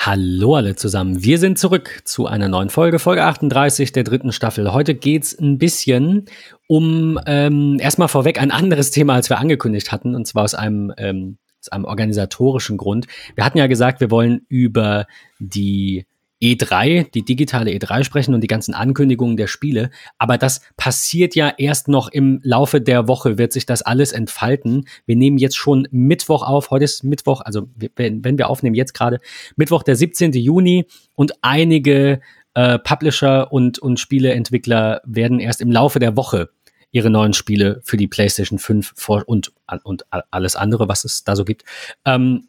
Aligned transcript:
Hallo 0.00 0.54
alle 0.54 0.76
zusammen. 0.76 1.24
Wir 1.24 1.38
sind 1.38 1.58
zurück 1.58 2.02
zu 2.04 2.28
einer 2.28 2.46
neuen 2.46 2.70
Folge, 2.70 3.00
Folge 3.00 3.24
38 3.24 3.90
der 3.90 4.04
dritten 4.04 4.30
Staffel. 4.30 4.72
Heute 4.72 4.94
geht's 4.94 5.36
ein 5.36 5.58
bisschen 5.58 6.26
um 6.68 7.18
ähm, 7.26 7.78
erstmal 7.80 8.06
vorweg 8.06 8.40
ein 8.40 8.52
anderes 8.52 8.92
Thema, 8.92 9.14
als 9.14 9.28
wir 9.28 9.40
angekündigt 9.40 9.90
hatten, 9.90 10.14
und 10.14 10.24
zwar 10.24 10.44
aus 10.44 10.54
einem, 10.54 10.92
ähm, 10.98 11.38
aus 11.60 11.70
einem 11.70 11.84
organisatorischen 11.84 12.76
Grund. 12.76 13.08
Wir 13.34 13.44
hatten 13.44 13.58
ja 13.58 13.66
gesagt, 13.66 14.00
wir 14.00 14.12
wollen 14.12 14.46
über 14.48 15.06
die 15.40 16.06
E3, 16.42 17.10
die 17.10 17.24
digitale 17.24 17.70
E3 17.72 18.04
sprechen 18.04 18.34
und 18.34 18.42
die 18.42 18.48
ganzen 18.48 18.74
Ankündigungen 18.74 19.36
der 19.36 19.48
Spiele. 19.48 19.90
Aber 20.18 20.38
das 20.38 20.60
passiert 20.76 21.34
ja 21.34 21.52
erst 21.56 21.88
noch 21.88 22.08
im 22.08 22.40
Laufe 22.42 22.80
der 22.80 23.08
Woche, 23.08 23.38
wird 23.38 23.52
sich 23.52 23.66
das 23.66 23.82
alles 23.82 24.12
entfalten. 24.12 24.86
Wir 25.06 25.16
nehmen 25.16 25.38
jetzt 25.38 25.56
schon 25.56 25.88
Mittwoch 25.90 26.42
auf. 26.42 26.70
Heute 26.70 26.84
ist 26.84 27.02
Mittwoch, 27.02 27.40
also 27.40 27.68
wenn, 27.96 28.24
wenn 28.24 28.38
wir 28.38 28.48
aufnehmen, 28.48 28.76
jetzt 28.76 28.94
gerade 28.94 29.20
Mittwoch, 29.56 29.82
der 29.82 29.96
17. 29.96 30.32
Juni 30.32 30.86
und 31.14 31.32
einige 31.42 32.20
äh, 32.54 32.78
Publisher 32.78 33.52
und, 33.52 33.78
und 33.78 33.98
Spieleentwickler 33.98 35.00
werden 35.04 35.40
erst 35.40 35.60
im 35.60 35.72
Laufe 35.72 35.98
der 35.98 36.16
Woche 36.16 36.50
ihre 36.90 37.10
neuen 37.10 37.32
Spiele 37.32 37.80
für 37.84 37.96
die 37.96 38.08
PlayStation 38.08 38.58
5 38.58 38.94
vor 38.96 39.24
und, 39.26 39.52
und 39.82 40.04
alles 40.30 40.56
andere, 40.56 40.88
was 40.88 41.04
es 41.04 41.24
da 41.24 41.36
so 41.36 41.44
gibt, 41.44 41.64
ähm, 42.04 42.48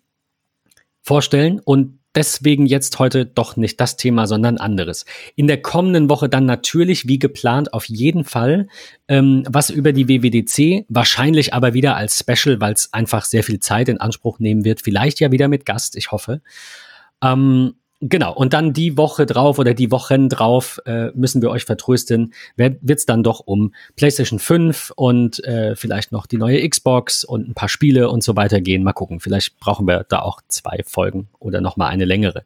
vorstellen. 1.02 1.60
Und 1.60 1.99
deswegen 2.16 2.66
jetzt 2.66 3.00
heute 3.00 3.26
doch 3.26 3.56
nicht 3.56 3.80
das 3.80 3.98
Thema, 3.98 4.28
sondern 4.28 4.58
anderes. 4.58 5.06
In 5.36 5.48
der 5.48 5.62
kommenden 5.62 6.10
Woche 6.10 6.30
dann 6.30 6.46
natürlich, 6.46 7.08
wie 7.08 7.20
geplant, 7.20 7.74
auf 7.74 7.86
jeden 7.86 8.24
Fall 8.24 8.68
ähm, 9.08 9.44
was 9.50 9.70
über 9.70 9.94
die 9.94 10.08
WWDC, 10.08 10.86
wahrscheinlich 10.90 11.54
aber 11.54 11.74
wieder 11.74 11.96
als 11.96 12.20
Special, 12.20 12.60
weil 12.60 12.74
es 12.74 12.94
einfach 12.94 13.26
sehr 13.26 13.44
viel 13.44 13.60
Zeit 13.60 13.90
in 13.90 14.00
Anspruch 14.00 14.40
nehmen 14.40 14.66
wird. 14.66 14.82
Vielleicht 14.82 15.20
ja 15.20 15.32
wieder 15.32 15.48
mit 15.48 15.66
Gast, 15.66 15.96
ich 15.96 16.12
hoffe. 16.12 16.42
Ähm, 17.24 17.76
Genau, 18.02 18.34
und 18.34 18.54
dann 18.54 18.72
die 18.72 18.98
Woche 18.98 19.26
drauf 19.26 19.60
oder 19.60 19.74
die 19.74 19.92
Wochen 19.92 20.30
drauf 20.30 20.80
äh, 20.86 21.12
müssen 21.16 21.42
wir 21.42 21.50
euch 21.50 21.66
vertrösten, 21.66 22.34
wird 22.56 22.80
es 22.86 23.06
dann 23.06 23.24
doch 23.24 23.42
um 23.42 23.74
PlayStation 23.98 24.40
5 24.40 24.94
und 24.96 25.44
äh, 25.44 25.76
vielleicht 25.76 26.14
noch 26.14 26.26
die 26.26 26.38
neue 26.38 26.68
Xbox 26.68 27.26
und 27.26 27.50
ein 27.50 27.56
paar 27.56 27.68
Spiele 27.68 28.10
und 28.10 28.24
so 28.24 28.38
weiter 28.38 28.62
gehen. 28.62 28.84
Mal 28.84 28.94
gucken, 28.94 29.20
vielleicht 29.20 29.60
brauchen 29.60 29.86
wir 29.86 30.06
da 30.08 30.22
auch 30.22 30.40
zwei 30.48 30.80
Folgen 30.86 31.28
oder 31.40 31.60
nochmal 31.60 31.92
eine 31.92 32.06
längere. 32.06 32.46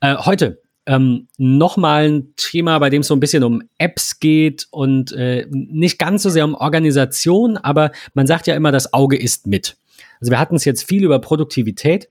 Äh, 0.00 0.16
heute 0.16 0.60
ähm, 0.84 1.28
nochmal 1.38 2.10
ein 2.10 2.34
Thema, 2.36 2.78
bei 2.78 2.90
dem 2.90 3.00
es 3.00 3.08
so 3.08 3.14
ein 3.14 3.20
bisschen 3.20 3.44
um 3.44 3.62
Apps 3.78 4.20
geht 4.20 4.68
und 4.70 5.10
äh, 5.12 5.46
nicht 5.50 5.98
ganz 5.98 6.22
so 6.22 6.28
sehr 6.28 6.44
um 6.44 6.54
Organisation, 6.54 7.56
aber 7.56 7.92
man 8.12 8.26
sagt 8.26 8.46
ja 8.46 8.54
immer, 8.54 8.72
das 8.72 8.92
Auge 8.92 9.16
ist 9.16 9.46
mit. 9.46 9.78
Also 10.20 10.30
wir 10.30 10.38
hatten 10.38 10.56
es 10.56 10.66
jetzt 10.66 10.84
viel 10.84 11.02
über 11.02 11.18
Produktivität 11.18 12.10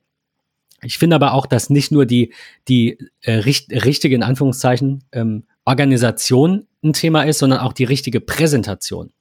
ich 0.82 0.98
finde 0.98 1.16
aber 1.16 1.34
auch, 1.34 1.46
dass 1.46 1.70
nicht 1.70 1.92
nur 1.92 2.06
die, 2.06 2.34
die 2.68 2.98
äh, 3.22 3.34
richt, 3.34 3.72
richtige, 3.72 4.16
in 4.16 4.24
Anführungszeichen, 4.24 5.04
ähm, 5.12 5.46
Organisation 5.66 6.68
ein 6.84 6.94
Thema 6.94 7.24
ist, 7.24 7.40
sondern 7.40 7.60
auch 7.60 7.74
die 7.74 7.86
richtige 7.86 8.22
Präsentation. 8.22 9.12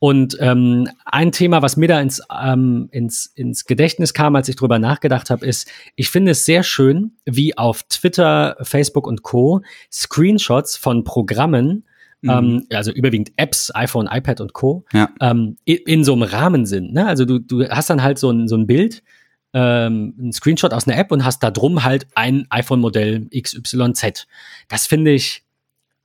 Und 0.00 0.36
ähm, 0.40 0.88
ein 1.04 1.32
Thema, 1.32 1.60
was 1.60 1.76
mir 1.76 1.88
da 1.88 2.00
ins, 2.00 2.22
ähm, 2.40 2.88
ins, 2.92 3.26
ins 3.26 3.64
Gedächtnis 3.64 4.14
kam, 4.14 4.36
als 4.36 4.48
ich 4.48 4.54
drüber 4.54 4.78
nachgedacht 4.78 5.28
habe, 5.28 5.44
ist, 5.44 5.68
ich 5.96 6.08
finde 6.08 6.32
es 6.32 6.44
sehr 6.44 6.62
schön, 6.62 7.16
wie 7.24 7.58
auf 7.58 7.82
Twitter, 7.82 8.56
Facebook 8.62 9.08
und 9.08 9.22
Co. 9.22 9.62
Screenshots 9.90 10.76
von 10.76 11.02
Programmen, 11.02 11.84
mhm. 12.20 12.30
ähm, 12.30 12.66
also 12.72 12.92
überwiegend 12.92 13.32
Apps, 13.36 13.74
iPhone, 13.74 14.08
iPad 14.10 14.40
und 14.40 14.52
Co., 14.52 14.84
ja. 14.92 15.10
ähm, 15.20 15.56
in, 15.64 15.78
in, 15.78 16.04
so 16.04 16.12
einem 16.12 16.22
Rahmen 16.22 16.64
sind. 16.64 16.92
Ne? 16.92 17.04
Also 17.06 17.24
du, 17.24 17.40
du 17.40 17.68
hast 17.68 17.90
dann 17.90 18.02
halt 18.02 18.20
so 18.20 18.30
ein, 18.30 18.46
so 18.46 18.56
ein 18.56 18.68
Bild, 18.68 19.02
ähm, 19.54 20.14
einen 20.18 20.32
Screenshot 20.32 20.72
aus 20.72 20.86
einer 20.86 20.98
App 20.98 21.10
und 21.12 21.24
hast 21.24 21.42
da 21.42 21.50
drum 21.50 21.84
halt 21.84 22.06
ein 22.14 22.46
iPhone-Modell 22.50 23.28
XYZ. 23.30 24.26
Das 24.68 24.86
finde 24.86 25.12
ich 25.12 25.44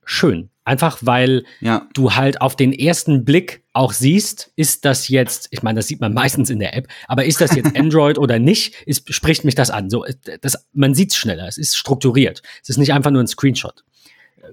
schön. 0.04 0.50
Einfach 0.66 0.98
weil 1.02 1.44
ja. 1.60 1.86
du 1.92 2.14
halt 2.14 2.40
auf 2.40 2.56
den 2.56 2.72
ersten 2.72 3.26
Blick 3.26 3.64
auch 3.74 3.92
siehst, 3.92 4.50
ist 4.56 4.86
das 4.86 5.08
jetzt, 5.08 5.48
ich 5.50 5.62
meine, 5.62 5.78
das 5.78 5.88
sieht 5.88 6.00
man 6.00 6.14
meistens 6.14 6.48
in 6.48 6.58
der 6.58 6.74
App, 6.74 6.88
aber 7.06 7.26
ist 7.26 7.42
das 7.42 7.54
jetzt 7.54 7.76
Android 7.78 8.16
oder 8.16 8.38
nicht, 8.38 8.74
ist, 8.86 9.12
spricht 9.12 9.44
mich 9.44 9.54
das 9.54 9.70
an. 9.70 9.90
So, 9.90 10.06
das, 10.40 10.66
man 10.72 10.94
sieht 10.94 11.10
es 11.10 11.16
schneller, 11.16 11.46
es 11.46 11.58
ist 11.58 11.76
strukturiert. 11.76 12.42
Es 12.62 12.70
ist 12.70 12.78
nicht 12.78 12.94
einfach 12.94 13.10
nur 13.10 13.22
ein 13.22 13.26
Screenshot. 13.26 13.84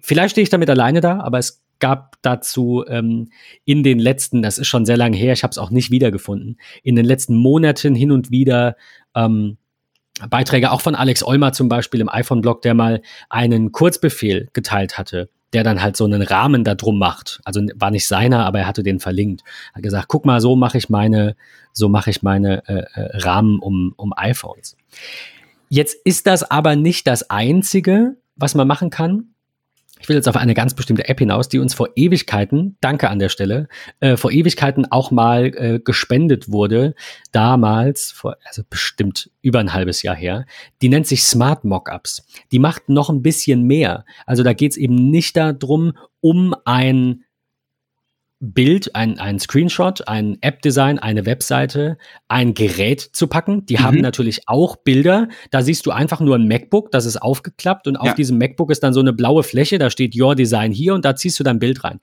Vielleicht 0.02 0.32
stehe 0.34 0.44
ich 0.44 0.50
damit 0.50 0.70
alleine 0.70 1.00
da, 1.00 1.22
aber 1.22 1.40
es 1.40 1.62
gab 1.82 2.16
dazu 2.22 2.86
ähm, 2.88 3.30
in 3.66 3.84
den 3.84 4.00
letzten, 4.00 4.42
das 4.42 4.58
ist 4.58 4.68
schon 4.68 4.86
sehr 4.86 4.96
lange 4.96 5.18
her, 5.18 5.34
ich 5.34 5.44
habe 5.44 5.52
es 5.52 5.58
auch 5.58 5.70
nicht 5.70 5.92
wiedergefunden, 5.92 6.58
in 6.84 6.96
den 6.96 7.06
letzten 7.06 7.36
Monaten 7.36 7.94
hin 7.94 8.12
und 8.12 8.32
wieder 8.32 8.78
ähm, 9.14 9.58
Beiträge, 10.30 10.72
auch 10.72 10.82
von 10.82 10.96
Alex 10.96 11.24
Olmer 11.24 11.52
zum 11.52 11.68
Beispiel 11.68 12.00
im 12.00 12.10
iPhone-Blog, 12.10 12.62
der 12.62 12.74
mal 12.74 13.02
einen 13.30 13.72
Kurzbefehl 13.72 14.50
geteilt 14.54 14.98
hatte, 14.98 15.30
der 15.54 15.64
dann 15.64 15.82
halt 15.82 15.98
so 15.98 16.06
einen 16.06 16.22
Rahmen 16.22 16.64
da 16.64 16.76
drum 16.76 17.00
macht. 17.00 17.42
Also 17.44 17.62
war 17.76 17.92
nicht 17.92 18.08
seiner, 18.08 18.46
aber 18.46 18.60
er 18.60 18.68
hatte 18.68 18.84
den 18.84 19.00
verlinkt. 19.00 19.42
Hat 19.74 19.84
gesagt, 19.84 20.08
guck 20.08 20.26
mal, 20.26 20.40
so 20.40 20.56
mache 20.56 20.78
ich 20.78 20.90
meine, 20.90 21.36
so 21.74 21.90
mache 21.90 22.10
ich 22.10 22.22
meine 22.22 22.64
äh, 22.68 22.84
äh 22.94 23.18
Rahmen 23.18 23.60
um, 23.60 23.94
um 23.98 24.14
iPhones. 24.16 24.78
Jetzt 25.70 25.98
ist 26.06 26.28
das 26.28 26.44
aber 26.44 26.76
nicht 26.76 27.08
das 27.08 27.30
Einzige, 27.30 28.18
was 28.36 28.56
man 28.56 28.68
machen 28.68 28.90
kann. 28.90 29.31
Ich 30.02 30.10
will 30.10 30.16
jetzt 30.16 30.28
auf 30.28 30.36
eine 30.36 30.56
ganz 30.56 30.74
bestimmte 30.74 31.08
App 31.08 31.20
hinaus, 31.20 31.48
die 31.48 31.60
uns 31.60 31.74
vor 31.76 31.90
Ewigkeiten, 31.96 32.76
danke 32.82 33.10
an 33.10 33.20
der 33.20 33.30
Stelle, 33.30 33.68
äh, 34.00 34.18
vor 34.18 34.32
Ewigkeiten 34.32 34.92
auch 34.92 35.12
mal 35.12 35.54
äh, 35.56 35.80
gespendet 35.80 36.52
wurde, 36.52 36.96
damals, 37.32 38.12
vor, 38.12 38.38
also 38.46 38.64
bestimmt 38.68 39.30
über 39.42 39.60
ein 39.60 39.74
halbes 39.74 40.02
Jahr 40.02 40.16
her. 40.16 40.46
Die 40.82 40.90
nennt 40.90 41.06
sich 41.06 41.24
Smart 41.24 41.64
Mockups. 41.64 42.26
Die 42.52 42.60
macht 42.60 42.90
noch 42.90 43.10
ein 43.10 43.22
bisschen 43.22 43.64
mehr. 43.64 44.06
Also 44.26 44.42
da 44.44 44.54
geht 44.54 44.72
es 44.72 44.78
eben 44.78 44.96
nicht 44.96 45.38
darum, 45.38 45.94
um 46.20 46.56
ein 46.66 47.24
Bild, 48.44 48.96
ein, 48.96 49.20
ein 49.20 49.40
Screenshot, 49.40 50.08
ein 50.08 50.40
App-Design, 50.42 50.98
eine 50.98 51.28
Webseite, 51.28 52.00
ein 52.28 52.56
Gerät 52.56 53.00
zu 53.00 53.28
packen. 53.28 53.68
Die 53.68 53.76
mhm. 53.76 53.84
haben 53.84 53.98
natürlich 54.02 54.48
auch 54.48 54.78
Bilder. 54.78 55.28
Da 55.52 55.62
siehst 55.62 55.86
du 55.86 55.92
einfach 55.92 56.20
nur 56.22 56.36
ein 56.36 56.48
MacBook, 56.48 56.92
das 56.92 57.06
ist 57.06 57.22
aufgeklappt 57.22 57.88
und 57.88 57.98
auf 57.98 58.08
ja. 58.08 58.14
diesem 58.16 58.40
MacBook 58.40 58.72
ist 58.72 58.82
dann 58.82 58.94
so 58.94 59.00
eine 59.00 59.14
blaue 59.14 59.44
Fläche, 59.44 59.78
da 59.78 59.92
steht 59.92 60.20
Your 60.20 60.34
Design 60.34 60.72
hier 60.72 60.96
und 60.96 61.06
da 61.06 61.16
ziehst 61.16 61.40
du 61.40 61.44
dein 61.44 61.60
Bild 61.60 61.84
rein. 61.84 62.00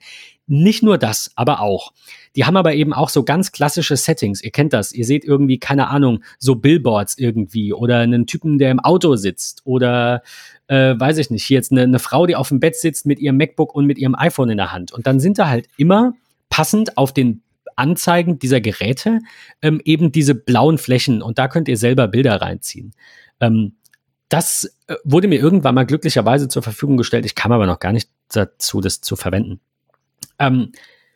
Nicht 0.47 0.81
nur 0.81 0.97
das, 0.97 1.29
aber 1.35 1.61
auch. 1.61 1.91
Die 2.37 2.45
haben 2.45 2.55
aber 2.55 2.73
eben 2.73 2.93
auch 2.93 3.09
so 3.09 3.23
ganz 3.23 3.51
klassische 3.51 3.97
Settings. 3.97 4.41
Ihr 4.41 4.51
kennt 4.51 4.71
das. 4.71 4.93
Ihr 4.93 5.05
seht 5.05 5.25
irgendwie, 5.25 5.59
keine 5.59 5.89
Ahnung, 5.89 6.23
so 6.39 6.55
Billboards 6.55 7.17
irgendwie 7.17 7.73
oder 7.73 7.99
einen 7.99 8.27
Typen, 8.27 8.57
der 8.57 8.71
im 8.71 8.79
Auto 8.79 9.15
sitzt 9.17 9.61
oder 9.65 10.23
äh, 10.67 10.95
weiß 10.97 11.17
ich 11.17 11.29
nicht, 11.29 11.43
hier 11.43 11.57
jetzt 11.57 11.71
eine, 11.71 11.81
eine 11.81 11.99
Frau, 11.99 12.25
die 12.25 12.35
auf 12.37 12.47
dem 12.47 12.61
Bett 12.61 12.77
sitzt 12.77 13.05
mit 13.05 13.19
ihrem 13.19 13.37
MacBook 13.37 13.75
und 13.75 13.85
mit 13.85 13.97
ihrem 13.97 14.15
iPhone 14.15 14.49
in 14.49 14.57
der 14.57 14.71
Hand. 14.71 14.93
Und 14.93 15.05
dann 15.05 15.19
sind 15.19 15.37
da 15.37 15.49
halt 15.49 15.67
immer 15.77 16.13
passend 16.49 16.97
auf 16.97 17.13
den 17.13 17.43
Anzeigen 17.75 18.39
dieser 18.39 18.61
Geräte 18.61 19.19
ähm, 19.61 19.81
eben 19.85 20.11
diese 20.11 20.35
blauen 20.35 20.77
Flächen 20.77 21.21
und 21.21 21.39
da 21.39 21.47
könnt 21.47 21.67
ihr 21.67 21.77
selber 21.77 22.07
Bilder 22.07 22.41
reinziehen. 22.41 22.93
Ähm, 23.39 23.77
das 24.27 24.75
äh, 24.87 24.95
wurde 25.03 25.27
mir 25.27 25.39
irgendwann 25.39 25.75
mal 25.75 25.85
glücklicherweise 25.85 26.47
zur 26.49 26.61
Verfügung 26.61 26.97
gestellt. 26.97 27.25
Ich 27.25 27.35
kam 27.35 27.51
aber 27.51 27.65
noch 27.65 27.79
gar 27.79 27.93
nicht 27.93 28.09
dazu, 28.29 28.81
das 28.81 29.01
zu 29.01 29.15
verwenden. 29.15 29.59
Ähm, 30.37 30.71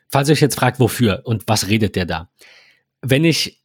falls 0.10 0.30
ihr 0.30 0.34
euch 0.34 0.42
jetzt 0.42 0.56
fragt, 0.56 0.80
wofür 0.80 1.22
und 1.26 1.44
was 1.48 1.68
redet 1.68 1.96
der 1.96 2.06
da? 2.06 2.30
Wenn 3.02 3.26
ich 3.26 3.64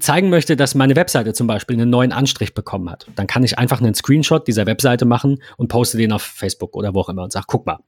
zeigen 0.00 0.28
möchte, 0.28 0.56
dass 0.56 0.74
meine 0.74 0.94
Webseite 0.94 1.32
zum 1.32 1.46
Beispiel 1.46 1.76
einen 1.76 1.88
neuen 1.88 2.12
Anstrich 2.12 2.52
bekommen 2.52 2.90
hat, 2.90 3.06
dann 3.16 3.26
kann 3.26 3.44
ich 3.44 3.58
einfach 3.58 3.80
einen 3.80 3.94
Screenshot 3.94 4.46
dieser 4.46 4.66
Webseite 4.66 5.06
machen 5.06 5.42
und 5.56 5.68
poste 5.68 5.96
den 5.96 6.12
auf 6.12 6.20
Facebook 6.20 6.76
oder 6.76 6.94
wo 6.94 7.00
auch 7.00 7.08
immer 7.08 7.22
und 7.22 7.32
sage, 7.32 7.46
guck 7.48 7.64
mal. 7.64 7.78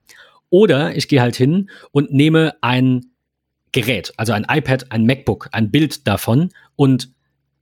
Oder 0.51 0.97
ich 0.97 1.09
gehe 1.09 1.21
halt 1.21 1.37
hin 1.37 1.71
und 1.91 2.13
nehme 2.13 2.55
ein 2.61 3.07
Gerät, 3.73 4.13
also 4.17 4.33
ein 4.33 4.47
iPad, 4.49 4.91
ein 4.91 5.05
MacBook, 5.05 5.49
ein 5.53 5.71
Bild 5.71 6.07
davon 6.07 6.51
und 6.77 7.11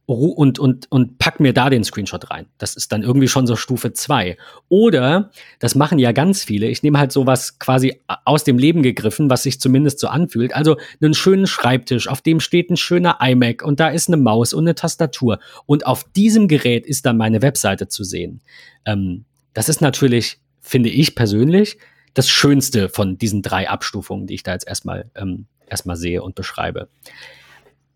und, 0.07 0.59
und, 0.59 0.91
und 0.91 1.19
pack 1.19 1.41
mir 1.41 1.55
da 1.55 1.71
den 1.71 1.83
Screenshot 1.83 2.31
rein. 2.31 2.47
Das 2.59 2.77
ist 2.77 2.93
dann 2.93 3.03
irgendwie 3.03 3.29
schon 3.29 3.47
so 3.47 3.57
Stufe 3.57 3.95
2. 3.95 4.37
Oder, 4.69 5.31
das 5.61 5.75
machen 5.75 5.99
ja 5.99 6.13
ganz 6.13 6.45
viele, 6.45 6.67
ich 6.67 6.83
nehme 6.83 6.99
halt 6.99 7.11
sowas 7.11 7.59
quasi 7.59 8.01
aus 8.25 8.45
dem 8.45 8.59
Leben 8.59 8.83
gegriffen, 8.83 9.31
was 9.31 9.45
sich 9.45 9.61
zumindest 9.61 9.99
so 10.01 10.09
anfühlt. 10.09 10.55
Also 10.55 10.77
einen 11.01 11.15
schönen 11.15 11.47
Schreibtisch, 11.47 12.07
auf 12.07 12.21
dem 12.21 12.41
steht 12.41 12.71
ein 12.71 12.77
schöner 12.77 13.19
iMac 13.21 13.63
und 13.63 13.81
da 13.81 13.89
ist 13.89 14.09
eine 14.09 14.19
Maus 14.19 14.53
und 14.53 14.65
eine 14.65 14.75
Tastatur. 14.75 15.39
Und 15.65 15.87
auf 15.87 16.05
diesem 16.13 16.49
Gerät 16.49 16.87
ist 16.87 17.07
dann 17.07 17.17
meine 17.17 17.41
Webseite 17.41 17.89
zu 17.89 18.05
sehen. 18.05 18.43
Ähm, 18.85 19.25
das 19.55 19.71
ist 19.71 19.81
natürlich, 19.81 20.39
finde 20.61 20.91
ich 20.91 21.15
persönlich, 21.15 21.79
das 22.15 22.29
Schönste 22.29 22.89
von 22.89 23.19
diesen 23.19 23.43
drei 23.43 23.69
Abstufungen, 23.69 24.27
die 24.27 24.35
ich 24.35 24.43
da 24.43 24.53
jetzt 24.53 24.67
erstmal, 24.67 25.11
ähm, 25.15 25.47
erstmal 25.67 25.97
sehe 25.97 26.23
und 26.23 26.35
beschreibe. 26.35 26.89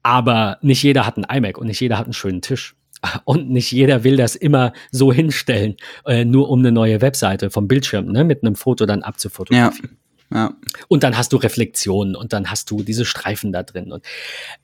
Aber 0.03 0.59
nicht 0.61 0.83
jeder 0.83 1.07
hat 1.07 1.17
einen 1.17 1.25
iMac 1.25 1.59
und 1.59 1.67
nicht 1.67 1.81
jeder 1.81 1.99
hat 1.99 2.07
einen 2.07 2.13
schönen 2.13 2.43
Tisch. 2.43 2.75
Und 3.25 3.49
nicht 3.49 3.71
jeder 3.71 4.03
will 4.03 4.17
das 4.17 4.35
immer 4.35 4.73
so 4.91 5.13
hinstellen, 5.13 5.77
äh, 6.05 6.25
nur 6.25 6.51
um 6.51 6.59
eine 6.59 6.73
neue 6.73 7.01
Webseite 7.01 7.49
vom 7.49 7.69
Bildschirm 7.69 8.07
ne, 8.07 8.25
mit 8.25 8.43
einem 8.43 8.57
Foto 8.57 8.87
dann 8.87 9.05
abzufotografieren. 9.05 9.91
Ja. 9.93 10.08
Ja. 10.33 10.55
Und 10.89 11.03
dann 11.05 11.17
hast 11.17 11.33
du 11.33 11.39
Reflexionen 11.39 12.15
und 12.15 12.33
dann 12.33 12.51
hast 12.51 12.71
du 12.71 12.83
diese 12.83 13.07
Streifen 13.07 13.51
da 13.51 13.63
drin. 13.63 13.93
Und 13.93 14.05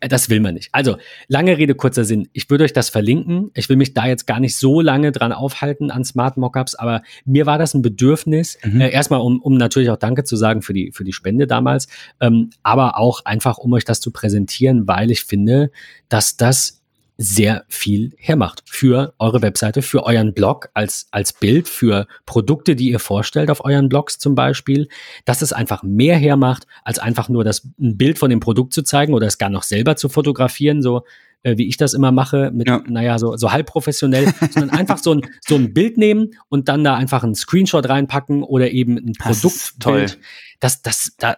äh, 0.00 0.08
das 0.08 0.28
will 0.28 0.40
man 0.40 0.55
nicht. 0.55 0.69
Also, 0.72 0.96
lange 1.28 1.56
Rede, 1.56 1.75
kurzer 1.75 2.05
Sinn. 2.05 2.28
Ich 2.32 2.50
würde 2.50 2.64
euch 2.64 2.75
das 2.75 2.90
verlinken. 2.90 3.50
Ich 3.55 3.69
will 3.69 3.76
mich 3.76 3.94
da 3.94 4.06
jetzt 4.06 4.26
gar 4.26 4.40
nicht 4.40 4.58
so 4.58 4.82
lange 4.82 5.11
dran 5.11 5.32
aufhalten 5.32 5.90
an 5.90 6.05
Smart 6.05 6.37
Mockups, 6.37 6.75
aber 6.75 7.02
mir 7.25 7.46
war 7.46 7.58
das 7.58 7.72
ein 7.72 7.82
Bedürfnis, 7.82 8.58
mhm. 8.62 8.81
äh, 8.82 8.90
erstmal, 8.90 9.20
um, 9.20 9.40
um 9.40 9.55
natürlich 9.55 9.90
auch 9.90 9.96
Danke 9.96 10.25
zu 10.25 10.37
sagen 10.37 10.61
für 10.61 10.75
die, 10.75 10.93
für 10.93 11.05
die 11.05 11.12
Spende 11.12 11.46
damals, 11.46 11.88
ähm, 12.20 12.50
aber 12.62 12.99
auch 12.99 13.25
einfach, 13.25 13.56
um 13.58 13.72
euch 13.72 13.84
das 13.84 14.00
zu 14.00 14.10
präsentieren, 14.10 14.87
weil 14.87 15.10
ich 15.10 15.25
finde, 15.25 15.70
dass 16.08 16.37
das 16.37 16.83
sehr 17.16 17.64
viel 17.69 18.12
hermacht 18.19 18.62
für 18.66 19.14
eure 19.19 19.43
Webseite, 19.43 19.82
für 19.82 20.05
euren 20.05 20.34
Blog 20.34 20.70
als, 20.75 21.06
als 21.11 21.32
Bild, 21.32 21.69
für 21.69 22.06
Produkte, 22.26 22.75
die 22.75 22.90
ihr 22.90 22.99
vorstellt 22.99 23.50
auf 23.50 23.64
euren 23.64 23.88
Blogs 23.88 24.19
zum 24.19 24.34
Beispiel, 24.34 24.88
dass 25.25 25.43
es 25.43 25.52
einfach 25.52 25.82
mehr 25.82 26.16
hermacht, 26.16 26.66
als 26.84 26.99
einfach 26.99 27.28
nur 27.28 27.44
das 27.44 27.69
ein 27.81 27.96
Bild 27.96 28.19
von 28.19 28.31
dem 28.31 28.40
Produkt 28.40 28.72
zu 28.72 28.82
zeigen 28.82 29.14
oder 29.14 29.26
es 29.26 29.38
gar 29.38 29.50
noch 29.50 29.62
selber 29.62 29.96
zu 29.96 30.08
fotografieren, 30.08 30.82
so 30.82 31.05
äh, 31.44 31.56
wie 31.56 31.69
ich 31.69 31.76
das 31.76 31.94
immer 31.94 32.11
mache, 32.11 32.50
mit, 32.52 32.66
ja. 32.66 32.82
naja, 32.88 33.19
so, 33.19 33.37
so 33.37 33.52
halb 33.52 33.67
professionell, 33.67 34.32
sondern 34.50 34.70
einfach 34.70 34.99
so 34.99 35.14
ein, 35.14 35.22
so 35.46 35.55
ein 35.55 35.72
Bild 35.72 35.96
nehmen 35.96 36.34
und 36.49 36.69
dann 36.69 36.82
da 36.82 36.96
einfach 36.96 37.22
einen 37.22 37.34
Screenshot 37.34 37.88
reinpacken 37.88 38.43
oder 38.43 38.70
eben 38.70 38.96
ein 38.96 39.12
Produktbild. 39.12 40.19
Das, 40.60 40.82
das, 40.82 41.14
da, 41.19 41.37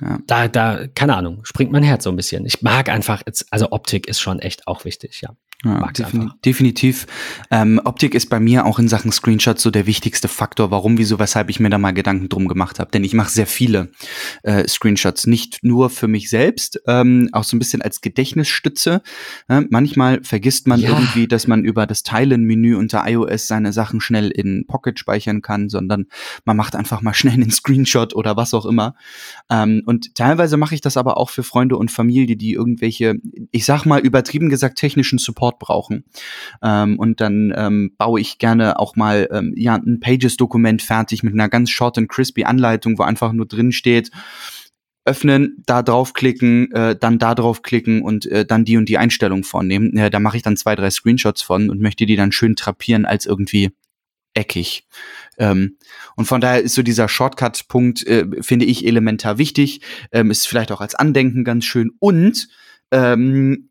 ja. 0.00 0.18
Da, 0.26 0.48
da, 0.48 0.86
keine 0.88 1.16
Ahnung, 1.16 1.44
springt 1.44 1.72
mein 1.72 1.82
Herz 1.82 2.04
so 2.04 2.10
ein 2.10 2.16
bisschen. 2.16 2.44
Ich 2.46 2.62
mag 2.62 2.88
einfach, 2.88 3.22
also 3.50 3.72
Optik 3.72 4.08
ist 4.08 4.20
schon 4.20 4.40
echt 4.40 4.66
auch 4.66 4.84
wichtig, 4.84 5.20
ja. 5.22 5.30
Ja, 5.64 5.90
defini 5.90 6.28
definitiv. 6.44 7.06
Ähm, 7.50 7.80
Optik 7.82 8.14
ist 8.14 8.28
bei 8.28 8.38
mir 8.38 8.66
auch 8.66 8.78
in 8.78 8.88
Sachen 8.88 9.10
Screenshots 9.10 9.62
so 9.62 9.70
der 9.70 9.86
wichtigste 9.86 10.28
Faktor, 10.28 10.70
warum, 10.70 10.98
wieso, 10.98 11.18
weshalb 11.18 11.48
ich 11.48 11.60
mir 11.60 11.70
da 11.70 11.78
mal 11.78 11.92
Gedanken 11.92 12.28
drum 12.28 12.46
gemacht 12.46 12.78
habe. 12.78 12.90
Denn 12.90 13.04
ich 13.04 13.14
mache 13.14 13.30
sehr 13.30 13.46
viele 13.46 13.90
äh, 14.42 14.68
Screenshots, 14.68 15.26
nicht 15.26 15.60
nur 15.62 15.88
für 15.88 16.08
mich 16.08 16.28
selbst, 16.28 16.80
ähm, 16.86 17.30
auch 17.32 17.44
so 17.44 17.56
ein 17.56 17.58
bisschen 17.58 17.80
als 17.80 18.02
Gedächtnisstütze. 18.02 19.00
Äh, 19.48 19.62
manchmal 19.70 20.22
vergisst 20.22 20.68
man 20.68 20.78
ja. 20.78 20.90
irgendwie, 20.90 21.26
dass 21.26 21.46
man 21.46 21.64
über 21.64 21.86
das 21.86 22.02
Teilen-Menü 22.02 22.76
unter 22.76 23.04
iOS 23.06 23.48
seine 23.48 23.72
Sachen 23.72 24.02
schnell 24.02 24.30
in 24.30 24.66
Pocket 24.66 24.98
speichern 24.98 25.40
kann, 25.40 25.70
sondern 25.70 26.04
man 26.44 26.58
macht 26.58 26.76
einfach 26.76 27.00
mal 27.00 27.14
schnell 27.14 27.34
einen 27.34 27.50
Screenshot 27.50 28.14
oder 28.14 28.36
was 28.36 28.52
auch 28.52 28.66
immer. 28.66 28.94
Ähm, 29.50 29.82
und 29.86 30.14
teilweise 30.14 30.58
mache 30.58 30.74
ich 30.74 30.82
das 30.82 30.98
aber 30.98 31.16
auch 31.16 31.30
für 31.30 31.42
Freunde 31.42 31.78
und 31.78 31.90
Familie, 31.90 32.36
die 32.36 32.52
irgendwelche, 32.52 33.14
ich 33.52 33.64
sag 33.64 33.86
mal 33.86 34.00
übertrieben 34.00 34.50
gesagt, 34.50 34.76
technischen 34.76 35.18
Support 35.18 35.45
Support 35.46 35.58
brauchen. 35.58 36.04
Ähm, 36.62 36.98
und 36.98 37.20
dann 37.20 37.52
ähm, 37.56 37.92
baue 37.96 38.20
ich 38.20 38.38
gerne 38.38 38.78
auch 38.78 38.96
mal 38.96 39.28
ähm, 39.30 39.54
ja, 39.56 39.74
ein 39.74 40.00
Pages-Dokument 40.00 40.82
fertig 40.82 41.22
mit 41.22 41.34
einer 41.34 41.48
ganz 41.48 41.70
short 41.70 41.98
and 41.98 42.08
crispy 42.08 42.44
Anleitung, 42.44 42.98
wo 42.98 43.02
einfach 43.02 43.32
nur 43.32 43.46
drin 43.46 43.72
steht, 43.72 44.10
öffnen, 45.04 45.62
da 45.66 45.82
draufklicken, 45.82 46.72
äh, 46.72 46.96
dann 46.96 47.18
da 47.18 47.34
draufklicken 47.34 48.02
und 48.02 48.26
äh, 48.26 48.44
dann 48.44 48.64
die 48.64 48.76
und 48.76 48.88
die 48.88 48.98
Einstellung 48.98 49.44
vornehmen. 49.44 49.96
Ja, 49.96 50.10
da 50.10 50.18
mache 50.18 50.36
ich 50.36 50.42
dann 50.42 50.56
zwei, 50.56 50.74
drei 50.74 50.90
Screenshots 50.90 51.42
von 51.42 51.70
und 51.70 51.80
möchte 51.80 52.06
die 52.06 52.16
dann 52.16 52.32
schön 52.32 52.56
trapieren 52.56 53.04
als 53.04 53.24
irgendwie 53.26 53.70
eckig. 54.34 54.86
Ähm, 55.38 55.76
und 56.16 56.26
von 56.26 56.40
daher 56.40 56.60
ist 56.60 56.74
so 56.74 56.82
dieser 56.82 57.08
Shortcut-Punkt, 57.08 58.06
äh, 58.06 58.26
finde 58.40 58.66
ich, 58.66 58.84
elementar 58.84 59.38
wichtig. 59.38 59.80
Ähm, 60.10 60.30
ist 60.30 60.48
vielleicht 60.48 60.72
auch 60.72 60.80
als 60.80 60.96
Andenken 60.96 61.44
ganz 61.44 61.64
schön. 61.64 61.92
Und 62.00 62.48
ähm, 62.90 63.70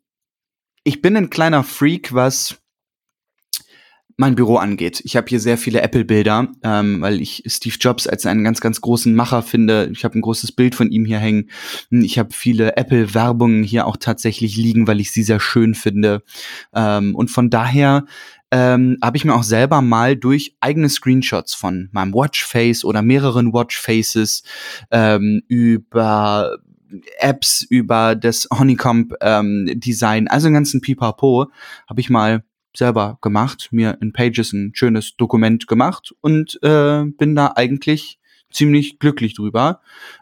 ich 0.85 1.01
bin 1.01 1.17
ein 1.17 1.29
kleiner 1.29 1.63
Freak, 1.63 2.13
was 2.13 2.61
mein 4.17 4.35
Büro 4.35 4.55
angeht. 4.57 5.01
Ich 5.03 5.17
habe 5.17 5.27
hier 5.27 5.41
sehr 5.41 5.57
viele 5.57 5.81
Apple-Bilder, 5.81 6.47
ähm, 6.63 7.01
weil 7.01 7.21
ich 7.21 7.43
Steve 7.47 7.75
Jobs 7.77 8.07
als 8.07 8.25
einen 8.25 8.45
ganz, 8.45 8.61
ganz 8.61 8.79
großen 8.79 9.13
Macher 9.13 9.41
finde. 9.41 9.89
Ich 9.91 10.05
habe 10.05 10.17
ein 10.17 10.21
großes 10.21 10.53
Bild 10.53 10.73
von 10.73 10.89
ihm 10.89 11.03
hier 11.03 11.19
hängen. 11.19 11.49
Ich 11.89 12.17
habe 12.17 12.29
viele 12.31 12.77
Apple-Werbungen 12.77 13.63
hier 13.63 13.87
auch 13.87 13.97
tatsächlich 13.97 14.55
liegen, 14.55 14.87
weil 14.87 15.01
ich 15.01 15.11
sie 15.11 15.23
sehr 15.23 15.41
schön 15.41 15.75
finde. 15.75 16.23
Ähm, 16.73 17.13
und 17.15 17.29
von 17.29 17.49
daher 17.49 18.05
ähm, 18.51 18.97
habe 19.03 19.17
ich 19.17 19.25
mir 19.25 19.33
auch 19.33 19.43
selber 19.43 19.81
mal 19.81 20.15
durch 20.15 20.55
eigene 20.61 20.87
Screenshots 20.87 21.53
von 21.53 21.89
meinem 21.91 22.13
Watchface 22.13 22.85
oder 22.85 23.01
mehreren 23.01 23.51
Watchfaces 23.51 24.43
ähm, 24.91 25.41
über 25.49 26.57
Apps, 27.19 27.61
über 27.61 28.15
das 28.15 28.47
Honeycomb-Design, 28.51 30.23
ähm, 30.23 30.27
also 30.29 30.47
den 30.47 30.53
ganzen 30.53 30.81
Pipapo, 30.81 31.47
habe 31.87 32.01
ich 32.01 32.09
mal 32.09 32.43
selber 32.75 33.17
gemacht, 33.21 33.69
mir 33.71 33.97
in 34.01 34.13
Pages 34.13 34.53
ein 34.53 34.71
schönes 34.73 35.15
Dokument 35.15 35.67
gemacht 35.67 36.13
und 36.21 36.59
äh, 36.61 37.03
bin 37.05 37.35
da 37.35 37.53
eigentlich 37.55 38.19
ziemlich 38.51 38.99
glücklich 38.99 39.33
drüber 39.33 39.81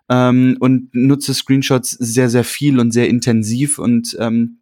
ähm, 0.10 0.58
und 0.60 0.94
nutze 0.94 1.34
Screenshots 1.34 1.92
sehr, 1.92 2.30
sehr 2.30 2.44
viel 2.44 2.80
und 2.80 2.92
sehr 2.92 3.10
intensiv 3.10 3.80
und 3.80 4.16
ähm, 4.20 4.60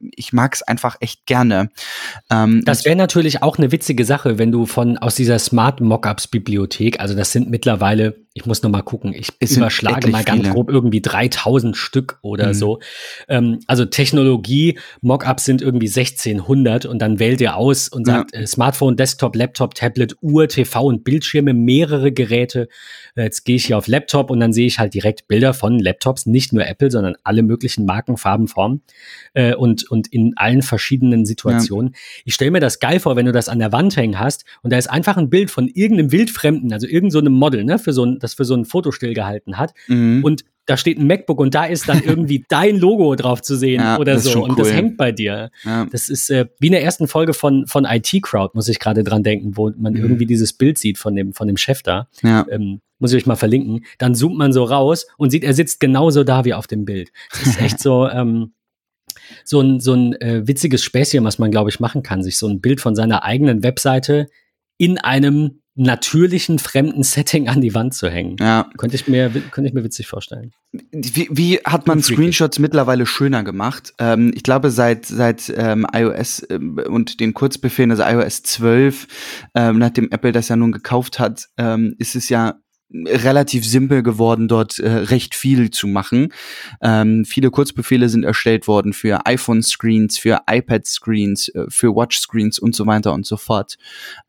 ich 0.00 0.32
mag 0.32 0.54
es 0.54 0.62
einfach 0.62 0.96
echt 1.00 1.26
gerne. 1.26 1.70
Ähm, 2.30 2.62
das 2.64 2.84
wäre 2.84 2.96
natürlich 2.96 3.42
auch 3.42 3.58
eine 3.58 3.72
witzige 3.72 4.04
Sache, 4.04 4.38
wenn 4.38 4.52
du 4.52 4.66
von 4.66 4.98
aus 4.98 5.14
dieser 5.14 5.38
Smart 5.38 5.80
Mockups 5.80 6.28
Bibliothek, 6.28 7.00
also 7.00 7.14
das 7.14 7.32
sind 7.32 7.50
mittlerweile 7.50 8.23
ich 8.36 8.46
muss 8.46 8.64
noch 8.64 8.70
mal 8.70 8.82
gucken. 8.82 9.14
Ich 9.14 9.30
überschlage 9.56 10.08
mal 10.08 10.24
ganz 10.24 10.40
viele. 10.40 10.52
grob 10.52 10.68
irgendwie 10.68 11.00
3000 11.00 11.76
Stück 11.76 12.18
oder 12.20 12.48
mhm. 12.48 12.54
so. 12.54 12.80
Ähm, 13.28 13.60
also 13.68 13.84
Technologie, 13.84 14.76
Mockups 15.02 15.44
sind 15.44 15.62
irgendwie 15.62 15.86
1600 15.86 16.84
und 16.84 16.98
dann 16.98 17.20
wählt 17.20 17.40
ihr 17.40 17.56
aus 17.56 17.88
und 17.88 18.06
sagt 18.06 18.34
ja. 18.34 18.40
äh, 18.40 18.46
Smartphone, 18.48 18.96
Desktop, 18.96 19.36
Laptop, 19.36 19.76
Tablet, 19.76 20.16
Uhr, 20.20 20.48
TV 20.48 20.84
und 20.84 21.04
Bildschirme, 21.04 21.54
mehrere 21.54 22.10
Geräte. 22.10 22.68
Äh, 23.14 23.22
jetzt 23.22 23.44
gehe 23.44 23.54
ich 23.54 23.66
hier 23.66 23.78
auf 23.78 23.86
Laptop 23.86 24.32
und 24.32 24.40
dann 24.40 24.52
sehe 24.52 24.66
ich 24.66 24.80
halt 24.80 24.94
direkt 24.94 25.28
Bilder 25.28 25.54
von 25.54 25.78
Laptops, 25.78 26.26
nicht 26.26 26.52
nur 26.52 26.66
Apple, 26.66 26.90
sondern 26.90 27.14
alle 27.22 27.44
möglichen 27.44 27.86
Marken, 27.86 28.16
Farben, 28.16 28.48
Formen 28.48 28.82
äh, 29.34 29.54
und, 29.54 29.88
und 29.88 30.08
in 30.08 30.32
allen 30.36 30.62
verschiedenen 30.62 31.24
Situationen. 31.24 31.92
Ja. 31.92 31.98
Ich 32.24 32.34
stelle 32.34 32.50
mir 32.50 32.60
das 32.60 32.80
geil 32.80 32.98
vor, 32.98 33.14
wenn 33.14 33.26
du 33.26 33.32
das 33.32 33.48
an 33.48 33.60
der 33.60 33.70
Wand 33.70 33.96
hängen 33.96 34.18
hast 34.18 34.44
und 34.62 34.72
da 34.72 34.76
ist 34.76 34.90
einfach 34.90 35.16
ein 35.16 35.30
Bild 35.30 35.52
von 35.52 35.68
irgendeinem 35.68 36.10
Wildfremden, 36.10 36.72
also 36.72 36.88
irgendeinem 36.88 37.34
so 37.34 37.38
Model, 37.38 37.62
ne, 37.62 37.78
für 37.78 37.92
so 37.92 38.04
ein 38.04 38.23
das 38.24 38.34
für 38.34 38.44
so 38.44 38.54
ein 38.54 38.64
Foto 38.64 38.90
stillgehalten 38.90 39.58
hat. 39.58 39.74
Mhm. 39.88 40.24
Und 40.24 40.44
da 40.66 40.76
steht 40.76 40.98
ein 40.98 41.06
MacBook 41.06 41.38
und 41.40 41.54
da 41.54 41.64
ist 41.66 41.88
dann 41.88 42.02
irgendwie 42.04 42.44
dein 42.48 42.78
Logo 42.78 43.14
drauf 43.14 43.42
zu 43.42 43.56
sehen 43.56 43.80
ja, 43.80 43.98
oder 43.98 44.18
so. 44.18 44.42
Und 44.42 44.52
cool. 44.52 44.56
das 44.56 44.72
hängt 44.72 44.96
bei 44.96 45.12
dir. 45.12 45.50
Ja. 45.64 45.86
Das 45.90 46.08
ist 46.08 46.30
äh, 46.30 46.46
wie 46.58 46.66
in 46.66 46.72
der 46.72 46.82
ersten 46.82 47.06
Folge 47.06 47.34
von, 47.34 47.66
von 47.66 47.84
IT 47.84 48.10
Crowd, 48.22 48.52
muss 48.54 48.68
ich 48.68 48.78
gerade 48.78 49.04
dran 49.04 49.22
denken, 49.22 49.56
wo 49.56 49.70
man 49.76 49.92
mhm. 49.92 50.00
irgendwie 50.00 50.26
dieses 50.26 50.52
Bild 50.52 50.78
sieht 50.78 50.98
von 50.98 51.14
dem, 51.14 51.32
von 51.34 51.46
dem 51.46 51.56
Chef 51.56 51.82
da. 51.82 52.08
Ja. 52.22 52.46
Ähm, 52.50 52.80
muss 52.98 53.12
ich 53.12 53.18
euch 53.22 53.26
mal 53.26 53.36
verlinken. 53.36 53.84
Dann 53.98 54.14
zoomt 54.14 54.36
man 54.36 54.52
so 54.52 54.64
raus 54.64 55.06
und 55.18 55.30
sieht, 55.30 55.44
er 55.44 55.52
sitzt 55.52 55.80
genauso 55.80 56.24
da 56.24 56.44
wie 56.44 56.54
auf 56.54 56.66
dem 56.66 56.84
Bild. 56.84 57.12
Das 57.30 57.42
ist 57.42 57.60
echt 57.60 57.80
so, 57.80 58.08
ähm, 58.10 58.54
so 59.44 59.60
ein, 59.60 59.80
so 59.80 59.92
ein 59.92 60.14
äh, 60.20 60.46
witziges 60.46 60.82
Späßchen, 60.82 61.24
was 61.24 61.38
man, 61.38 61.50
glaube 61.50 61.70
ich, 61.70 61.80
machen 61.80 62.02
kann. 62.02 62.22
Sich 62.22 62.38
so 62.38 62.46
ein 62.46 62.60
Bild 62.60 62.80
von 62.80 62.94
seiner 62.94 63.22
eigenen 63.22 63.62
Webseite 63.62 64.28
in 64.78 64.98
einem 64.98 65.60
natürlichen 65.76 66.58
fremden 66.58 67.02
Setting 67.02 67.48
an 67.48 67.60
die 67.60 67.74
Wand 67.74 67.94
zu 67.94 68.08
hängen. 68.08 68.36
Ja. 68.38 68.70
Könnte 68.76 68.96
ich 68.96 69.08
mir, 69.08 69.30
könnte 69.30 69.68
ich 69.68 69.74
mir 69.74 69.82
witzig 69.82 70.06
vorstellen. 70.06 70.52
Wie, 70.92 71.28
wie 71.30 71.58
hat 71.64 71.86
man 71.86 72.02
Screenshots 72.02 72.58
mittlerweile 72.58 73.06
schöner 73.06 73.42
gemacht? 73.42 73.92
Ähm, 73.98 74.32
ich 74.34 74.42
glaube, 74.42 74.70
seit, 74.70 75.06
seit 75.06 75.52
ähm, 75.56 75.86
iOS 75.92 76.46
ähm, 76.48 76.80
und 76.88 77.20
den 77.20 77.34
Kurzbefehlen, 77.34 77.90
also 77.90 78.04
iOS 78.04 78.42
12, 78.44 79.06
ähm, 79.54 79.78
nachdem 79.78 80.10
Apple 80.10 80.32
das 80.32 80.48
ja 80.48 80.56
nun 80.56 80.72
gekauft 80.72 81.18
hat, 81.18 81.48
ähm, 81.58 81.96
ist 81.98 82.14
es 82.14 82.28
ja 82.28 82.60
relativ 82.92 83.66
simpel 83.66 84.02
geworden, 84.02 84.48
dort 84.48 84.78
äh, 84.78 84.88
recht 84.88 85.34
viel 85.34 85.70
zu 85.70 85.86
machen. 85.86 86.32
Ähm, 86.80 87.24
viele 87.24 87.50
Kurzbefehle 87.50 88.08
sind 88.08 88.24
erstellt 88.24 88.68
worden 88.68 88.92
für 88.92 89.26
iPhone-Screens, 89.26 90.18
für 90.18 90.42
iPad-Screens, 90.48 91.48
äh, 91.48 91.64
für 91.68 91.94
Watch-Screens 91.94 92.58
und 92.58 92.74
so 92.76 92.86
weiter 92.86 93.12
und 93.12 93.26
so 93.26 93.36
fort. 93.36 93.76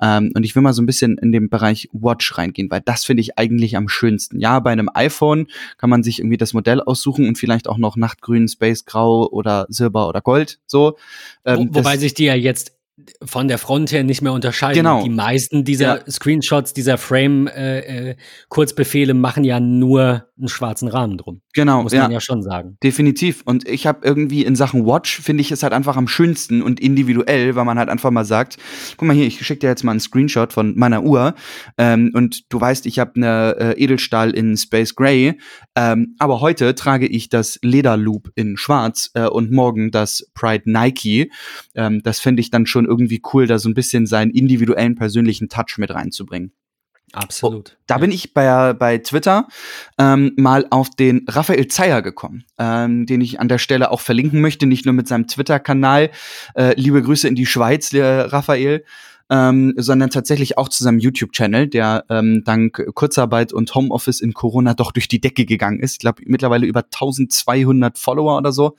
Ähm, 0.01 0.31
und 0.35 0.43
ich 0.43 0.55
will 0.55 0.63
mal 0.63 0.74
so 0.74 0.81
ein 0.81 0.85
bisschen 0.88 1.17
in 1.17 1.31
den 1.31 1.50
Bereich 1.50 1.89
Watch 1.91 2.38
reingehen, 2.38 2.71
weil 2.71 2.81
das 2.81 3.05
finde 3.05 3.21
ich 3.21 3.38
eigentlich 3.38 3.77
am 3.77 3.88
schönsten. 3.88 4.39
Ja, 4.39 4.59
bei 4.59 4.71
einem 4.71 4.89
iPhone 4.93 5.47
kann 5.77 5.89
man 5.89 6.03
sich 6.03 6.19
irgendwie 6.19 6.38
das 6.38 6.53
Modell 6.53 6.81
aussuchen 6.81 7.27
und 7.27 7.38
vielleicht 7.38 7.67
auch 7.67 7.77
noch 7.77 7.97
Nachtgrün, 7.97 8.47
Space 8.47 8.85
Grau 8.85 9.27
oder 9.27 9.67
Silber 9.69 10.07
oder 10.07 10.21
Gold. 10.21 10.59
So. 10.65 10.97
Ähm, 11.45 11.69
Wo, 11.71 11.79
wobei 11.79 11.97
sich 11.97 12.13
die 12.13 12.25
ja 12.25 12.35
jetzt 12.35 12.75
von 13.24 13.48
der 13.50 13.58
Front 13.58 13.92
her 13.92 14.04
nicht 14.04 14.22
mehr 14.22 14.32
unterscheiden. 14.32 14.78
Genau. 14.78 15.04
Die 15.04 15.10
meisten 15.10 15.66
dieser 15.66 15.98
ja. 15.98 16.10
Screenshots, 16.10 16.72
dieser 16.74 16.98
Frame-Kurzbefehle 16.98 19.12
äh, 19.12 19.16
äh, 19.16 19.20
machen 19.20 19.44
ja 19.44 19.60
nur 19.60 20.30
einen 20.38 20.48
schwarzen 20.48 20.88
Rahmen 20.88 21.18
drum. 21.18 21.42
Genau. 21.54 21.84
Muss 21.84 21.94
man 21.94 22.12
ja 22.12 22.22
schon 22.22 22.42
sagen. 22.42 22.78
Definitiv. 22.84 23.42
Und 23.46 23.68
ich 23.68 23.88
habe 23.88 24.00
irgendwie 24.04 24.46
in 24.46 24.56
Sachen 24.56 24.86
Watch, 24.86 25.20
finde 25.22 25.42
ich 25.42 25.52
es 25.52 25.64
halt 25.64 25.74
einfach 25.74 25.98
am 25.98 26.08
schönsten 26.08 26.62
und 26.62 26.80
individuell, 26.80 27.56
weil 27.56 27.66
man 27.66 27.78
halt 27.78 27.90
einfach 27.90 28.12
mal 28.12 28.24
sagt, 28.25 28.58
guck 28.98 29.08
mal 29.08 29.14
hier, 29.14 29.25
ich 29.25 29.46
schicke 29.46 29.62
dir 29.62 29.68
jetzt 29.68 29.84
mal 29.84 29.92
einen 29.92 30.00
Screenshot 30.00 30.54
von 30.54 30.78
meiner 30.78 31.04
Uhr 31.04 31.36
ähm, 31.78 32.12
und 32.14 32.52
du 32.52 32.60
weißt, 32.60 32.86
ich 32.86 33.00
habe 33.00 33.14
eine 33.16 33.56
äh, 33.60 33.84
Edelstahl 33.84 34.32
in 34.32 34.58
Space 34.58 34.96
Gray, 34.96 35.40
ähm, 35.75 36.16
aber 36.20 36.42
heute 36.42 36.75
trage 36.75 37.08
ich 37.08 37.30
das 37.30 37.58
Lederloop 37.62 38.30
in 38.36 38.58
schwarz 38.58 39.12
äh, 39.14 39.28
und 39.28 39.52
morgen 39.52 39.92
das 39.92 40.30
Pride 40.34 40.70
Nike. 40.70 41.32
Ähm, 41.75 42.02
das 42.04 42.20
finde 42.20 42.42
ich 42.42 42.52
dann 42.52 42.66
schon 42.66 42.85
irgendwie 42.86 43.22
cool, 43.34 43.48
da 43.48 43.60
so 43.60 43.70
ein 43.70 43.74
bisschen 43.74 44.06
seinen 44.06 44.32
individuellen 44.32 44.96
persönlichen 44.96 45.50
Touch 45.50 45.77
mit 45.77 45.94
reinzubringen. 45.94 46.54
Absolut. 47.13 47.72
Oh, 47.74 47.84
da 47.88 47.98
bin 48.00 48.12
ich 48.12 48.34
bei, 48.34 48.74
bei 48.74 48.98
Twitter 48.98 49.48
ähm, 49.98 50.34
mal 50.36 50.65
auf 50.70 50.89
den 50.89 51.25
Raphael 51.30 51.68
Zeyer 51.68 52.01
gekommen, 52.01 52.44
ähm, 52.58 53.06
den 53.06 53.22
ich 53.22 53.39
an 53.39 53.48
der 53.48 53.58
Stelle 53.58 53.92
auch 53.92 54.01
verlinken 54.01 54.42
möchte, 54.42 54.65
nicht 54.65 54.86
nur 54.86 54.94
mit 54.94 55.08
seinem 55.08 55.27
Twitter-Kanal. 55.27 56.10
Äh, 56.56 56.74
liebe 56.75 57.01
Grüße 57.01 57.27
in 57.27 57.36
die 57.36 57.46
Schweiz, 57.46 57.94
Raphael 57.94 58.84
ähm, 59.29 59.74
sondern 59.77 60.10
tatsächlich 60.10 60.58
auch 60.58 60.70
zu 60.70 60.84
seinem 60.84 61.00
YouTube-Channel, 61.00 61.67
der 61.67 62.05
ähm, 62.10 62.44
dank 62.46 62.86
Kurzarbeit 62.94 63.53
und 63.53 63.74
Homeoffice 63.74 64.22
in 64.22 64.34
Corona 64.34 64.74
doch 64.74 64.91
durch 64.91 65.08
die 65.08 65.20
Decke 65.20 65.46
gegangen 65.46 65.79
ist. 65.79 65.94
Ich 65.94 66.00
glaube, 66.00 66.22
mittlerweile 66.25 66.65
über 66.65 66.84
1200 66.84 67.98
Follower 67.98 68.38
oder 68.38 68.51
so. 68.51 68.75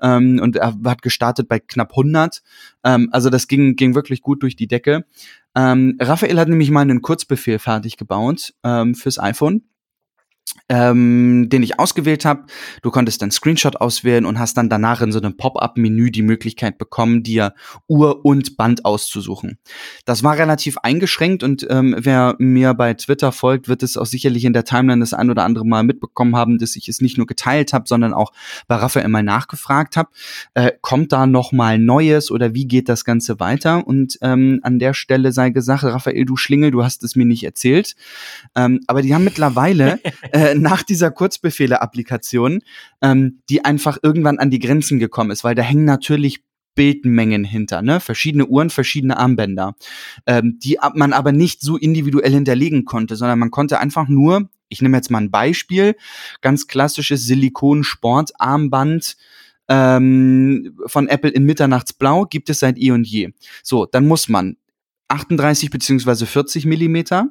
Ähm, 0.00 0.38
und 0.42 0.56
er 0.56 0.76
hat 0.84 1.02
gestartet 1.02 1.48
bei 1.48 1.58
knapp 1.58 1.92
100. 1.92 2.42
Ähm, 2.84 3.08
also 3.12 3.30
das 3.30 3.48
ging, 3.48 3.76
ging 3.76 3.94
wirklich 3.94 4.20
gut 4.20 4.42
durch 4.42 4.56
die 4.56 4.66
Decke. 4.66 5.06
Ähm, 5.54 5.96
Raphael 6.00 6.38
hat 6.38 6.48
nämlich 6.48 6.70
mal 6.70 6.82
einen 6.82 7.00
Kurzbefehl 7.00 7.58
fertig 7.58 7.96
gebaut 7.96 8.52
ähm, 8.62 8.94
fürs 8.94 9.18
iPhone 9.18 9.62
ähm, 10.68 11.48
den 11.48 11.62
ich 11.62 11.78
ausgewählt 11.78 12.24
habe. 12.24 12.44
Du 12.82 12.90
konntest 12.90 13.22
dann 13.22 13.30
Screenshot 13.30 13.76
auswählen 13.76 14.26
und 14.26 14.38
hast 14.38 14.56
dann 14.56 14.68
danach 14.68 15.00
in 15.00 15.12
so 15.12 15.18
einem 15.18 15.36
Pop-up-Menü 15.36 16.10
die 16.10 16.22
Möglichkeit 16.22 16.78
bekommen, 16.78 17.22
dir 17.22 17.54
Uhr 17.88 18.24
und 18.24 18.56
Band 18.56 18.84
auszusuchen. 18.84 19.58
Das 20.04 20.22
war 20.22 20.36
relativ 20.36 20.78
eingeschränkt 20.78 21.42
und 21.42 21.66
ähm, 21.70 21.94
wer 21.98 22.34
mir 22.38 22.74
bei 22.74 22.94
Twitter 22.94 23.32
folgt, 23.32 23.68
wird 23.68 23.82
es 23.82 23.96
auch 23.96 24.06
sicherlich 24.06 24.44
in 24.44 24.52
der 24.52 24.64
Timeline 24.64 25.00
das 25.00 25.14
ein 25.14 25.30
oder 25.30 25.44
andere 25.44 25.66
Mal 25.66 25.84
mitbekommen 25.84 26.34
haben, 26.34 26.58
dass 26.58 26.76
ich 26.76 26.88
es 26.88 27.00
nicht 27.00 27.16
nur 27.16 27.26
geteilt 27.26 27.72
habe, 27.72 27.86
sondern 27.86 28.12
auch 28.12 28.32
bei 28.66 28.76
Raphael 28.76 29.08
mal 29.08 29.22
nachgefragt 29.22 29.96
habe. 29.96 30.10
Äh, 30.54 30.72
kommt 30.80 31.12
da 31.12 31.26
noch 31.26 31.52
mal 31.52 31.78
Neues 31.78 32.30
oder 32.30 32.54
wie 32.54 32.66
geht 32.66 32.88
das 32.88 33.04
Ganze 33.04 33.38
weiter? 33.38 33.86
Und 33.86 34.18
ähm, 34.22 34.60
an 34.62 34.78
der 34.78 34.94
Stelle 34.94 35.32
sei 35.32 35.50
gesagt, 35.50 35.84
Raphael, 35.84 36.24
du 36.24 36.36
Schlingel, 36.36 36.70
du 36.70 36.82
hast 36.82 37.04
es 37.04 37.14
mir 37.14 37.24
nicht 37.24 37.44
erzählt. 37.44 37.94
Ähm, 38.54 38.80
aber 38.86 39.02
die 39.02 39.14
haben 39.14 39.24
mittlerweile 39.24 40.00
äh, 40.32 40.55
nach 40.60 40.82
dieser 40.82 41.10
Kurzbefehle-Applikation, 41.10 42.60
ähm, 43.02 43.40
die 43.48 43.64
einfach 43.64 43.98
irgendwann 44.02 44.38
an 44.38 44.50
die 44.50 44.58
Grenzen 44.58 44.98
gekommen 44.98 45.30
ist, 45.30 45.44
weil 45.44 45.54
da 45.54 45.62
hängen 45.62 45.84
natürlich 45.84 46.42
Bildmengen 46.76 47.42
hinter, 47.42 47.82
ne? 47.82 47.98
Verschiedene 47.98 48.46
Uhren, 48.46 48.70
verschiedene 48.70 49.16
Armbänder, 49.16 49.74
ähm, 50.26 50.58
die 50.62 50.78
man 50.94 51.12
aber 51.12 51.32
nicht 51.32 51.62
so 51.62 51.76
individuell 51.76 52.32
hinterlegen 52.32 52.84
konnte, 52.84 53.16
sondern 53.16 53.40
man 53.40 53.50
konnte 53.50 53.80
einfach 53.80 54.06
nur, 54.08 54.48
ich 54.68 54.82
nehme 54.82 54.96
jetzt 54.96 55.10
mal 55.10 55.22
ein 55.22 55.30
Beispiel, 55.32 55.96
ganz 56.42 56.68
klassisches 56.68 57.26
Silikon-Sportarmband 57.26 59.16
ähm, 59.68 60.78
von 60.86 61.08
Apple 61.08 61.30
in 61.30 61.44
Mitternachtsblau 61.44 62.26
gibt 62.26 62.50
es 62.50 62.60
seit 62.60 62.78
eh 62.78 62.92
und 62.92 63.06
je. 63.06 63.32
So, 63.62 63.86
dann 63.86 64.06
muss 64.06 64.28
man 64.28 64.56
38 65.08 65.70
beziehungsweise 65.70 66.26
40 66.26 66.66
Millimeter 66.66 67.28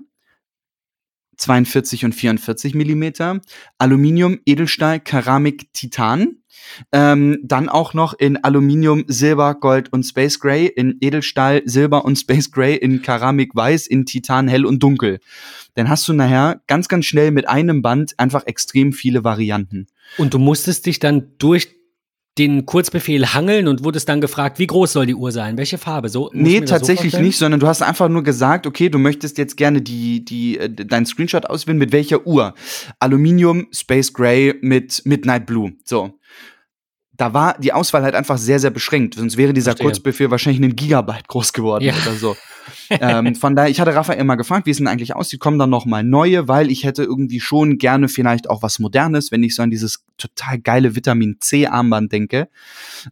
42 1.37 2.05
und 2.05 2.13
44 2.13 2.75
Millimeter, 2.75 3.39
Aluminium, 3.77 4.39
Edelstahl, 4.45 4.99
Keramik, 4.99 5.73
Titan. 5.73 6.37
Ähm, 6.91 7.37
dann 7.43 7.69
auch 7.69 7.93
noch 7.93 8.13
in 8.13 8.43
Aluminium, 8.43 9.03
Silber, 9.07 9.55
Gold 9.55 9.91
und 9.93 10.03
Space 10.03 10.39
Gray, 10.39 10.65
in 10.65 10.97
Edelstahl, 11.01 11.61
Silber 11.65 12.05
und 12.05 12.15
Space 12.17 12.49
Gray, 12.49 12.75
in 12.75 13.01
Keramik 13.01 13.55
Weiß, 13.55 13.87
in 13.87 14.05
Titan 14.05 14.47
Hell 14.47 14.65
und 14.65 14.81
Dunkel. 14.81 15.19
Dann 15.75 15.89
hast 15.89 16.07
du 16.07 16.13
nachher 16.13 16.61
ganz, 16.67 16.87
ganz 16.87 17.05
schnell 17.05 17.31
mit 17.31 17.47
einem 17.47 17.81
Band 17.81 18.17
einfach 18.17 18.47
extrem 18.47 18.93
viele 18.93 19.23
Varianten. 19.23 19.87
Und 20.17 20.33
du 20.33 20.39
musstest 20.39 20.85
dich 20.85 20.99
dann 20.99 21.33
durch 21.37 21.75
den 22.37 22.65
Kurzbefehl 22.65 23.33
hangeln 23.33 23.67
und 23.67 23.83
wurdest 23.83 24.09
dann 24.09 24.19
gefragt, 24.19 24.59
wie 24.59 24.67
groß 24.67 24.93
soll 24.93 25.05
die 25.05 25.15
Uhr 25.15 25.31
sein? 25.31 25.57
Welche 25.57 25.77
Farbe? 25.77 26.09
So? 26.09 26.29
Nee, 26.33 26.61
tatsächlich 26.61 27.13
so 27.13 27.21
nicht, 27.21 27.37
sondern 27.37 27.61
du 27.61 27.67
hast 27.67 27.81
einfach 27.81 28.09
nur 28.09 28.23
gesagt, 28.23 28.67
okay, 28.67 28.89
du 28.89 28.97
möchtest 28.97 29.37
jetzt 29.37 29.55
gerne 29.55 29.81
die, 29.81 30.25
die, 30.25 30.57
äh, 30.57 30.69
deinen 30.69 31.05
Screenshot 31.05 31.45
auswählen, 31.45 31.77
mit 31.77 31.93
welcher 31.93 32.27
Uhr? 32.27 32.53
Aluminium, 32.99 33.67
Space 33.71 34.11
Gray 34.11 34.55
mit 34.61 35.01
Midnight 35.05 35.45
Blue. 35.45 35.73
So 35.85 36.19
da 37.17 37.33
war 37.33 37.57
die 37.59 37.73
Auswahl 37.73 38.03
halt 38.03 38.15
einfach 38.15 38.37
sehr, 38.37 38.59
sehr 38.59 38.71
beschränkt. 38.71 39.15
Sonst 39.15 39.37
wäre 39.37 39.53
dieser 39.53 39.71
Verstehe. 39.71 39.85
Kurzbefehl 39.85 40.31
wahrscheinlich 40.31 40.61
einen 40.61 40.75
Gigabyte 40.75 41.27
groß 41.27 41.53
geworden 41.53 41.85
ja. 41.85 41.93
oder 41.93 42.15
so. 42.15 42.35
Ähm, 42.89 43.35
von 43.35 43.55
daher, 43.55 43.69
ich 43.69 43.79
hatte 43.79 43.95
Raphael 43.95 44.19
immer 44.19 44.37
gefragt, 44.37 44.65
wie 44.65 44.71
es 44.71 44.77
denn 44.77 44.87
eigentlich 44.87 45.15
aussieht. 45.15 45.39
Kommen 45.39 45.59
dann 45.59 45.69
noch 45.69 45.85
mal 45.85 46.03
neue, 46.03 46.47
weil 46.47 46.71
ich 46.71 46.83
hätte 46.83 47.03
irgendwie 47.03 47.39
schon 47.39 47.77
gerne 47.77 48.07
vielleicht 48.07 48.49
auch 48.49 48.61
was 48.61 48.79
Modernes, 48.79 49.31
wenn 49.31 49.43
ich 49.43 49.55
so 49.55 49.63
an 49.63 49.69
dieses 49.69 50.03
total 50.17 50.59
geile 50.59 50.95
Vitamin 50.95 51.37
C 51.39 51.67
Armband 51.67 52.11
denke. 52.11 52.49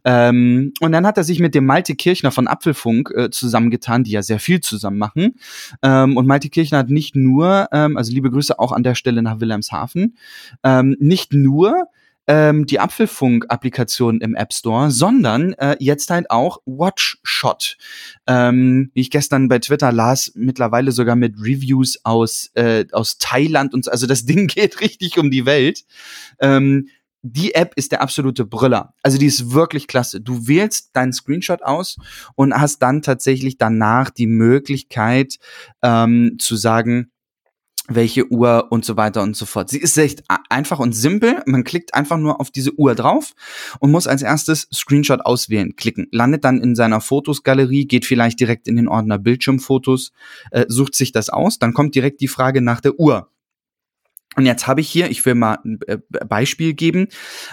Ähm, 0.04 0.72
und 0.80 0.92
dann 0.92 1.06
hat 1.06 1.16
er 1.16 1.24
sich 1.24 1.40
mit 1.40 1.54
dem 1.54 1.66
Malte 1.66 1.94
Kirchner 1.94 2.30
von 2.30 2.46
Apfelfunk 2.46 3.10
äh, 3.14 3.30
zusammengetan, 3.30 4.04
die 4.04 4.12
ja 4.12 4.22
sehr 4.22 4.38
viel 4.38 4.60
zusammen 4.60 4.98
machen. 4.98 5.34
Ähm, 5.82 6.16
und 6.16 6.26
Malte 6.26 6.48
Kirchner 6.48 6.78
hat 6.78 6.90
nicht 6.90 7.16
nur, 7.16 7.68
ähm, 7.72 7.96
also 7.96 8.12
liebe 8.12 8.30
Grüße 8.30 8.58
auch 8.58 8.72
an 8.72 8.82
der 8.82 8.94
Stelle 8.94 9.22
nach 9.22 9.40
Wilhelmshaven, 9.40 10.16
ähm, 10.62 10.96
nicht 10.98 11.32
nur 11.32 11.88
ähm, 12.26 12.66
die 12.66 12.80
Apfelfunk-Applikation 12.80 14.20
im 14.20 14.34
App 14.34 14.52
Store, 14.52 14.90
sondern 14.90 15.52
äh, 15.54 15.76
jetzt 15.78 16.10
halt 16.10 16.30
auch 16.30 16.58
WatchShot. 16.64 17.76
Ähm, 18.26 18.90
wie 18.94 19.02
ich 19.02 19.10
gestern 19.10 19.48
bei 19.48 19.58
Twitter 19.58 19.92
las, 19.92 20.32
mittlerweile 20.34 20.92
sogar 20.92 21.16
mit 21.16 21.36
Reviews 21.38 21.98
aus, 22.04 22.50
äh, 22.54 22.86
aus 22.92 23.18
Thailand 23.18 23.74
und 23.74 23.84
so. 23.84 23.90
Also 23.90 24.06
das 24.06 24.24
Ding 24.26 24.46
geht 24.46 24.80
richtig 24.80 25.18
um 25.18 25.30
die 25.30 25.46
Welt. 25.46 25.84
Ähm, 26.40 26.88
die 27.26 27.54
App 27.54 27.72
ist 27.76 27.90
der 27.90 28.02
absolute 28.02 28.44
Brüller. 28.44 28.92
Also 29.02 29.16
die 29.16 29.26
ist 29.26 29.52
wirklich 29.52 29.86
klasse. 29.86 30.20
Du 30.20 30.46
wählst 30.46 30.94
deinen 30.94 31.14
Screenshot 31.14 31.62
aus 31.62 31.96
und 32.34 32.52
hast 32.52 32.80
dann 32.80 33.00
tatsächlich 33.00 33.56
danach 33.56 34.10
die 34.10 34.26
Möglichkeit 34.26 35.38
ähm, 35.82 36.36
zu 36.38 36.54
sagen, 36.56 37.10
welche 37.88 38.30
Uhr 38.30 38.68
und 38.70 38.84
so 38.84 38.96
weiter 38.96 39.22
und 39.22 39.36
so 39.36 39.46
fort. 39.46 39.68
Sie 39.68 39.78
ist 39.78 39.96
echt 39.98 40.24
einfach 40.48 40.78
und 40.78 40.94
simpel. 40.94 41.42
Man 41.46 41.64
klickt 41.64 41.94
einfach 41.94 42.16
nur 42.16 42.40
auf 42.40 42.50
diese 42.50 42.72
Uhr 42.78 42.94
drauf 42.94 43.34
und 43.78 43.90
muss 43.90 44.06
als 44.06 44.22
erstes 44.22 44.68
Screenshot 44.72 45.20
auswählen, 45.20 45.76
klicken, 45.76 46.08
landet 46.10 46.44
dann 46.44 46.62
in 46.62 46.74
seiner 46.74 47.00
Fotosgalerie, 47.00 47.86
geht 47.86 48.06
vielleicht 48.06 48.40
direkt 48.40 48.68
in 48.68 48.76
den 48.76 48.88
Ordner 48.88 49.18
Bildschirmfotos, 49.18 50.12
äh, 50.50 50.64
sucht 50.68 50.94
sich 50.94 51.12
das 51.12 51.28
aus, 51.28 51.58
dann 51.58 51.74
kommt 51.74 51.94
direkt 51.94 52.20
die 52.20 52.28
Frage 52.28 52.62
nach 52.62 52.80
der 52.80 52.98
Uhr. 52.98 53.30
Und 54.36 54.46
jetzt 54.46 54.66
habe 54.66 54.80
ich 54.80 54.88
hier, 54.88 55.10
ich 55.10 55.24
will 55.26 55.34
mal 55.34 55.58
ein 55.64 55.78
äh, 55.86 55.98
Beispiel 56.26 56.74
geben, 56.74 57.08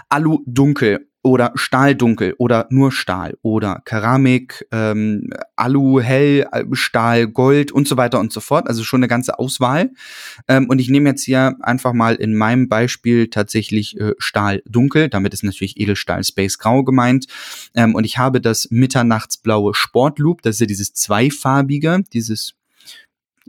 Alu 0.09 0.39
dunkel 0.45 1.10
oder 1.23 1.51
Stahldunkel 1.55 2.33
oder 2.37 2.67
nur 2.69 2.91
Stahl 2.91 3.37
oder 3.41 3.81
Keramik, 3.85 4.65
ähm, 4.71 5.29
Alu 5.55 6.01
hell, 6.01 6.47
Stahl, 6.71 7.27
Gold 7.27 7.71
und 7.71 7.87
so 7.87 7.97
weiter 7.97 8.19
und 8.19 8.33
so 8.33 8.39
fort. 8.39 8.67
Also 8.67 8.83
schon 8.83 8.99
eine 8.99 9.07
ganze 9.07 9.37
Auswahl. 9.37 9.91
Ähm, 10.47 10.67
und 10.67 10.79
ich 10.79 10.89
nehme 10.89 11.09
jetzt 11.09 11.23
hier 11.23 11.55
einfach 11.61 11.93
mal 11.93 12.15
in 12.15 12.35
meinem 12.35 12.69
Beispiel 12.69 13.27
tatsächlich 13.29 13.99
äh, 13.99 14.13
Stahl 14.17 14.63
dunkel. 14.65 15.09
Damit 15.09 15.33
ist 15.33 15.43
natürlich 15.43 15.79
Edelstahl 15.79 16.23
Space 16.23 16.57
Grau 16.57 16.83
gemeint. 16.83 17.27
Ähm, 17.75 17.93
und 17.93 18.03
ich 18.03 18.17
habe 18.17 18.41
das 18.41 18.69
mitternachtsblaue 18.71 19.75
Sportloop. 19.75 20.41
Das 20.41 20.55
ist 20.55 20.61
ja 20.61 20.67
dieses 20.67 20.93
zweifarbige, 20.93 22.03
dieses 22.13 22.55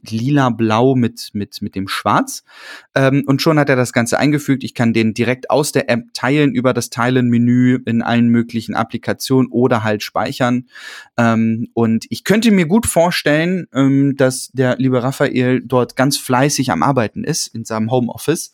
lila-blau 0.09 0.94
mit, 0.94 1.30
mit, 1.32 1.62
mit 1.62 1.75
dem 1.75 1.88
Schwarz. 1.88 2.44
Ähm, 2.94 3.25
und 3.26 3.42
schon 3.42 3.59
hat 3.59 3.68
er 3.68 3.76
das 3.76 3.92
Ganze 3.92 4.18
eingefügt. 4.18 4.64
Ich 4.64 4.75
kann 4.75 4.92
den 4.92 5.14
direkt 5.14 5.50
aus 5.50 5.73
der 5.73 5.88
App 5.88 6.12
teilen 6.14 6.54
über 6.54 6.73
das 6.73 6.90
Teilen-Menü 6.90 7.78
in 7.87 8.02
allen 8.02 8.28
möglichen 8.28 8.75
Applikationen 8.75 9.50
oder 9.50 9.85
halt 9.85 10.02
speichern. 10.02 10.66
Ähm, 11.16 11.68
und 11.75 12.06
ich 12.11 12.25
könnte 12.25 12.50
mir 12.50 12.66
gut 12.66 12.87
vorstellen, 12.87 13.66
ähm, 13.73 14.16
dass 14.16 14.50
der 14.52 14.76
liebe 14.76 15.02
Raphael 15.02 15.61
dort 15.64 15.97
ganz 15.97 16.16
fleißig 16.18 16.71
am 16.71 16.82
Arbeiten 16.82 17.25
ist 17.25 17.49
in 17.49 17.64
seinem 17.64 17.90
Homeoffice 17.90 18.52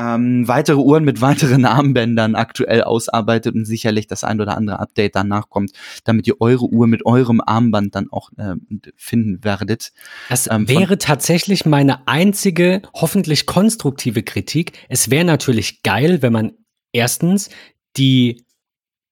ähm, 0.00 0.48
weitere 0.48 0.78
Uhren 0.78 1.04
mit 1.04 1.20
weiteren 1.20 1.64
Armbändern 1.66 2.34
aktuell 2.34 2.82
ausarbeitet 2.82 3.54
und 3.54 3.64
sicherlich 3.64 4.06
das 4.06 4.24
ein 4.24 4.40
oder 4.40 4.56
andere 4.56 4.80
Update 4.80 5.14
danach 5.14 5.48
kommt, 5.50 5.72
damit 6.04 6.26
ihr 6.26 6.40
eure 6.40 6.66
Uhr 6.66 6.86
mit 6.86 7.04
eurem 7.04 7.40
Armband 7.44 7.94
dann 7.94 8.10
auch 8.10 8.30
äh, 8.36 8.54
finden 8.96 9.44
werdet. 9.44 9.92
Das 10.28 10.50
ähm, 10.50 10.68
wäre 10.68 10.98
tatsächlich 10.98 11.66
meine 11.66 12.08
einzige, 12.08 12.82
hoffentlich 12.94 13.46
konstruktive 13.46 14.22
Kritik. 14.22 14.72
Es 14.88 15.10
wäre 15.10 15.24
natürlich 15.24 15.82
geil, 15.82 16.22
wenn 16.22 16.32
man 16.32 16.52
erstens 16.92 17.50
die 17.96 18.44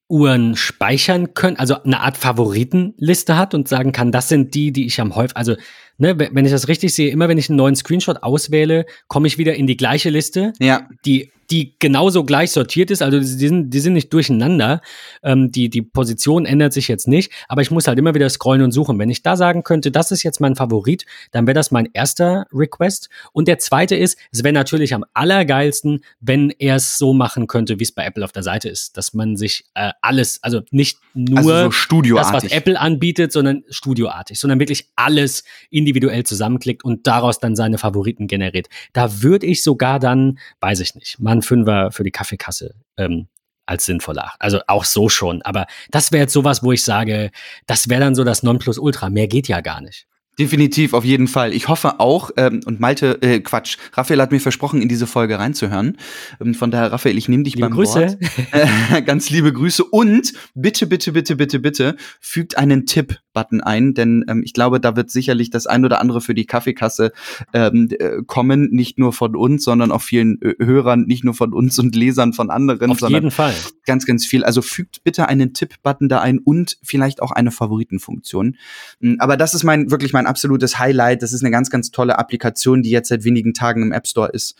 Uhren 0.09 0.57
speichern 0.57 1.35
können, 1.35 1.57
also 1.57 1.83
eine 1.83 2.01
Art 2.01 2.17
Favoritenliste 2.17 3.37
hat 3.37 3.55
und 3.55 3.69
sagen 3.69 3.93
kann, 3.93 4.11
das 4.11 4.29
sind 4.29 4.55
die, 4.55 4.73
die 4.73 4.87
ich 4.87 5.01
am 5.01 5.15
häufigsten, 5.15 5.39
also 5.39 5.57
ne, 5.99 6.19
wenn 6.19 6.45
ich 6.45 6.53
das 6.53 6.69
richtig 6.69 6.95
sehe, 6.95 7.11
immer 7.11 7.29
wenn 7.29 7.39
ich 7.39 7.51
einen 7.51 7.59
neuen 7.59 7.77
Screenshot 7.77 8.23
auswähle, 8.23 8.87
komme 9.07 9.27
ich 9.27 9.39
wieder 9.39 9.55
in 9.55 9.67
die 9.67 9.77
gleiche 9.77 10.11
Liste, 10.11 10.53
ja. 10.59 10.89
die 11.05 11.31
die 11.51 11.77
genauso 11.79 12.25
gleich 12.25 12.51
sortiert 12.51 12.91
ist. 12.91 13.03
Also 13.03 13.19
die 13.19 13.25
sind, 13.25 13.71
die 13.71 13.81
sind 13.81 13.95
nicht 13.95 14.13
durcheinander. 14.13 14.81
Ähm, 15.23 15.51
die, 15.51 15.71
die 15.71 15.83
Position 15.83 16.45
ändert 16.45 16.73
sich 16.73 16.89
jetzt 16.89 17.09
nicht, 17.09 17.33
aber 17.49 17.63
ich 17.63 17.71
muss 17.71 17.89
halt 17.89 17.99
immer 17.99 18.15
wieder 18.15 18.29
scrollen 18.29 18.63
und 18.63 18.73
suchen. 18.73 18.99
Wenn 18.99 19.11
ich 19.11 19.23
da 19.23 19.37
sagen 19.37 19.63
könnte, 19.63 19.91
das 19.91 20.11
ist 20.11 20.23
jetzt 20.23 20.41
mein 20.41 20.57
Favorit, 20.57 21.07
dann 21.31 21.47
wäre 21.47 21.55
das 21.55 21.71
mein 21.71 21.89
erster 21.93 22.47
Request. 22.53 23.09
Und 23.33 23.49
der 23.49 23.59
zweite 23.59 23.97
ist, 23.97 24.19
es 24.31 24.45
wäre 24.45 24.53
natürlich 24.53 24.95
am 24.95 25.05
allergeilsten, 25.15 26.05
wenn 26.21 26.51
er 26.51 26.77
es 26.77 26.99
so 26.99 27.15
machen 27.15 27.47
könnte, 27.47 27.79
wie 27.79 27.85
es 27.85 27.93
bei 27.93 28.05
Apple 28.05 28.25
auf 28.25 28.33
der 28.33 28.43
Seite 28.43 28.69
ist, 28.69 28.97
dass 28.97 29.15
man 29.15 29.37
sich 29.37 29.65
äh, 29.75 29.93
alles, 30.03 30.43
also 30.43 30.63
nicht 30.71 30.99
nur 31.15 31.39
Also 31.39 31.71
so 31.71 31.71
das, 32.17 32.33
was. 32.33 32.53
Apple 32.53 32.81
anbietet, 32.81 33.33
sondern 33.33 33.65
studioartig, 33.69 34.39
sondern 34.39 34.59
wirklich 34.61 34.89
alles 34.97 35.45
individuell 35.71 36.25
zusammenklickt 36.25 36.85
und 36.85 37.07
daraus 37.07 37.39
dann 37.39 37.57
seine 37.57 37.79
Favoriten 37.79 38.27
generiert. 38.27 38.69
Da 38.93 39.23
würde 39.23 39.47
ich 39.47 39.63
sogar 39.63 39.99
dann, 39.99 40.39
weiß 40.61 40.81
ich 40.81 40.95
nicht, 40.95 41.19
mal 41.19 41.33
einen 41.33 41.43
Fünfer 41.43 41.91
für 41.93 42.05
die 42.05 42.11
Kaffeekasse 42.11 42.75
ähm, 42.97 43.29
als 43.67 43.85
sinnvoll 43.85 44.19
achten. 44.19 44.41
Also 44.41 44.61
auch 44.67 44.85
so 44.85 45.09
schon. 45.09 45.43
Aber 45.43 45.67
das 45.91 46.11
wäre 46.13 46.23
jetzt 46.23 46.33
sowas, 46.33 46.63
wo 46.63 46.73
ich 46.73 46.83
sage, 46.83 47.31
das 47.67 47.89
wäre 47.89 48.01
dann 48.01 48.15
so 48.15 48.25
das 48.25 48.43
Nonplusultra. 48.43 49.11
Mehr 49.11 49.29
geht 49.29 49.49
ja 49.49 49.61
gar 49.61 49.81
nicht. 49.81 50.07
Definitiv, 50.39 50.95
auf 50.95 51.05
jeden 51.05 51.27
Fall. 51.27 51.53
Ich 51.53 51.69
hoffe 51.69 51.99
auch, 51.99 52.31
ähm, 52.37 52.61
und 52.65 52.79
Malte, 52.79 53.21
äh, 53.23 53.41
Quatsch, 53.41 53.77
Raphael 53.95 54.21
hat 54.21 54.31
mir 54.31 54.39
versprochen, 54.39 54.81
in 54.81 54.89
diese 54.89 55.09
Folge 55.09 55.39
reinzuhören. 55.39 55.97
Ähm, 56.41 56.55
von 56.55 56.71
daher, 56.71 56.93
Raphael, 56.93 57.19
ich 57.19 57.29
nehme 57.29 57.43
dich 57.43 57.57
Liebe 57.57 57.67
beim 57.69 57.77
Grüße. 57.77 58.01
Wort. 58.01 58.19
Äh, 58.53 59.03
ganz 59.03 59.31
liebe 59.31 59.53
Grüße 59.53 59.83
und 59.83 60.33
bitte, 60.55 60.87
bitte, 60.87 61.13
bitte, 61.13 61.35
bitte, 61.35 61.59
bitte 61.59 61.97
fügt 62.21 62.57
einen 62.57 62.87
Tipp-Button 62.87 63.61
ein, 63.61 63.95
denn 63.95 64.25
ähm, 64.29 64.43
ich 64.45 64.53
glaube, 64.53 64.79
da 64.79 64.95
wird 64.95 65.11
sicherlich 65.11 65.51
das 65.51 65.67
ein 65.67 65.85
oder 65.85 66.01
andere 66.01 66.21
für 66.21 66.35
die 66.35 66.47
Kaffeekasse 66.47 67.13
ähm, 67.53 67.89
äh, 67.99 68.23
kommen, 68.25 68.69
nicht 68.71 68.97
nur 68.99 69.13
von 69.13 69.35
uns, 69.35 69.65
sondern 69.65 69.91
auch 69.91 70.03
vielen 70.03 70.41
äh, 70.41 70.55
Hörern, 70.65 71.03
nicht 71.07 71.25
nur 71.25 71.35
von 71.35 71.53
uns 71.53 71.79
und 71.81 71.97
Lesern 71.97 72.33
von 72.33 72.51
anderen, 72.51 72.93
Auf 72.93 73.01
sondern 73.01 73.25
jeden 73.25 73.33
Fall. 73.33 73.55
ganz, 73.87 74.07
ganz 74.07 74.25
viel. 74.25 74.45
Also 74.45 74.63
fügt 74.63 75.03
bitte 75.03 75.29
einen 75.29 75.53
Tipp-Button 75.53 76.09
da 76.09 76.21
ein 76.21 76.39
und 76.39 76.79
vielleicht 76.85 77.23
auch 77.23 77.33
eine 77.33 77.51
Favoritenfunktion. 77.51 78.57
Mm, 79.01 79.15
Aber 79.19 79.37
das 79.37 79.55
ist 79.55 79.65
mein 79.65 79.91
wirklich 79.91 80.13
mein 80.13 80.28
absolutes 80.29 80.79
Highlight. 80.79 81.23
Das 81.23 81.33
ist 81.33 81.43
eine 81.43 81.51
ganz, 81.51 81.71
ganz 81.71 81.91
tolle 81.91 82.19
Applikation, 82.19 82.83
die 82.83 82.91
jetzt 82.91 83.09
seit 83.09 83.25
wenigen 83.25 83.55
Tagen 83.55 83.83
im 83.83 83.93
App 83.93 84.07
Store 84.07 84.29
ist. 84.29 84.57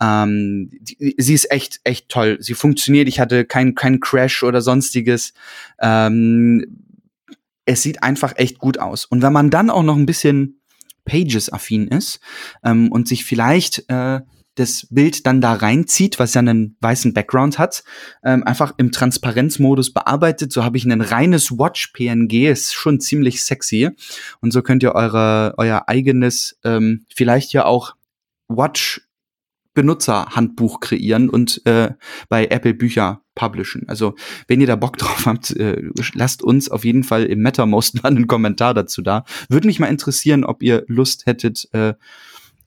Ähm, 0.00 0.70
die, 0.80 1.14
sie 1.18 1.34
ist 1.34 1.50
echt, 1.50 1.80
echt 1.84 2.08
toll. 2.08 2.38
Sie 2.40 2.54
funktioniert. 2.54 3.08
Ich 3.08 3.18
hatte 3.18 3.44
keinen 3.44 3.74
keinen 3.74 4.00
Crash 4.00 4.42
oder 4.42 4.60
sonstiges. 4.60 5.32
Ähm, 5.80 6.82
es 7.64 7.82
sieht 7.82 8.02
einfach 8.02 8.34
echt 8.36 8.58
gut 8.58 8.78
aus. 8.78 9.04
Und 9.04 9.22
wenn 9.22 9.32
man 9.32 9.50
dann 9.50 9.70
auch 9.70 9.82
noch 9.82 9.96
ein 9.96 10.06
bisschen 10.06 10.60
Pages-affin 11.04 11.88
ist 11.88 12.20
ähm, 12.64 12.92
und 12.92 13.08
sich 13.08 13.24
vielleicht 13.24 13.84
äh, 13.88 14.20
das 14.56 14.88
Bild 14.90 15.26
dann 15.26 15.40
da 15.40 15.54
reinzieht, 15.54 16.18
was 16.18 16.34
ja 16.34 16.40
einen 16.40 16.76
weißen 16.80 17.14
Background 17.14 17.58
hat, 17.58 17.84
ähm, 18.24 18.42
einfach 18.44 18.74
im 18.78 18.90
Transparenzmodus 18.90 19.92
bearbeitet. 19.92 20.52
So 20.52 20.64
habe 20.64 20.76
ich 20.76 20.84
ein 20.84 21.00
reines 21.00 21.52
Watch-PNG, 21.52 22.50
ist 22.50 22.74
schon 22.74 23.00
ziemlich 23.00 23.44
sexy. 23.44 23.90
Und 24.40 24.52
so 24.52 24.62
könnt 24.62 24.82
ihr 24.82 24.94
eure, 24.94 25.54
euer 25.58 25.84
eigenes, 25.88 26.58
ähm, 26.64 27.04
vielleicht 27.14 27.52
ja 27.52 27.64
auch 27.64 27.94
Watch 28.48 29.02
Benutzerhandbuch 29.74 30.80
kreieren 30.80 31.28
und 31.28 31.60
äh, 31.66 31.90
bei 32.30 32.46
Apple 32.46 32.72
Bücher 32.72 33.20
publishen. 33.34 33.86
Also, 33.88 34.14
wenn 34.48 34.60
ihr 34.60 34.66
da 34.66 34.74
Bock 34.74 34.96
drauf 34.96 35.26
habt, 35.26 35.50
äh, 35.50 35.82
lasst 36.14 36.42
uns 36.42 36.70
auf 36.70 36.84
jeden 36.84 37.04
Fall 37.04 37.24
im 37.26 37.40
MetaMost 37.42 37.94
mal 38.02 38.08
einen 38.08 38.26
Kommentar 38.26 38.72
dazu 38.72 39.02
da. 39.02 39.24
Würde 39.50 39.68
mich 39.68 39.78
mal 39.78 39.88
interessieren, 39.88 40.44
ob 40.44 40.62
ihr 40.62 40.84
Lust 40.88 41.26
hättet, 41.26 41.68
äh, 41.72 41.92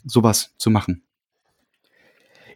sowas 0.05 0.53
zu 0.57 0.69
machen. 0.69 1.01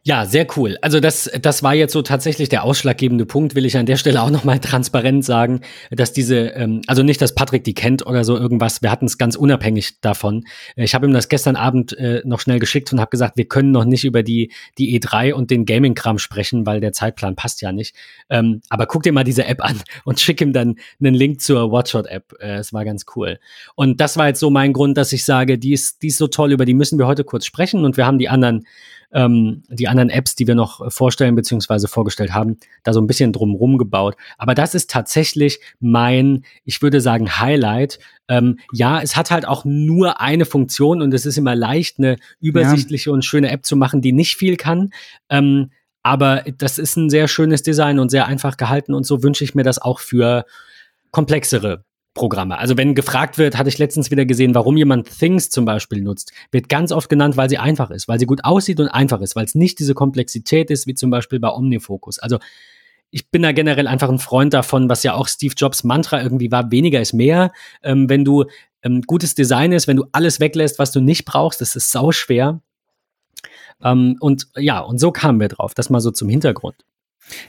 Ja, 0.05 0.25
sehr 0.25 0.45
cool. 0.57 0.77
Also 0.81 0.99
das, 0.99 1.31
das 1.41 1.63
war 1.63 1.73
jetzt 1.73 1.93
so 1.93 2.01
tatsächlich 2.01 2.49
der 2.49 2.65
ausschlaggebende 2.65 3.25
Punkt, 3.25 3.55
will 3.55 3.65
ich 3.65 3.77
an 3.77 3.85
der 3.85 3.95
Stelle 3.95 4.21
auch 4.21 4.31
nochmal 4.31 4.59
transparent 4.59 5.23
sagen, 5.23 5.61
dass 5.91 6.11
diese, 6.11 6.47
ähm, 6.49 6.81
also 6.87 7.03
nicht, 7.03 7.21
dass 7.21 7.33
Patrick 7.33 7.63
die 7.63 7.73
kennt 7.73 8.05
oder 8.05 8.25
so 8.25 8.37
irgendwas, 8.37 8.81
wir 8.81 8.91
hatten 8.91 9.05
es 9.05 9.17
ganz 9.17 9.37
unabhängig 9.37 10.01
davon. 10.01 10.43
Ich 10.75 10.93
habe 10.93 11.07
ihm 11.07 11.13
das 11.13 11.29
gestern 11.29 11.55
Abend 11.55 11.97
äh, 11.97 12.21
noch 12.25 12.41
schnell 12.41 12.59
geschickt 12.59 12.91
und 12.91 12.99
habe 12.99 13.11
gesagt, 13.11 13.37
wir 13.37 13.45
können 13.45 13.71
noch 13.71 13.85
nicht 13.85 14.03
über 14.03 14.23
die, 14.23 14.51
die 14.77 14.99
E3 14.99 15.31
und 15.31 15.49
den 15.49 15.63
Gaming-Kram 15.63 16.17
sprechen, 16.19 16.65
weil 16.65 16.81
der 16.81 16.91
Zeitplan 16.91 17.37
passt 17.37 17.61
ja 17.61 17.71
nicht. 17.71 17.95
Ähm, 18.29 18.59
aber 18.67 18.87
guck 18.87 19.03
dir 19.03 19.13
mal 19.13 19.23
diese 19.23 19.45
App 19.45 19.63
an 19.63 19.79
und 20.03 20.19
schick 20.19 20.41
ihm 20.41 20.51
dann 20.51 20.75
einen 20.99 21.15
Link 21.15 21.39
zur 21.39 21.71
Watchshot-App. 21.71 22.33
Äh, 22.41 22.57
Es 22.57 22.73
war 22.73 22.83
ganz 22.83 23.05
cool. 23.15 23.39
Und 23.75 24.01
das 24.01 24.17
war 24.17 24.27
jetzt 24.27 24.41
so 24.41 24.49
mein 24.49 24.73
Grund, 24.73 24.97
dass 24.97 25.13
ich 25.13 25.23
sage, 25.23 25.57
die 25.57 25.71
ist, 25.71 26.01
die 26.01 26.07
ist 26.07 26.17
so 26.17 26.27
toll, 26.27 26.51
über 26.51 26.65
die 26.65 26.73
müssen 26.73 26.99
wir 26.99 27.07
heute 27.07 27.23
kurz 27.23 27.45
sprechen 27.45 27.85
und 27.85 27.95
wir 27.95 28.05
haben 28.05 28.19
die 28.19 28.27
anderen 28.27 28.65
ähm, 29.13 29.63
die 29.69 29.87
anderen 29.87 30.09
Apps, 30.09 30.35
die 30.35 30.47
wir 30.47 30.55
noch 30.55 30.91
vorstellen 30.91 31.35
bzw. 31.35 31.87
vorgestellt 31.87 32.33
haben, 32.33 32.57
da 32.83 32.93
so 32.93 33.01
ein 33.01 33.07
bisschen 33.07 33.31
drumrum 33.31 33.77
gebaut. 33.77 34.15
Aber 34.37 34.55
das 34.55 34.75
ist 34.75 34.89
tatsächlich 34.89 35.59
mein, 35.79 36.43
ich 36.65 36.81
würde 36.81 36.99
sagen, 37.01 37.39
Highlight. 37.39 37.99
Ähm, 38.27 38.59
ja, 38.71 39.01
es 39.01 39.15
hat 39.15 39.31
halt 39.31 39.47
auch 39.47 39.65
nur 39.65 40.19
eine 40.19 40.45
Funktion 40.45 41.01
und 41.01 41.13
es 41.13 41.25
ist 41.25 41.37
immer 41.37 41.55
leicht, 41.55 41.99
eine 41.99 42.17
übersichtliche 42.39 43.11
und 43.11 43.23
schöne 43.23 43.51
App 43.51 43.65
zu 43.65 43.75
machen, 43.75 44.01
die 44.01 44.13
nicht 44.13 44.35
viel 44.35 44.57
kann. 44.57 44.91
Ähm, 45.29 45.71
aber 46.01 46.43
das 46.57 46.79
ist 46.79 46.97
ein 46.97 47.09
sehr 47.09 47.27
schönes 47.27 47.63
Design 47.63 47.99
und 47.99 48.09
sehr 48.09 48.27
einfach 48.27 48.57
gehalten 48.57 48.93
und 48.93 49.05
so 49.05 49.23
wünsche 49.23 49.43
ich 49.43 49.55
mir 49.55 49.63
das 49.63 49.79
auch 49.79 49.99
für 49.99 50.45
komplexere 51.11 51.85
Programme. 52.13 52.59
Also 52.59 52.77
wenn 52.77 52.93
gefragt 52.93 53.37
wird, 53.37 53.57
hatte 53.57 53.69
ich 53.69 53.79
letztens 53.79 54.11
wieder 54.11 54.25
gesehen, 54.25 54.53
warum 54.53 54.77
jemand 54.77 55.09
Things 55.17 55.49
zum 55.49 55.65
Beispiel 55.65 56.01
nutzt, 56.01 56.31
wird 56.51 56.69
ganz 56.69 56.91
oft 56.91 57.09
genannt, 57.09 57.37
weil 57.37 57.49
sie 57.49 57.57
einfach 57.57 57.89
ist, 57.89 58.07
weil 58.07 58.19
sie 58.19 58.27
gut 58.27 58.43
aussieht 58.43 58.79
und 58.79 58.87
einfach 58.87 59.21
ist, 59.21 59.35
weil 59.35 59.45
es 59.45 59.55
nicht 59.55 59.79
diese 59.79 59.95
Komplexität 59.95 60.69
ist, 60.69 60.85
wie 60.85 60.93
zum 60.93 61.09
Beispiel 61.09 61.39
bei 61.39 61.49
Omnifocus. 61.49 62.19
Also 62.19 62.37
ich 63.09 63.29
bin 63.29 63.41
da 63.41 63.51
generell 63.51 63.87
einfach 63.87 64.09
ein 64.09 64.19
Freund 64.19 64.53
davon, 64.53 64.89
was 64.89 65.03
ja 65.03 65.13
auch 65.13 65.27
Steve 65.27 65.53
Jobs 65.57 65.83
Mantra 65.83 66.21
irgendwie 66.21 66.51
war, 66.51 66.71
weniger 66.71 67.01
ist 67.01 67.13
mehr. 67.13 67.51
Ähm, 67.81 68.09
wenn 68.09 68.25
du 68.25 68.45
ähm, 68.83 69.01
gutes 69.01 69.35
Design 69.35 69.71
ist, 69.71 69.87
wenn 69.87 69.97
du 69.97 70.05
alles 70.11 70.39
weglässt, 70.39 70.79
was 70.79 70.91
du 70.91 70.99
nicht 70.99 71.25
brauchst, 71.25 71.61
das 71.61 71.75
ist 71.75 71.91
sau 71.91 72.11
schwer. 72.11 72.61
Ähm, 73.83 74.17
und 74.19 74.47
ja, 74.55 74.79
und 74.79 74.99
so 74.99 75.11
kamen 75.11 75.39
wir 75.39 75.47
drauf. 75.47 75.73
Das 75.73 75.89
mal 75.89 76.01
so 76.01 76.11
zum 76.11 76.29
Hintergrund. 76.29 76.75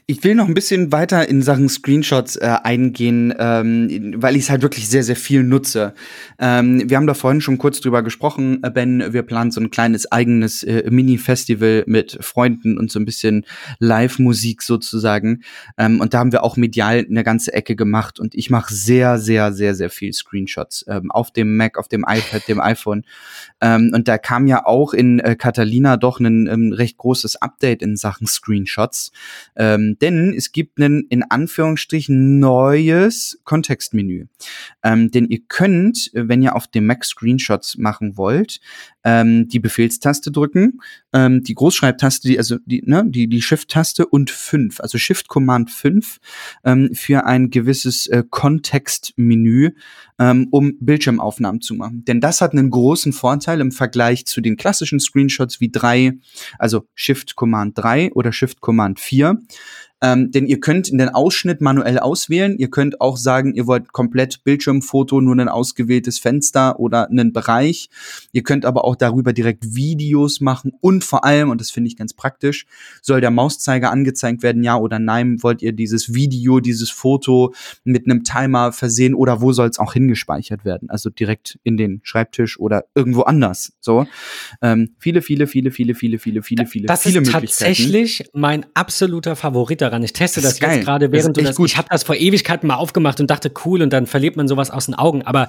Ich 0.06 0.22
will 0.24 0.34
noch 0.34 0.48
ein 0.48 0.54
bisschen 0.54 0.92
weiter 0.92 1.28
in 1.28 1.42
Sachen 1.42 1.68
Screenshots 1.68 2.37
äh, 2.37 2.56
eingehen, 2.62 3.34
ähm, 3.38 4.14
weil 4.16 4.37
ich 4.37 4.44
es 4.44 4.50
halt 4.50 4.62
wirklich 4.62 4.88
sehr, 4.88 5.02
sehr 5.02 5.16
viel 5.16 5.42
nutze. 5.42 5.94
Ähm, 6.38 6.88
wir 6.88 6.96
haben 6.96 7.06
da 7.06 7.14
vorhin 7.14 7.40
schon 7.40 7.58
kurz 7.58 7.80
drüber 7.80 8.02
gesprochen, 8.02 8.62
äh, 8.62 8.70
Ben. 8.70 9.12
Wir 9.12 9.22
planen 9.22 9.50
so 9.50 9.60
ein 9.60 9.70
kleines 9.70 10.10
eigenes 10.10 10.62
äh, 10.62 10.88
Mini-Festival 10.90 11.84
mit 11.87 12.18
Freunden 12.20 12.78
und 12.78 12.90
so 12.90 12.98
ein 12.98 13.04
bisschen 13.04 13.44
Live-Musik 13.78 14.62
sozusagen. 14.62 15.42
Ähm, 15.78 16.00
und 16.00 16.14
da 16.14 16.18
haben 16.18 16.32
wir 16.32 16.44
auch 16.44 16.56
medial 16.56 17.04
eine 17.08 17.24
ganze 17.24 17.52
Ecke 17.52 17.76
gemacht. 17.76 18.20
Und 18.20 18.34
ich 18.34 18.50
mache 18.50 18.72
sehr, 18.74 19.18
sehr, 19.18 19.52
sehr, 19.52 19.74
sehr 19.74 19.90
viel 19.90 20.12
Screenshots 20.12 20.84
ähm, 20.88 21.10
auf 21.10 21.32
dem 21.32 21.56
Mac, 21.56 21.78
auf 21.78 21.88
dem 21.88 22.04
iPad, 22.06 22.46
dem 22.48 22.60
iPhone. 22.60 23.04
Ähm, 23.60 23.90
und 23.94 24.08
da 24.08 24.18
kam 24.18 24.46
ja 24.46 24.66
auch 24.66 24.92
in 24.92 25.18
äh, 25.18 25.37
Catalina 25.37 25.96
doch 25.96 26.20
ein 26.20 26.46
ähm, 26.46 26.72
recht 26.72 26.98
großes 26.98 27.37
Update 27.37 27.82
in 27.82 27.96
Sachen 27.96 28.26
Screenshots. 28.26 29.12
Ähm, 29.64 29.96
denn 29.98 30.35
es 30.37 30.53
gibt 30.53 30.79
ein 30.79 31.07
in 31.09 31.22
Anführungsstrichen 31.22 32.38
neues 32.38 33.40
Kontextmenü. 33.44 34.27
Ähm, 34.83 35.11
denn 35.11 35.27
ihr 35.27 35.40
könnt, 35.48 36.11
wenn 36.12 36.42
ihr 36.42 36.55
auf 36.55 36.66
dem 36.66 36.85
Mac 36.85 37.03
Screenshots 37.03 37.79
machen 37.79 38.18
wollt, 38.18 38.61
ähm, 39.04 39.48
die 39.48 39.60
Befehlstaste 39.60 40.32
drücken, 40.32 40.80
ähm, 41.12 41.42
die 41.42 41.54
Großschreibtaste, 41.54 42.28
die, 42.28 42.38
also 42.38 42.56
die, 42.64 42.82
ne, 42.86 43.04
die, 43.06 43.28
die 43.28 43.42
Shift-Taste 43.42 44.06
und 44.06 44.30
5, 44.30 44.80
also 44.80 44.98
Shift 44.98 45.28
Command 45.28 45.70
5 45.70 46.18
ähm, 46.64 46.90
für 46.94 47.26
ein 47.26 47.50
gewisses 47.50 48.06
äh, 48.06 48.24
Kontextmenü, 48.28 49.72
ähm, 50.18 50.48
um 50.50 50.76
Bildschirmaufnahmen 50.80 51.60
zu 51.60 51.74
machen. 51.74 52.04
Denn 52.06 52.20
das 52.20 52.40
hat 52.40 52.52
einen 52.52 52.70
großen 52.70 53.12
Vorteil 53.12 53.60
im 53.60 53.72
Vergleich 53.72 54.26
zu 54.26 54.40
den 54.40 54.56
klassischen 54.56 55.00
Screenshots 55.00 55.60
wie 55.60 55.70
3, 55.70 56.14
also 56.58 56.86
Shift 56.94 57.36
Command 57.36 57.78
3 57.78 58.12
oder 58.12 58.32
Shift 58.32 58.60
Command 58.60 59.00
4. 59.00 59.38
Ähm, 60.04 60.30
denn 60.30 60.46
ihr 60.46 60.60
könnt 60.60 60.90
in 60.90 60.98
den 60.98 61.08
Ausschnitt 61.08 61.62
manuell 61.62 61.98
auswählen. 61.98 62.58
Ihr 62.58 62.68
könnt 62.68 63.00
auch 63.00 63.16
sagen, 63.16 63.54
ihr 63.54 63.66
wollt 63.66 63.92
komplett 63.92 64.44
Bildschirmfoto, 64.44 65.22
nur 65.22 65.34
ein 65.34 65.48
ausgewähltes 65.48 66.18
Fenster 66.18 66.78
oder 66.78 67.08
einen 67.08 67.32
Bereich. 67.32 67.88
Ihr 68.32 68.42
könnt 68.42 68.66
aber 68.66 68.84
auch 68.84 68.96
darüber 68.96 69.32
direkt 69.32 69.74
Videos 69.74 70.42
machen 70.42 70.72
und 70.80 71.04
vor 71.04 71.24
allem, 71.24 71.48
und 71.48 71.58
das 71.58 71.70
finde 71.70 71.88
ich 71.88 71.96
ganz 71.96 72.12
praktisch, 72.12 72.66
soll 73.00 73.22
der 73.22 73.30
Mauszeiger 73.30 73.90
angezeigt 73.90 74.42
werden, 74.42 74.62
ja 74.62 74.76
oder 74.76 74.98
nein? 74.98 75.42
Wollt 75.42 75.62
ihr 75.62 75.72
dieses 75.72 76.12
Video, 76.12 76.60
dieses 76.60 76.90
Foto 76.90 77.54
mit 77.84 78.04
einem 78.04 78.24
Timer 78.24 78.72
versehen 78.72 79.14
oder 79.14 79.40
wo 79.40 79.52
soll 79.54 79.70
es 79.70 79.78
auch 79.78 79.94
hingespeichert 79.94 80.66
werden? 80.66 80.90
Also 80.90 81.08
direkt 81.08 81.58
in 81.62 81.78
den 81.78 82.00
Schreibtisch 82.02 82.60
oder 82.60 82.84
irgendwo 82.94 83.22
anders. 83.22 83.72
So 83.80 84.06
ähm, 84.60 84.90
viele, 84.98 85.22
viele, 85.22 85.46
viele, 85.46 85.70
viele, 85.70 85.94
viele, 85.94 86.18
viele, 86.18 86.42
viele, 86.42 86.66
viele, 86.66 86.86
das 86.88 87.04
viele 87.04 87.20
ist 87.22 87.32
Möglichkeiten. 87.32 87.46
tatsächlich 87.46 88.28
mein 88.34 88.66
absoluter 88.74 89.34
Favorit 89.34 89.80
daran. 89.80 89.93
Ich 90.02 90.12
teste 90.12 90.40
Das 90.40 90.59
das, 90.59 90.61
jetzt 90.74 90.85
gerade, 90.85 91.09
Das 91.09 91.12
während 91.22 91.37
du 91.37 91.40
echt 91.40 91.50
das. 91.50 91.57
gut. 91.57 91.68
Ich 91.70 91.76
habe 91.76 91.88
das 91.90 92.02
vor 92.02 92.16
Ewigkeiten 92.16 92.66
mal 92.66 92.76
aufgemacht 92.76 93.20
und 93.20 93.30
dachte, 93.30 93.52
cool, 93.64 93.83
und 93.83 93.92
dann 93.92 94.07
verliert 94.07 94.37
man 94.37 94.48
sowas 94.48 94.70
aus 94.70 94.87
den 94.87 94.94
Augen. 94.94 95.22
Aber 95.22 95.48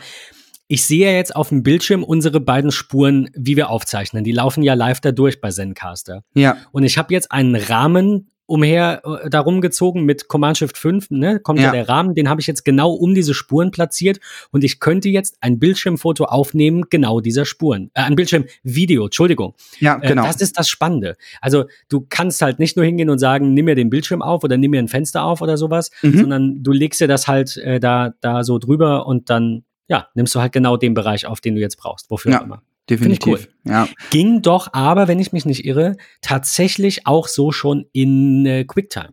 ich 0.67 0.83
sehe 0.83 1.05
ja 1.07 1.11
jetzt 1.15 1.35
auf 1.35 1.49
dem 1.49 1.61
Bildschirm 1.63 2.03
unsere 2.03 2.39
beiden 2.39 2.71
Spuren, 2.71 3.29
wie 3.35 3.55
wir 3.55 3.69
aufzeichnen. 3.69 4.23
Die 4.23 4.31
laufen 4.31 4.63
ja 4.63 4.73
live 4.73 4.99
da 4.99 5.11
durch 5.11 5.39
bei 5.41 5.49
Zencaster. 5.51 6.23
Ja, 6.33 6.57
Und 6.71 6.83
ich 6.83 6.97
habe 6.97 7.13
jetzt 7.13 7.31
einen 7.31 7.55
Rahmen 7.55 8.31
umher 8.47 9.01
äh, 9.23 9.29
darum 9.29 9.61
gezogen 9.61 10.03
mit 10.05 10.27
Command 10.27 10.57
Shift 10.57 10.77
5, 10.77 11.09
ne? 11.11 11.39
Kommt 11.39 11.59
ja, 11.59 11.65
Ja. 11.67 11.71
der 11.71 11.89
Rahmen, 11.89 12.13
den 12.15 12.29
habe 12.29 12.41
ich 12.41 12.47
jetzt 12.47 12.63
genau 12.65 12.91
um 12.93 13.15
diese 13.15 13.33
Spuren 13.33 13.71
platziert 13.71 14.19
und 14.51 14.63
ich 14.63 14.79
könnte 14.79 15.09
jetzt 15.09 15.37
ein 15.41 15.57
Bildschirmfoto 15.59 16.25
aufnehmen, 16.25 16.83
genau 16.89 17.19
dieser 17.21 17.45
Spuren. 17.45 17.91
Äh, 17.93 18.01
ein 18.01 18.15
Bildschirmvideo, 18.15 19.05
Entschuldigung. 19.05 19.55
Ja, 19.79 19.97
Äh, 20.01 20.07
genau. 20.09 20.23
Das 20.25 20.37
ist 20.41 20.57
das 20.59 20.69
Spannende. 20.69 21.15
Also 21.41 21.65
du 21.89 22.05
kannst 22.07 22.41
halt 22.41 22.59
nicht 22.59 22.75
nur 22.77 22.85
hingehen 22.85 23.09
und 23.09 23.19
sagen, 23.19 23.53
nimm 23.53 23.65
mir 23.65 23.75
den 23.75 23.89
Bildschirm 23.89 24.21
auf 24.21 24.43
oder 24.43 24.57
nimm 24.57 24.71
mir 24.71 24.79
ein 24.79 24.87
Fenster 24.87 25.23
auf 25.23 25.41
oder 25.41 25.57
sowas, 25.57 25.89
Mhm. 26.03 26.17
sondern 26.19 26.63
du 26.63 26.71
legst 26.71 27.01
dir 27.01 27.07
das 27.07 27.27
halt 27.27 27.57
äh, 27.57 27.79
da, 27.79 28.13
da 28.21 28.43
so 28.43 28.59
drüber 28.59 29.05
und 29.07 29.29
dann, 29.29 29.63
ja, 29.87 30.07
nimmst 30.13 30.35
du 30.35 30.39
halt 30.41 30.51
genau 30.51 30.77
den 30.77 30.93
Bereich 30.93 31.25
auf, 31.25 31.41
den 31.41 31.55
du 31.55 31.61
jetzt 31.61 31.77
brauchst. 31.77 32.09
Wofür 32.11 32.31
Ja. 32.31 32.39
auch 32.41 32.45
immer. 32.45 32.61
Definitiv. 32.89 33.47
Ja. 33.63 33.87
Ging 34.11 34.41
doch 34.41 34.73
aber, 34.73 35.07
wenn 35.07 35.19
ich 35.19 35.31
mich 35.33 35.45
nicht 35.45 35.65
irre, 35.65 35.97
tatsächlich 36.21 37.07
auch 37.07 37.27
so 37.27 37.51
schon 37.51 37.85
in 37.93 38.45
äh, 38.45 38.63
QuickTime. 38.65 39.09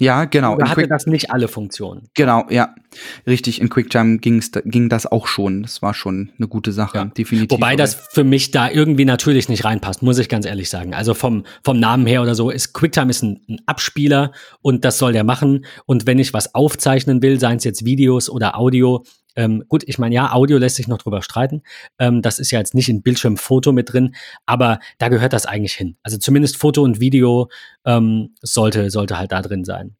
Ja, 0.00 0.24
genau. 0.24 0.56
In 0.56 0.66
hatte 0.70 0.88
das 0.88 1.06
nicht 1.06 1.30
alle 1.30 1.46
Funktionen? 1.46 2.08
genau, 2.14 2.46
ja. 2.48 2.74
Richtig, 3.26 3.60
in 3.60 3.68
QuickTime 3.68 4.18
ging's, 4.18 4.50
da- 4.50 4.62
ging 4.64 4.88
das 4.88 5.04
auch 5.06 5.26
schon. 5.26 5.62
Das 5.62 5.82
war 5.82 5.92
schon 5.92 6.30
eine 6.38 6.48
gute 6.48 6.72
Sache, 6.72 6.96
Ja. 6.96 7.04
definitiv. 7.04 7.50
Wobei 7.50 7.76
das 7.76 7.94
für 7.94 8.24
mich 8.24 8.50
da 8.50 8.70
irgendwie 8.70 9.04
natürlich 9.04 9.50
nicht 9.50 9.64
reinpasst, 9.64 10.02
muss 10.02 10.18
ich 10.18 10.30
ganz 10.30 10.46
ehrlich 10.46 10.70
sagen. 10.70 10.94
Also 10.94 11.12
vom, 11.12 11.44
vom 11.62 11.78
Namen 11.78 12.06
her 12.06 12.22
oder 12.22 12.34
so 12.34 12.48
ist 12.48 12.72
QuickTime 12.72 13.10
ist 13.10 13.22
ein, 13.22 13.42
ein 13.48 13.60
Abspieler 13.66 14.32
und 14.62 14.86
das 14.86 14.96
soll 14.98 15.12
der 15.12 15.22
machen. 15.24 15.66
Und 15.84 16.06
wenn 16.06 16.18
ich 16.18 16.32
was 16.32 16.54
aufzeichnen 16.54 17.20
will, 17.22 17.38
seien 17.38 17.58
es 17.58 17.64
jetzt 17.64 17.84
Videos 17.84 18.30
oder 18.30 18.56
Audio, 18.58 19.04
ähm, 19.40 19.64
gut, 19.68 19.84
ich 19.86 19.98
meine, 19.98 20.14
ja, 20.14 20.32
Audio 20.32 20.58
lässt 20.58 20.76
sich 20.76 20.86
noch 20.86 20.98
drüber 20.98 21.22
streiten. 21.22 21.62
Ähm, 21.98 22.20
das 22.20 22.38
ist 22.38 22.50
ja 22.50 22.58
jetzt 22.58 22.74
nicht 22.74 22.90
in 22.90 23.00
Bildschirmfoto 23.00 23.72
mit 23.72 23.90
drin, 23.90 24.14
aber 24.44 24.80
da 24.98 25.08
gehört 25.08 25.32
das 25.32 25.46
eigentlich 25.46 25.72
hin. 25.72 25.96
Also 26.02 26.18
zumindest 26.18 26.58
Foto 26.58 26.82
und 26.82 27.00
Video 27.00 27.48
ähm, 27.86 28.34
sollte, 28.42 28.90
sollte 28.90 29.16
halt 29.16 29.32
da 29.32 29.40
drin 29.40 29.64
sein. 29.64 29.96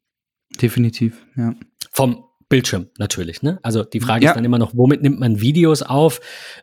Definitiv, 0.61 1.25
ja. 1.35 1.55
Vom 1.91 2.25
Bildschirm 2.51 2.87
natürlich, 2.99 3.41
ne? 3.41 3.57
Also 3.63 3.83
die 3.83 3.99
Frage 3.99 4.25
Ja. 4.25 4.31
ist 4.31 4.35
dann 4.35 4.45
immer 4.45 4.59
noch, 4.59 4.73
womit 4.75 5.01
nimmt 5.01 5.19
man 5.19 5.41
Videos 5.41 5.81
auf? 5.81 6.19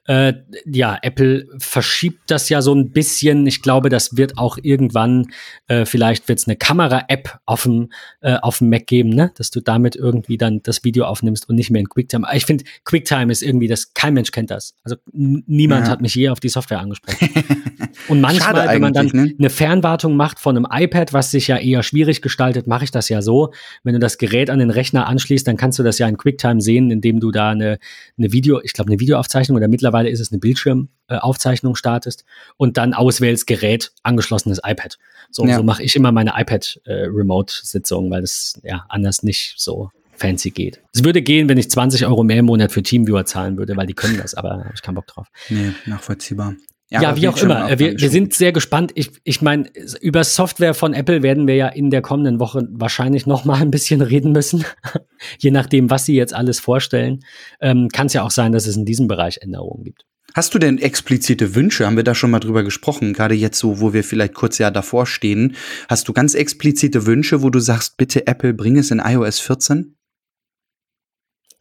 Äh, 0.07 0.35
ja, 0.64 0.96
Apple 1.03 1.48
verschiebt 1.59 2.31
das 2.31 2.48
ja 2.48 2.62
so 2.62 2.72
ein 2.74 2.92
bisschen. 2.92 3.46
Ich 3.48 3.62
glaube, 3.62 3.88
das 3.88 4.16
wird 4.16 4.38
auch 4.38 4.59
irgendwann, 4.62 5.27
äh, 5.66 5.85
vielleicht 5.85 6.29
wird 6.29 6.38
es 6.38 6.46
eine 6.46 6.55
Kamera-App 6.57 7.38
auf 7.46 7.64
dem 7.64 7.90
äh, 8.20 8.37
auf 8.37 8.59
dem 8.59 8.70
Mac 8.70 8.87
geben, 8.87 9.09
ne? 9.09 9.33
Dass 9.37 9.51
du 9.51 9.61
damit 9.61 9.96
irgendwie 9.96 10.38
dann 10.38 10.61
das 10.62 10.85
Video 10.85 11.07
aufnimmst 11.07 11.48
und 11.48 11.57
nicht 11.57 11.70
mehr 11.70 11.81
in 11.81 11.88
QuickTime. 11.88 12.27
Ich 12.35 12.44
finde, 12.46 12.64
QuickTime 12.85 13.33
ist 13.33 13.42
irgendwie 13.42 13.66
das, 13.66 13.94
kein 13.94 14.14
Mensch 14.14 14.31
kennt 14.31 14.51
das. 14.51 14.74
Also 14.85 14.96
niemand 15.12 15.87
Ja. 15.87 15.90
hat 15.92 16.01
mich 16.03 16.14
je 16.14 16.29
auf 16.29 16.38
die 16.38 16.48
Software 16.51 16.81
angesprochen. 16.81 17.16
Und 18.09 18.20
manchmal, 18.20 18.68
wenn 18.68 18.81
man 18.81 18.92
dann 18.92 19.07
ne? 19.07 19.35
eine 19.38 19.51
Fernwartung 19.51 20.16
macht 20.16 20.38
von 20.38 20.57
einem 20.57 20.66
iPad, 20.70 21.12
was 21.12 21.31
sich 21.31 21.48
ja 21.48 21.57
eher 21.57 21.83
schwierig 21.83 22.22
gestaltet, 22.22 22.66
mache 22.66 22.85
ich 22.85 22.90
das 22.90 23.09
ja 23.09 23.22
so. 23.22 23.53
Wenn 23.83 23.94
du 23.94 23.98
das 23.98 24.18
Gerät 24.18 24.51
an 24.51 24.59
den 24.59 24.70
Rechner 24.70 25.07
anschließt, 25.07 25.46
dann 25.46 25.57
kannst 25.57 25.78
du 25.79 25.83
das 25.83 25.99
ja 25.99 26.09
in 26.09 26.17
QuickTime 26.17 26.61
sehen, 26.61 26.91
indem 26.91 27.21
du 27.21 27.31
da 27.31 27.51
eine, 27.51 27.79
eine 28.17 28.33
Video, 28.33 28.61
ich 28.62 28.73
glaube 28.73 28.91
eine 28.91 29.01
Videoaufzeichnung 29.01 29.57
oder 29.57 29.69
mittlerweile 29.69 30.09
ist 30.09 30.21
es 30.21 30.31
eine 30.33 30.38
Bildschirmaufzeichnung 30.38 31.75
startest 31.77 32.25
und 32.57 32.77
dann 32.77 32.95
auswählst 32.95 33.47
Gerät, 33.47 33.93
angeschlossenes 34.03 34.61
iPad. 34.64 34.99
So, 35.31 35.45
Ja. 35.47 35.57
so 35.57 35.62
mache 35.62 35.83
ich 35.83 35.95
immer 35.97 36.12
meine 36.12 36.33
iPad-Remote-Sitzung, 36.37 38.11
weil 38.11 38.21
das 38.23 38.59
ja 38.62 38.85
anders 38.88 39.23
nicht 39.23 39.55
so 39.57 39.91
fancy 40.17 40.51
geht. 40.51 40.81
Es 40.93 41.05
würde 41.05 41.23
gehen, 41.23 41.49
wenn 41.49 41.59
ich 41.59 41.71
20 41.71 42.05
Euro 42.07 42.25
mehr 42.25 42.38
im 42.38 42.47
Monat 42.47 42.73
für 42.73 42.83
Teamviewer 42.83 43.25
zahlen 43.25 43.57
würde, 43.57 43.77
weil 43.77 43.87
die 43.87 43.95
können 43.95 44.19
das, 44.19 44.35
aber 44.35 44.51
habe 44.51 44.73
ich 44.75 44.83
keinen 44.83 44.97
Bock 44.97 45.07
drauf. 45.07 45.29
Nee, 45.49 45.73
nachvollziehbar. 45.87 46.55
Ja, 46.90 47.11
aber 47.11 47.20
wie 47.20 47.29
auch 47.29 47.37
immer. 47.37 47.70
Äh, 47.70 47.79
Wir, 47.79 48.01
wir 48.01 48.11
sind 48.11 48.33
sehr 48.33 48.53
gespannt. 48.53 48.92
Ich, 48.94 49.11
ich 49.24 49.42
meine, 49.42 49.70
über 50.01 50.24
Software 50.24 50.72
von 50.72 50.94
Apple 50.94 51.22
werden 51.22 51.46
wir 51.46 51.55
ja 51.55 51.68
in 51.68 51.90
der 51.90 52.01
kommenden 52.01 52.40
Woche 52.40 52.66
wahrscheinlich 52.70 53.27
noch 53.27 53.44
mal 53.44 53.61
ein 53.61 53.70
bisschen 53.70 54.01
reden 54.01 54.33
müssen. 54.33 54.64
Je 55.38 55.51
nachdem, 55.51 55.90
was 55.90 56.07
sie 56.07 56.14
jetzt 56.14 56.35
alles 56.35 56.61
vorstellen. 56.61 57.24
Ähm, 57.61 57.88
Kann 57.92 58.07
es 58.07 58.14
ja 58.14 58.22
auch 58.22 58.31
sein, 58.31 58.53
dass 58.53 58.66
es 58.66 58.77
in 58.77 58.87
diesem 58.87 59.07
Bereich 59.07 59.38
Änderungen 59.42 59.85
gibt. 59.85 60.07
Hast 60.35 60.55
du 60.55 60.59
denn 60.59 60.79
explizite 60.79 61.55
Wünsche? 61.55 61.85
Haben 61.87 61.96
wir 61.96 62.05
da 62.05 62.14
schon 62.14 62.31
mal 62.31 62.38
drüber 62.38 62.62
gesprochen? 62.62 63.12
Gerade 63.12 63.35
jetzt 63.35 63.59
so, 63.59 63.81
wo 63.81 63.92
wir 63.92 64.05
vielleicht 64.05 64.35
kurz 64.35 64.59
ja 64.59 64.70
davor 64.70 65.07
stehen. 65.07 65.57
Hast 65.88 66.09
du 66.09 66.12
ganz 66.12 66.35
explizite 66.35 67.07
Wünsche, 67.07 67.42
wo 67.42 67.51
du 67.51 67.61
sagst, 67.61 67.96
bitte 67.96 68.27
Apple, 68.27 68.55
bring 68.55 68.77
es 68.77 68.90
in 68.90 68.98
iOS 68.98 69.40
14? 69.40 69.96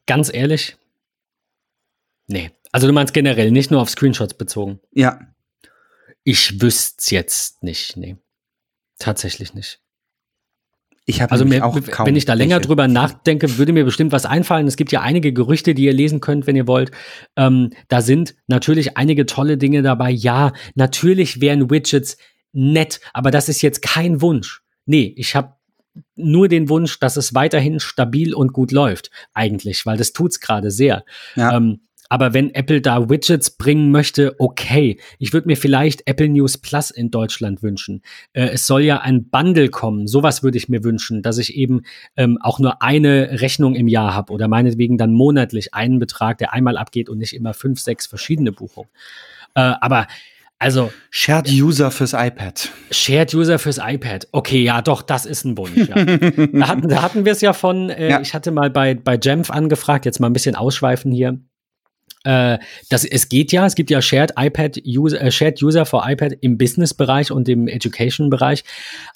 Ganz 0.05 0.33
ehrlich? 0.33 0.77
Nee. 2.27 2.51
Also 2.71 2.87
du 2.87 2.93
meinst 2.93 3.13
generell, 3.13 3.51
nicht 3.51 3.71
nur 3.71 3.81
auf 3.81 3.89
Screenshots 3.89 4.33
bezogen. 4.35 4.79
Ja. 4.91 5.19
Ich 6.23 6.61
wüsste 6.61 7.15
jetzt 7.15 7.63
nicht. 7.63 7.97
Nee. 7.97 8.17
Tatsächlich 8.99 9.53
nicht. 9.53 9.79
Ich 11.09 11.21
habe 11.21 11.31
Also 11.31 11.45
mir, 11.45 11.65
auch 11.65 11.79
kaum 11.89 12.05
wenn 12.07 12.17
ich 12.17 12.25
da 12.25 12.33
länger 12.33 12.57
welche. 12.57 12.67
drüber 12.67 12.89
nachdenke, 12.89 13.57
würde 13.57 13.71
mir 13.71 13.85
bestimmt 13.85 14.11
was 14.11 14.25
einfallen. 14.25 14.67
Es 14.67 14.75
gibt 14.75 14.91
ja 14.91 15.01
einige 15.01 15.31
Gerüchte, 15.31 15.73
die 15.73 15.83
ihr 15.85 15.93
lesen 15.93 16.19
könnt, 16.19 16.47
wenn 16.47 16.57
ihr 16.57 16.67
wollt. 16.67 16.91
Ähm, 17.37 17.69
da 17.87 18.01
sind 18.01 18.35
natürlich 18.47 18.97
einige 18.97 19.25
tolle 19.25 19.57
Dinge 19.57 19.81
dabei. 19.83 20.09
Ja, 20.09 20.51
natürlich 20.75 21.39
wären 21.39 21.69
Widgets 21.69 22.17
nett, 22.51 22.99
aber 23.13 23.31
das 23.31 23.47
ist 23.47 23.61
jetzt 23.61 23.81
kein 23.81 24.19
Wunsch. 24.21 24.61
Nee, 24.85 25.13
ich 25.15 25.33
habe 25.33 25.53
nur 26.15 26.49
den 26.49 26.67
Wunsch, 26.67 26.99
dass 26.99 27.15
es 27.15 27.33
weiterhin 27.33 27.79
stabil 27.79 28.33
und 28.33 28.51
gut 28.51 28.71
läuft, 28.73 29.09
eigentlich, 29.33 29.85
weil 29.85 29.97
das 29.97 30.11
tut's 30.11 30.41
gerade 30.41 30.71
sehr. 30.71 31.05
Ja. 31.35 31.55
Ähm, 31.55 31.86
aber 32.09 32.33
wenn 32.33 32.53
Apple 32.53 32.81
da 32.81 33.09
Widgets 33.09 33.51
bringen 33.51 33.91
möchte, 33.91 34.35
okay. 34.39 34.99
Ich 35.19 35.33
würde 35.33 35.47
mir 35.47 35.57
vielleicht 35.57 36.07
Apple 36.07 36.29
News 36.29 36.57
Plus 36.57 36.91
in 36.91 37.11
Deutschland 37.11 37.63
wünschen. 37.63 38.01
Äh, 38.33 38.49
es 38.49 38.67
soll 38.67 38.81
ja 38.83 38.99
ein 38.99 39.29
Bundle 39.29 39.69
kommen. 39.69 40.07
Sowas 40.07 40.43
würde 40.43 40.57
ich 40.57 40.69
mir 40.69 40.83
wünschen, 40.83 41.21
dass 41.21 41.37
ich 41.37 41.55
eben 41.55 41.81
ähm, 42.15 42.37
auch 42.41 42.59
nur 42.59 42.81
eine 42.81 43.41
Rechnung 43.41 43.75
im 43.75 43.87
Jahr 43.87 44.13
habe 44.13 44.33
oder 44.33 44.47
meinetwegen 44.47 44.97
dann 44.97 45.13
monatlich 45.13 45.73
einen 45.73 45.99
Betrag, 45.99 46.37
der 46.37 46.53
einmal 46.53 46.77
abgeht 46.77 47.09
und 47.09 47.17
nicht 47.17 47.33
immer 47.33 47.53
fünf, 47.53 47.79
sechs 47.79 48.07
verschiedene 48.07 48.51
Buchungen. 48.51 48.89
Äh, 49.55 49.73
aber 49.81 50.07
also 50.59 50.91
Shared 51.11 51.49
User 51.51 51.91
fürs 51.91 52.13
iPad. 52.13 52.71
Shared 52.89 53.33
User 53.35 53.59
fürs 53.59 53.77
iPad. 53.77 54.27
Okay, 54.31 54.63
ja, 54.63 54.81
doch, 54.81 55.03
das 55.03 55.27
ist 55.27 55.45
ein 55.45 55.55
Wunsch. 55.55 55.87
Ja. 55.87 56.03
da 56.03 56.67
hatten, 56.67 56.89
da 56.89 57.01
hatten 57.03 57.25
wir 57.25 57.31
es 57.31 57.41
ja 57.41 57.53
von, 57.53 57.91
äh, 57.91 58.09
Ja. 58.09 58.21
ich 58.21 58.33
hatte 58.33 58.49
mal 58.51 58.71
bei, 58.71 58.95
bei 58.95 59.19
Jamf 59.21 59.51
angefragt, 59.51 60.05
jetzt 60.05 60.19
mal 60.19 60.27
ein 60.27 60.33
bisschen 60.33 60.55
ausschweifen 60.55 61.11
hier. 61.11 61.39
Äh, 62.27 62.59
das, 62.89 63.05
es 63.05 63.29
geht 63.29 63.53
ja, 63.53 63.65
es 63.65 63.75
gibt 63.75 63.89
ja 63.89 64.01
Shared 64.01 64.33
iPad 64.37 64.81
User, 64.85 65.21
äh, 65.21 65.31
Shared 65.31 65.63
User 65.63 65.85
for 65.85 66.03
iPad 66.05 66.33
im 66.41 66.57
Business-Bereich 66.57 67.31
und 67.31 67.47
im 67.47 67.69
Education-Bereich. 67.69 68.65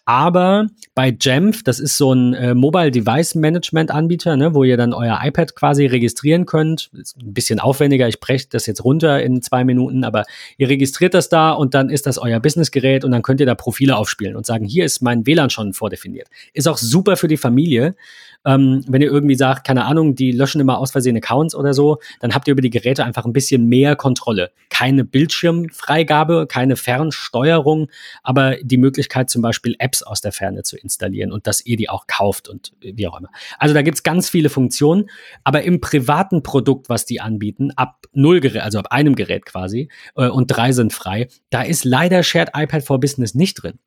Aber 0.06 0.68
bei 0.96 1.14
Jamf, 1.20 1.62
das 1.64 1.82
ist 1.82 1.98
so 1.98 2.14
ein 2.14 2.34
äh, 2.34 2.54
Mobile 2.54 2.90
Device 2.90 3.36
Management 3.36 3.92
Anbieter, 3.92 4.38
ne, 4.38 4.56
wo 4.56 4.64
ihr 4.64 4.78
dann 4.78 4.94
euer 4.94 5.20
iPad 5.22 5.56
quasi 5.56 5.88
registrieren 5.88 6.46
könnt. 6.46 6.90
Ist 6.94 7.18
ein 7.18 7.34
bisschen 7.34 7.60
aufwendiger, 7.60 8.08
ich 8.08 8.22
breche 8.22 8.48
das 8.50 8.66
jetzt 8.66 8.86
runter 8.86 9.22
in 9.22 9.42
zwei 9.42 9.66
Minuten, 9.66 10.06
aber 10.06 10.24
ihr 10.58 10.70
registriert 10.70 11.14
das 11.14 11.28
da 11.28 11.52
und 11.52 11.74
dann 11.74 11.90
ist 11.90 12.08
das 12.08 12.18
euer 12.18 12.40
Businessgerät 12.40 13.04
und 13.04 13.12
dann 13.12 13.24
könnt 13.24 13.42
ihr 13.42 13.46
da 13.46 13.56
Profile 13.56 13.98
aufspielen 13.98 14.38
und 14.38 14.46
sagen, 14.46 14.64
hier 14.64 14.86
ist 14.86 15.02
mein 15.02 15.26
WLAN 15.26 15.50
schon 15.50 15.74
vordefiniert. 15.74 16.30
Ist 16.54 16.70
auch 16.70 16.78
super 16.78 17.18
für 17.18 17.28
die 17.28 17.36
Familie. 17.36 17.94
Ähm, 18.46 18.84
wenn 18.88 19.02
ihr 19.02 19.12
irgendwie 19.12 19.36
sagt, 19.36 19.66
keine 19.66 19.86
Ahnung, 19.86 20.16
die 20.16 20.32
löschen 20.32 20.62
immer 20.62 20.80
aus 20.80 20.92
Versehen 20.92 21.18
Accounts 21.18 21.56
oder 21.56 21.74
so, 21.74 22.00
dann 22.20 22.34
habt 22.34 22.48
ihr 22.48 22.54
über 22.54 22.62
die 22.62 22.70
Geräte 22.70 23.06
einfach 23.06 23.26
ein 23.26 23.34
bisschen 23.34 23.68
mehr 23.68 23.96
Kontrolle. 23.96 24.52
Keine 24.70 25.04
Bildschirmfreigabe, 25.04 26.48
keine 26.48 26.76
Fernsteuerung, 26.76 27.90
aber 28.24 28.56
die 28.62 28.78
Möglichkeit 28.78 29.30
zum 29.30 29.42
Beispiel 29.42 29.76
Apps 29.80 30.04
aus 30.04 30.22
der 30.22 30.32
Ferne 30.32 30.64
zu 30.64 30.78
installieren 30.78 31.32
und 31.32 31.48
dass 31.48 31.66
ihr 31.66 31.78
die 31.78 31.90
auch 31.90 32.08
kauft 32.08 32.50
und 32.50 32.74
wie 32.80 33.08
auch 33.08 33.20
immer. 33.20 33.30
Also 33.60 33.74
da 33.74 33.82
gibt's 33.82 34.04
ganz 34.04 34.30
viele 34.30 34.50
Funktionen, 34.50 35.10
aber 35.44 35.64
im 35.64 35.82
privaten 35.82 36.44
Produkt, 36.44 36.90
was 36.90 37.06
die 37.06 37.22
anbieten, 37.22 37.72
ab 37.76 38.06
null 38.14 38.40
Gerät, 38.40 38.64
also 38.64 38.80
ab 38.80 38.88
einem 38.92 39.16
Gerät 39.16 39.46
quasi, 39.46 39.90
äh, 40.16 40.28
und 40.28 40.48
drei 40.48 40.72
sind 40.72 40.94
frei, 40.94 41.28
da 41.50 41.62
ist 41.62 41.86
leider 41.86 42.24
Shared 42.24 42.50
iPad 42.56 42.84
for 42.84 43.00
Business 43.00 43.36
nicht 43.36 43.62
drin. 43.62 43.80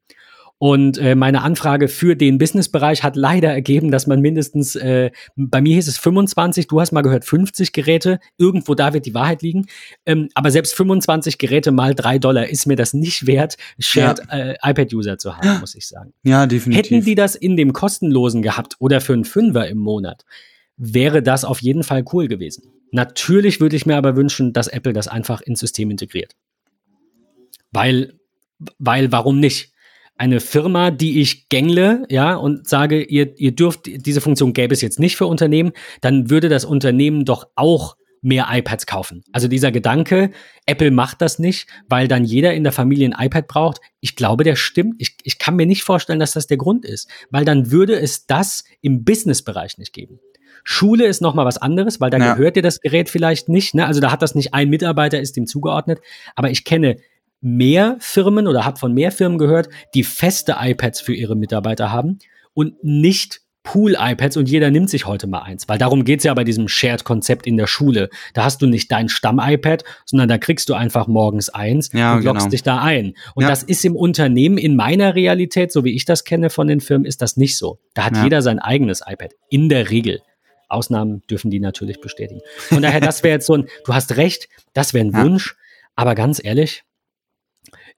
Und 0.64 0.96
äh, 0.96 1.14
meine 1.14 1.42
Anfrage 1.42 1.88
für 1.88 2.16
den 2.16 2.38
Businessbereich 2.38 3.02
hat 3.02 3.16
leider 3.16 3.50
ergeben, 3.50 3.90
dass 3.90 4.06
man 4.06 4.22
mindestens, 4.22 4.76
äh, 4.76 5.10
bei 5.36 5.60
mir 5.60 5.74
hieß 5.74 5.88
es 5.88 5.98
25, 5.98 6.68
du 6.68 6.80
hast 6.80 6.90
mal 6.90 7.02
gehört 7.02 7.26
50 7.26 7.74
Geräte, 7.74 8.18
irgendwo 8.38 8.74
da 8.74 8.94
wird 8.94 9.04
die 9.04 9.12
Wahrheit 9.12 9.42
liegen. 9.42 9.66
Ähm, 10.06 10.30
aber 10.32 10.50
selbst 10.50 10.74
25 10.74 11.36
Geräte 11.36 11.70
mal 11.70 11.94
drei 11.94 12.18
Dollar 12.18 12.48
ist 12.48 12.64
mir 12.64 12.76
das 12.76 12.94
nicht 12.94 13.26
wert, 13.26 13.58
Shared 13.78 14.22
äh, 14.30 14.54
iPad-User 14.62 15.18
zu 15.18 15.36
haben, 15.36 15.60
muss 15.60 15.74
ich 15.74 15.86
sagen. 15.86 16.14
Ja, 16.22 16.46
definitiv. 16.46 16.82
Hätten 16.82 17.04
die 17.04 17.14
das 17.14 17.34
in 17.34 17.58
dem 17.58 17.74
kostenlosen 17.74 18.40
gehabt 18.40 18.76
oder 18.78 19.02
für 19.02 19.12
einen 19.12 19.26
Fünfer 19.26 19.68
im 19.68 19.76
Monat, 19.76 20.24
wäre 20.78 21.22
das 21.22 21.44
auf 21.44 21.60
jeden 21.60 21.82
Fall 21.82 22.06
cool 22.14 22.26
gewesen. 22.26 22.72
Natürlich 22.90 23.60
würde 23.60 23.76
ich 23.76 23.84
mir 23.84 23.98
aber 23.98 24.16
wünschen, 24.16 24.54
dass 24.54 24.68
Apple 24.68 24.94
das 24.94 25.08
einfach 25.08 25.42
ins 25.42 25.60
System 25.60 25.90
integriert. 25.90 26.32
Weil, 27.70 28.14
weil, 28.78 29.12
warum 29.12 29.40
nicht? 29.40 29.73
Eine 30.16 30.40
Firma, 30.40 30.90
die 30.90 31.20
ich 31.20 31.48
gängle, 31.48 32.04
ja, 32.08 32.36
und 32.36 32.68
sage, 32.68 33.02
ihr, 33.02 33.38
ihr 33.38 33.52
dürft, 33.52 33.86
diese 33.86 34.20
Funktion 34.20 34.52
gäbe 34.52 34.72
es 34.72 34.80
jetzt 34.80 35.00
nicht 35.00 35.16
für 35.16 35.26
Unternehmen, 35.26 35.72
dann 36.00 36.30
würde 36.30 36.48
das 36.48 36.64
Unternehmen 36.64 37.24
doch 37.24 37.48
auch 37.56 37.96
mehr 38.24 38.46
iPads 38.50 38.86
kaufen. 38.86 39.22
Also 39.32 39.48
dieser 39.48 39.70
Gedanke, 39.70 40.30
Apple 40.66 40.90
macht 40.90 41.20
das 41.20 41.38
nicht, 41.38 41.68
weil 41.88 42.08
dann 42.08 42.24
jeder 42.24 42.54
in 42.54 42.64
der 42.64 42.72
Familie 42.72 43.06
ein 43.06 43.26
iPad 43.26 43.46
braucht. 43.46 43.80
Ich 44.00 44.16
glaube, 44.16 44.44
der 44.44 44.56
stimmt. 44.56 44.94
Ich, 44.98 45.18
ich 45.24 45.38
kann 45.38 45.56
mir 45.56 45.66
nicht 45.66 45.82
vorstellen, 45.84 46.20
dass 46.20 46.32
das 46.32 46.46
der 46.46 46.56
Grund 46.56 46.86
ist, 46.86 47.08
weil 47.30 47.44
dann 47.44 47.70
würde 47.70 48.00
es 48.00 48.26
das 48.26 48.64
im 48.80 49.04
Businessbereich 49.04 49.76
nicht 49.76 49.92
geben. 49.92 50.20
Schule 50.64 51.04
ist 51.04 51.20
nochmal 51.20 51.44
was 51.44 51.58
anderes, 51.58 52.00
weil 52.00 52.08
da 52.08 52.16
ja. 52.16 52.34
gehört 52.34 52.56
dir 52.56 52.62
das 52.62 52.80
Gerät 52.80 53.10
vielleicht 53.10 53.50
nicht. 53.50 53.74
Ne? 53.74 53.86
Also 53.86 54.00
da 54.00 54.10
hat 54.10 54.22
das 54.22 54.34
nicht 54.34 54.54
ein 54.54 54.70
Mitarbeiter, 54.70 55.20
ist 55.20 55.36
dem 55.36 55.46
zugeordnet. 55.46 56.00
Aber 56.34 56.50
ich 56.50 56.64
kenne 56.64 56.96
mehr 57.44 57.96
Firmen 58.00 58.46
oder 58.48 58.64
habe 58.64 58.78
von 58.78 58.92
mehr 58.92 59.12
Firmen 59.12 59.38
gehört, 59.38 59.68
die 59.94 60.02
feste 60.02 60.56
iPads 60.58 61.00
für 61.00 61.14
ihre 61.14 61.36
Mitarbeiter 61.36 61.92
haben 61.92 62.18
und 62.54 62.82
nicht 62.82 63.42
Pool-iPads 63.64 64.36
und 64.36 64.48
jeder 64.48 64.70
nimmt 64.70 64.90
sich 64.90 65.06
heute 65.06 65.26
mal 65.26 65.40
eins, 65.40 65.68
weil 65.68 65.78
darum 65.78 66.04
geht's 66.04 66.22
ja 66.24 66.34
bei 66.34 66.44
diesem 66.44 66.68
Shared-Konzept 66.68 67.46
in 67.46 67.56
der 67.56 67.66
Schule. 67.66 68.10
Da 68.34 68.44
hast 68.44 68.60
du 68.60 68.66
nicht 68.66 68.92
dein 68.92 69.08
Stamm-iPad, 69.08 69.84
sondern 70.04 70.28
da 70.28 70.36
kriegst 70.36 70.68
du 70.68 70.74
einfach 70.74 71.06
morgens 71.06 71.48
eins 71.48 71.90
ja, 71.92 72.14
und 72.14 72.24
loggst 72.24 72.42
genau. 72.42 72.50
dich 72.50 72.62
da 72.62 72.82
ein. 72.82 73.14
Und 73.34 73.42
ja. 73.42 73.48
das 73.48 73.62
ist 73.62 73.84
im 73.84 73.96
Unternehmen, 73.96 74.58
in 74.58 74.76
meiner 74.76 75.14
Realität, 75.14 75.72
so 75.72 75.82
wie 75.82 75.94
ich 75.94 76.04
das 76.04 76.24
kenne 76.24 76.50
von 76.50 76.66
den 76.66 76.80
Firmen, 76.80 77.06
ist 77.06 77.22
das 77.22 77.38
nicht 77.38 77.56
so. 77.56 77.78
Da 77.94 78.04
hat 78.04 78.16
ja. 78.16 78.24
jeder 78.24 78.42
sein 78.42 78.58
eigenes 78.58 79.00
iPad, 79.06 79.32
in 79.48 79.70
der 79.70 79.90
Regel. 79.90 80.20
Ausnahmen 80.68 81.22
dürfen 81.30 81.50
die 81.50 81.60
natürlich 81.60 82.00
bestätigen. 82.00 82.40
Von 82.56 82.82
daher, 82.82 83.00
das 83.00 83.22
wäre 83.22 83.34
jetzt 83.34 83.46
so 83.46 83.54
ein, 83.54 83.66
du 83.86 83.94
hast 83.94 84.16
recht, 84.16 84.48
das 84.74 84.92
wäre 84.92 85.06
ein 85.06 85.14
Wunsch, 85.14 85.56
aber 85.94 86.14
ganz 86.14 86.42
ehrlich, 86.42 86.84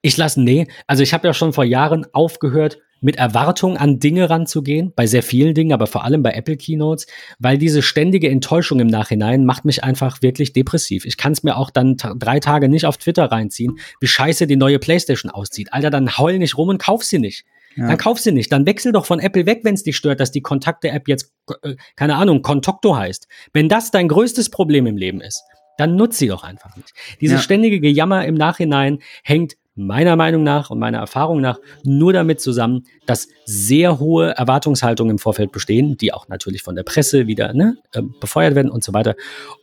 ich 0.01 0.17
lasse, 0.17 0.41
nee, 0.41 0.67
also 0.85 1.03
ich 1.03 1.13
habe 1.13 1.27
ja 1.27 1.33
schon 1.33 1.53
vor 1.53 1.63
Jahren 1.63 2.05
aufgehört, 2.13 2.79
mit 3.01 3.17
Erwartung 3.17 3.77
an 3.77 3.99
Dinge 3.99 4.29
ranzugehen, 4.29 4.91
bei 4.95 5.05
sehr 5.05 5.23
vielen 5.23 5.53
Dingen, 5.53 5.71
aber 5.71 5.87
vor 5.87 6.03
allem 6.03 6.23
bei 6.23 6.31
Apple 6.31 6.57
Keynotes, 6.57 7.05
weil 7.39 7.57
diese 7.57 7.81
ständige 7.81 8.29
Enttäuschung 8.29 8.79
im 8.79 8.87
Nachhinein 8.87 9.45
macht 9.45 9.65
mich 9.65 9.83
einfach 9.83 10.21
wirklich 10.21 10.53
depressiv. 10.53 11.05
Ich 11.05 11.17
kann 11.17 11.31
es 11.31 11.43
mir 11.43 11.57
auch 11.57 11.69
dann 11.69 11.97
drei 11.97 12.39
Tage 12.39 12.69
nicht 12.69 12.85
auf 12.85 12.97
Twitter 12.97 13.25
reinziehen, 13.25 13.79
wie 13.99 14.07
scheiße 14.07 14.47
die 14.47 14.55
neue 14.55 14.79
PlayStation 14.79 15.31
aussieht. 15.31 15.73
Alter, 15.73 15.89
dann 15.89 16.17
heul 16.17 16.39
nicht 16.39 16.57
rum 16.57 16.69
und 16.69 16.79
kauf 16.79 17.03
sie 17.03 17.19
nicht. 17.19 17.45
Ja. 17.75 17.87
Dann 17.87 17.97
kauf 17.97 18.19
sie 18.19 18.31
nicht. 18.31 18.51
Dann 18.51 18.65
wechsel 18.65 18.91
doch 18.91 19.05
von 19.05 19.19
Apple 19.19 19.45
weg, 19.45 19.59
wenn 19.61 19.75
es 19.75 19.83
dich 19.83 19.95
stört, 19.95 20.19
dass 20.19 20.31
die 20.31 20.41
Kontakte-App 20.41 21.07
jetzt, 21.07 21.31
äh, 21.61 21.75
keine 21.95 22.15
Ahnung, 22.15 22.41
Contacto 22.41 22.97
heißt. 22.97 23.27
Wenn 23.53 23.69
das 23.69 23.91
dein 23.91 24.07
größtes 24.07 24.49
Problem 24.49 24.87
im 24.87 24.97
Leben 24.97 25.21
ist, 25.21 25.43
dann 25.77 25.95
nutz 25.95 26.17
sie 26.17 26.27
doch 26.27 26.43
einfach 26.43 26.75
nicht. 26.75 26.91
Dieses 27.21 27.37
ja. 27.37 27.41
ständige 27.43 27.79
Gejammer 27.79 28.25
im 28.25 28.33
Nachhinein 28.33 28.97
hängt 29.23 29.57
meiner 29.77 30.15
Meinung 30.15 30.43
nach 30.43 30.69
und 30.69 30.79
meiner 30.79 30.97
Erfahrung 30.97 31.41
nach 31.41 31.59
nur 31.83 32.13
damit 32.13 32.41
zusammen, 32.41 32.83
dass 33.05 33.29
sehr 33.45 33.99
hohe 33.99 34.31
Erwartungshaltungen 34.31 35.11
im 35.11 35.19
Vorfeld 35.19 35.51
bestehen, 35.51 35.97
die 35.97 36.13
auch 36.13 36.27
natürlich 36.27 36.63
von 36.63 36.75
der 36.75 36.83
Presse 36.83 37.27
wieder 37.27 37.53
ne, 37.53 37.77
äh, 37.93 38.01
befeuert 38.19 38.55
werden 38.55 38.71
und 38.71 38.83
so 38.83 38.93
weiter. 38.93 39.15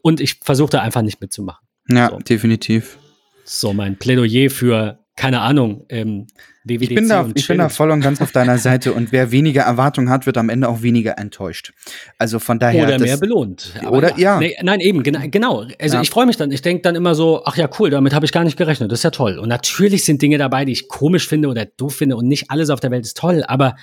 Und 0.03 0.21
ich 0.21 0.41
versuche 0.43 0.71
da 0.71 0.81
einfach 0.81 1.03
nicht 1.03 1.21
mitzumachen. 1.21 1.67
Ja, 1.89 2.11
so. 2.11 2.19
definitiv. 2.19 2.99
So 3.45 3.75
mein 3.75 3.99
Plädoyer 3.99 4.49
für 4.49 5.04
keine 5.17 5.41
Ahnung, 5.41 5.87
ähm, 5.91 6.27
WWDC 6.65 6.83
ich 6.83 6.95
bin, 6.95 7.09
da, 7.09 7.29
ich 7.35 7.47
bin 7.47 7.59
da 7.59 7.69
voll 7.69 7.91
und 7.91 8.01
ganz 8.01 8.21
auf 8.21 8.33
deiner 8.33 8.59
Seite 8.59 8.93
und 8.93 9.13
wer 9.13 9.31
weniger 9.31 9.63
Erwartungen 9.63 10.11
hat, 10.11 10.27
wird 10.27 10.37
am 10.39 10.49
Ende 10.49 10.69
auch 10.69 10.83
weniger 10.83 11.19
enttäuscht. 11.19 11.73
Also 12.19 12.39
von 12.39 12.59
daher. 12.59 12.87
Oder 12.87 12.99
mehr 12.99 13.17
belohnt. 13.17 13.75
Aber 13.81 13.99
oder 13.99 14.19
ja. 14.19 14.35
ja. 14.35 14.39
Nee, 14.41 14.57
nein, 14.63 14.81
eben, 14.81 15.03
genau. 15.03 15.21
genau. 15.31 15.67
Also 15.81 15.97
ja. 15.97 16.03
ich 16.03 16.11
freue 16.11 16.27
mich 16.27 16.37
dann. 16.37 16.51
Ich 16.51 16.63
denke 16.63 16.83
dann 16.83 16.97
immer 16.97 17.15
so, 17.15 17.43
ach 17.45 17.57
ja, 17.57 17.69
cool, 17.79 17.91
damit 17.91 18.15
habe 18.15 18.27
ich 18.27 18.33
gar 18.33 18.45
nicht 18.45 18.57
gerechnet. 18.57 18.91
Das 18.91 19.01
ist 19.01 19.05
ja 19.05 19.11
toll. 19.11 19.39
Und 19.39 19.49
natürlich 19.49 20.05
sind 20.05 20.21
Dinge 20.21 20.39
dabei, 20.39 20.65
die 20.65 20.73
ich 20.73 20.89
komisch 20.89 21.29
finde 21.29 21.49
oder 21.49 21.65
doof 21.65 21.95
finde 21.95 22.17
und 22.17 22.27
nicht 22.27 22.51
alles 22.51 22.71
auf 22.71 22.81
der 22.81 22.91
Welt 22.91 23.05
ist 23.05 23.17
toll, 23.17 23.45
aber 23.47 23.77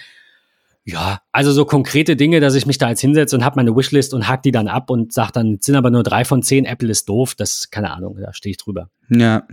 ja, 0.84 1.22
also 1.32 1.52
so 1.52 1.66
konkrete 1.66 2.16
Dinge, 2.16 2.40
dass 2.40 2.56
ich 2.56 2.66
mich 2.66 2.80
da 2.80 2.90
jetzt 2.90 3.02
hinsetze 3.02 3.36
und 3.36 3.46
habe 3.46 3.58
meine 3.58 3.76
Wishlist 3.76 4.16
und 4.16 4.28
hack 4.28 4.42
die 4.42 4.52
dann 4.52 4.68
ab 4.68 4.90
und 4.90 5.14
sage 5.14 5.32
dann, 5.34 5.60
sind 5.62 5.76
aber 5.76 5.92
nur 5.92 6.02
drei 6.02 6.26
von 6.26 6.42
zehn, 6.42 6.66
Apple 6.66 6.90
ist 6.90 7.08
doof, 7.08 7.36
das, 7.36 7.70
keine 7.70 7.92
Ahnung, 7.92 8.18
da 8.20 8.34
stehe 8.34 8.52
ich 8.52 8.58
drüber. 8.58 8.90
Ja. 9.10 9.44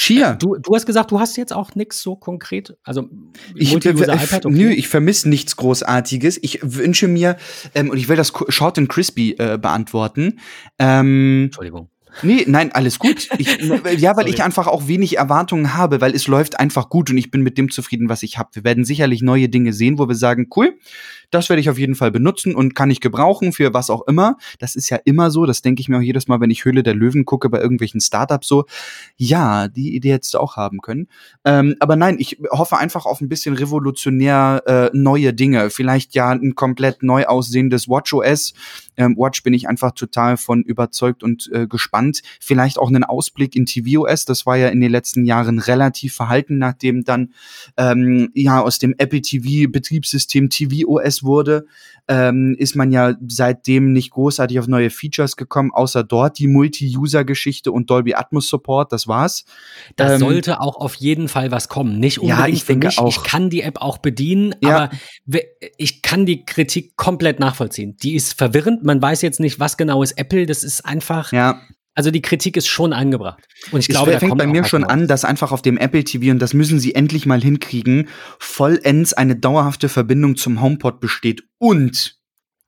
Schier. 0.00 0.30
Äh, 0.30 0.38
du, 0.38 0.56
du 0.56 0.74
hast 0.74 0.86
gesagt, 0.86 1.10
du 1.10 1.20
hast 1.20 1.36
jetzt 1.36 1.52
auch 1.52 1.74
nichts 1.74 2.00
so 2.00 2.16
konkret. 2.16 2.74
Also 2.84 3.10
ich, 3.54 3.74
iPad, 3.74 4.46
okay. 4.46 4.56
Nö, 4.56 4.70
ich 4.70 4.88
vermisse 4.88 5.28
nichts 5.28 5.56
Großartiges. 5.56 6.38
Ich 6.42 6.60
wünsche 6.62 7.06
mir, 7.06 7.36
ähm, 7.74 7.90
und 7.90 7.98
ich 7.98 8.08
will 8.08 8.16
das 8.16 8.32
Short 8.48 8.78
and 8.78 8.88
Crispy 8.88 9.32
äh, 9.32 9.58
beantworten. 9.60 10.40
Ähm, 10.78 11.44
Entschuldigung. 11.44 11.90
Nee, 12.22 12.44
nein, 12.46 12.72
alles 12.72 12.98
gut. 12.98 13.28
Ich, 13.38 13.58
ja, 13.98 14.16
weil 14.16 14.28
ich 14.28 14.42
einfach 14.42 14.66
auch 14.66 14.88
wenig 14.88 15.18
Erwartungen 15.18 15.74
habe, 15.74 16.00
weil 16.00 16.14
es 16.14 16.26
läuft 16.26 16.58
einfach 16.58 16.88
gut 16.88 17.10
und 17.10 17.18
ich 17.18 17.30
bin 17.30 17.42
mit 17.42 17.58
dem 17.58 17.70
zufrieden, 17.70 18.08
was 18.08 18.22
ich 18.22 18.38
habe. 18.38 18.50
Wir 18.54 18.64
werden 18.64 18.84
sicherlich 18.84 19.20
neue 19.20 19.48
Dinge 19.48 19.72
sehen, 19.72 19.98
wo 19.98 20.08
wir 20.08 20.14
sagen, 20.14 20.48
cool, 20.56 20.78
das 21.30 21.48
werde 21.48 21.60
ich 21.60 21.70
auf 21.70 21.78
jeden 21.78 21.94
Fall 21.94 22.10
benutzen 22.10 22.54
und 22.54 22.74
kann 22.74 22.90
ich 22.90 23.00
gebrauchen 23.00 23.52
für 23.52 23.72
was 23.72 23.90
auch 23.90 24.06
immer. 24.06 24.36
Das 24.58 24.76
ist 24.76 24.90
ja 24.90 24.98
immer 25.04 25.30
so, 25.30 25.46
das 25.46 25.62
denke 25.62 25.80
ich 25.80 25.88
mir 25.88 25.98
auch 25.98 26.02
jedes 26.02 26.28
Mal, 26.28 26.40
wenn 26.40 26.50
ich 26.50 26.64
Höhle 26.64 26.82
der 26.82 26.94
Löwen 26.94 27.24
gucke 27.24 27.48
bei 27.48 27.60
irgendwelchen 27.60 28.00
Startups 28.00 28.48
so. 28.48 28.64
Ja, 29.16 29.68
die 29.68 29.94
Idee 29.94 30.12
hättest 30.12 30.34
du 30.34 30.38
auch 30.38 30.56
haben 30.56 30.80
können. 30.80 31.08
Ähm, 31.44 31.76
aber 31.80 31.96
nein, 31.96 32.16
ich 32.18 32.38
hoffe 32.50 32.78
einfach 32.78 33.06
auf 33.06 33.20
ein 33.20 33.28
bisschen 33.28 33.54
revolutionär 33.54 34.62
äh, 34.66 34.90
neue 34.96 35.32
Dinge. 35.32 35.70
Vielleicht 35.70 36.14
ja 36.14 36.30
ein 36.30 36.54
komplett 36.54 37.02
neu 37.02 37.26
aussehendes 37.26 37.88
WatchOS. 37.88 38.54
Ähm, 38.96 39.16
Watch 39.16 39.42
bin 39.42 39.54
ich 39.54 39.68
einfach 39.68 39.92
total 39.92 40.36
von 40.36 40.62
überzeugt 40.62 41.22
und 41.22 41.48
äh, 41.52 41.66
gespannt. 41.66 42.22
Vielleicht 42.40 42.78
auch 42.78 42.88
einen 42.88 43.04
Ausblick 43.04 43.54
in 43.56 43.66
tvOS. 43.66 44.24
Das 44.24 44.46
war 44.46 44.56
ja 44.56 44.68
in 44.68 44.80
den 44.80 44.90
letzten 44.90 45.24
Jahren 45.24 45.58
relativ 45.58 46.14
verhalten, 46.14 46.58
nachdem 46.58 47.04
dann 47.04 47.32
ähm, 47.76 48.30
ja 48.34 48.60
aus 48.60 48.78
dem 48.78 48.94
Apple 48.98 49.22
TV 49.22 49.70
Betriebssystem 49.70 50.50
tvOS 50.50 51.19
wurde, 51.22 51.66
ähm, 52.08 52.56
ist 52.58 52.76
man 52.76 52.90
ja 52.90 53.14
seitdem 53.28 53.92
nicht 53.92 54.10
großartig 54.10 54.58
auf 54.58 54.66
neue 54.66 54.90
Features 54.90 55.36
gekommen, 55.36 55.70
außer 55.72 56.02
dort 56.02 56.38
die 56.38 56.48
Multi-User-Geschichte 56.48 57.70
und 57.72 57.90
Dolby 57.90 58.14
Atmos 58.14 58.48
Support, 58.48 58.92
das 58.92 59.06
war's. 59.06 59.44
Da 59.96 60.14
ähm, 60.14 60.20
sollte 60.20 60.60
auch 60.60 60.76
auf 60.76 60.94
jeden 60.94 61.28
Fall 61.28 61.50
was 61.50 61.68
kommen. 61.68 62.00
Nicht 62.00 62.18
unbedingt 62.18 62.48
ja, 62.48 62.54
ich 62.54 62.64
für 62.64 62.76
mich. 62.76 62.98
Auch. 62.98 63.08
Ich 63.08 63.22
kann 63.22 63.50
die 63.50 63.62
App 63.62 63.80
auch 63.80 63.98
bedienen, 63.98 64.54
ja. 64.62 64.76
aber 64.76 64.90
ich 65.76 66.02
kann 66.02 66.26
die 66.26 66.44
Kritik 66.44 66.96
komplett 66.96 67.38
nachvollziehen. 67.40 67.96
Die 68.02 68.14
ist 68.14 68.36
verwirrend. 68.36 68.84
Man 68.84 69.00
weiß 69.00 69.22
jetzt 69.22 69.40
nicht, 69.40 69.60
was 69.60 69.76
genau 69.76 70.02
ist 70.02 70.18
Apple. 70.18 70.46
Das 70.46 70.64
ist 70.64 70.84
einfach, 70.84 71.32
ja. 71.32 71.60
Also 72.00 72.10
die 72.10 72.22
Kritik 72.22 72.56
ist 72.56 72.66
schon 72.66 72.94
angebracht. 72.94 73.46
Und 73.72 73.80
ich 73.80 73.88
glaube, 73.88 74.14
es 74.14 74.20
fängt 74.20 74.38
bei 74.38 74.46
mir 74.46 74.64
schon 74.64 74.84
an, 74.84 75.06
dass 75.06 75.26
einfach 75.26 75.52
auf 75.52 75.60
dem 75.60 75.76
Apple 75.76 76.02
TV, 76.02 76.30
und 76.30 76.38
das 76.38 76.54
müssen 76.54 76.80
sie 76.80 76.94
endlich 76.94 77.26
mal 77.26 77.42
hinkriegen, 77.42 78.08
vollends 78.38 79.12
eine 79.12 79.36
dauerhafte 79.36 79.90
Verbindung 79.90 80.36
zum 80.36 80.62
HomePod 80.62 80.98
besteht 80.98 81.42
und 81.58 82.16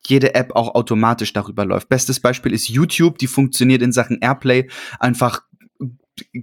jede 0.06 0.34
App 0.34 0.54
auch 0.54 0.74
automatisch 0.74 1.32
darüber 1.32 1.64
läuft. 1.64 1.88
Bestes 1.88 2.20
Beispiel 2.20 2.52
ist 2.52 2.68
YouTube, 2.68 3.16
die 3.16 3.26
funktioniert 3.26 3.80
in 3.80 3.92
Sachen 3.92 4.18
Airplay 4.20 4.68
einfach 5.00 5.40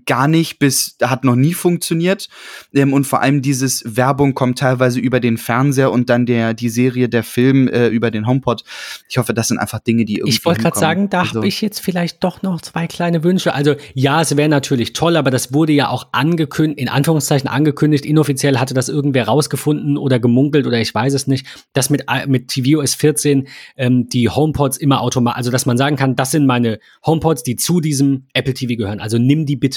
gar 0.06 0.28
nicht 0.28 0.60
bis 0.60 0.98
hat 1.02 1.24
noch 1.24 1.36
nie 1.36 1.54
funktioniert 1.54 2.28
ähm, 2.74 2.94
und 2.94 3.06
vor 3.06 3.22
allem 3.22 3.42
dieses 3.42 3.84
Werbung 3.86 4.34
kommt 4.34 4.60
teilweise 4.60 5.00
über 5.00 5.20
den 5.20 5.38
Fernseher 5.38 5.92
und 5.92 6.10
dann 6.10 6.26
der 6.26 6.54
die 6.54 6.70
Serie 6.70 7.08
der 7.08 7.24
Film 7.24 7.68
äh, 7.68 7.88
über 7.88 8.12
den 8.12 8.28
HomePod. 8.28 8.64
Ich 9.10 9.18
hoffe, 9.18 9.34
das 9.34 9.48
sind 9.48 9.60
einfach 9.60 9.80
Dinge, 9.80 10.06
die 10.06 10.18
irgendwie 10.18 10.30
Ich 10.32 10.46
wollte 10.46 10.62
gerade 10.62 10.80
sagen, 10.80 11.10
da 11.10 11.22
also, 11.22 11.36
habe 11.36 11.48
ich 11.48 11.62
jetzt 11.62 11.80
vielleicht 11.80 12.24
doch 12.24 12.42
noch 12.42 12.62
zwei 12.62 12.88
kleine 12.88 13.24
Wünsche. 13.24 13.54
Also 13.54 13.76
ja, 13.94 14.22
es 14.22 14.36
wäre 14.36 14.50
natürlich 14.50 14.94
toll, 14.94 15.16
aber 15.16 15.32
das 15.32 15.54
wurde 15.54 15.74
ja 15.74 15.90
auch 15.90 16.08
angekündigt, 16.12 16.80
in 16.80 16.90
Anführungszeichen 16.90 17.48
angekündigt. 17.50 18.06
Inoffiziell 18.06 18.58
hatte 18.58 18.74
das 18.74 18.90
irgendwer 18.90 19.28
rausgefunden 19.28 19.98
oder 19.98 20.20
gemunkelt 20.20 20.66
oder 20.66 20.80
ich 20.80 20.94
weiß 20.94 21.14
es 21.14 21.28
nicht, 21.28 21.46
dass 21.74 21.90
mit 21.90 22.06
mit 22.28 22.48
tvOS 22.48 22.96
14 22.96 23.48
ähm, 23.78 24.10
die 24.10 24.30
HomePods 24.30 24.78
immer 24.78 25.02
automatisch, 25.02 25.38
also 25.38 25.52
dass 25.52 25.66
man 25.66 25.78
sagen 25.78 25.96
kann, 25.96 26.16
das 26.16 26.32
sind 26.32 26.46
meine 26.46 26.80
HomePods, 27.06 27.44
die 27.44 27.56
zu 27.56 27.80
diesem 27.82 28.26
Apple 28.34 28.54
TV 28.54 28.76
gehören. 28.76 29.00
Also 29.00 29.18
nimm 29.18 29.46
die 29.46 29.56
bitte 29.56 29.69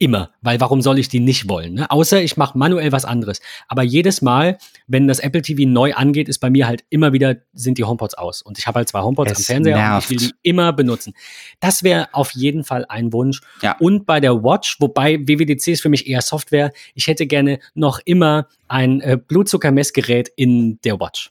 immer, 0.00 0.30
weil 0.40 0.58
warum 0.60 0.80
soll 0.80 0.98
ich 0.98 1.08
die 1.08 1.20
nicht 1.20 1.48
wollen? 1.48 1.74
Ne? 1.74 1.90
Außer 1.90 2.22
ich 2.22 2.36
mache 2.38 2.56
manuell 2.56 2.90
was 2.90 3.04
anderes. 3.04 3.40
Aber 3.68 3.82
jedes 3.82 4.22
Mal, 4.22 4.56
wenn 4.86 5.06
das 5.06 5.18
Apple 5.20 5.42
TV 5.42 5.68
neu 5.68 5.92
angeht, 5.92 6.28
ist 6.28 6.38
bei 6.38 6.48
mir 6.48 6.66
halt 6.66 6.84
immer 6.88 7.12
wieder 7.12 7.36
sind 7.52 7.76
die 7.76 7.84
HomePods 7.84 8.14
aus 8.14 8.40
und 8.40 8.58
ich 8.58 8.66
habe 8.66 8.78
halt 8.78 8.88
zwei 8.88 9.02
HomePods 9.02 9.32
es 9.32 9.38
am 9.38 9.44
Fernseher 9.44 9.76
nervt. 9.76 10.10
und 10.10 10.16
ich 10.16 10.22
will 10.22 10.28
die 10.28 10.48
immer 10.48 10.72
benutzen. 10.72 11.12
Das 11.60 11.82
wäre 11.82 12.08
auf 12.12 12.32
jeden 12.32 12.64
Fall 12.64 12.86
ein 12.88 13.12
Wunsch. 13.12 13.42
Ja. 13.60 13.76
Und 13.78 14.06
bei 14.06 14.20
der 14.20 14.42
Watch, 14.42 14.80
wobei 14.80 15.18
WWDC 15.20 15.68
ist 15.68 15.82
für 15.82 15.90
mich 15.90 16.08
eher 16.08 16.22
Software, 16.22 16.72
ich 16.94 17.06
hätte 17.06 17.26
gerne 17.26 17.60
noch 17.74 18.00
immer 18.06 18.48
ein 18.68 19.02
äh, 19.02 19.18
Blutzuckermessgerät 19.18 20.32
in 20.34 20.80
der 20.82 20.98
Watch. 20.98 21.30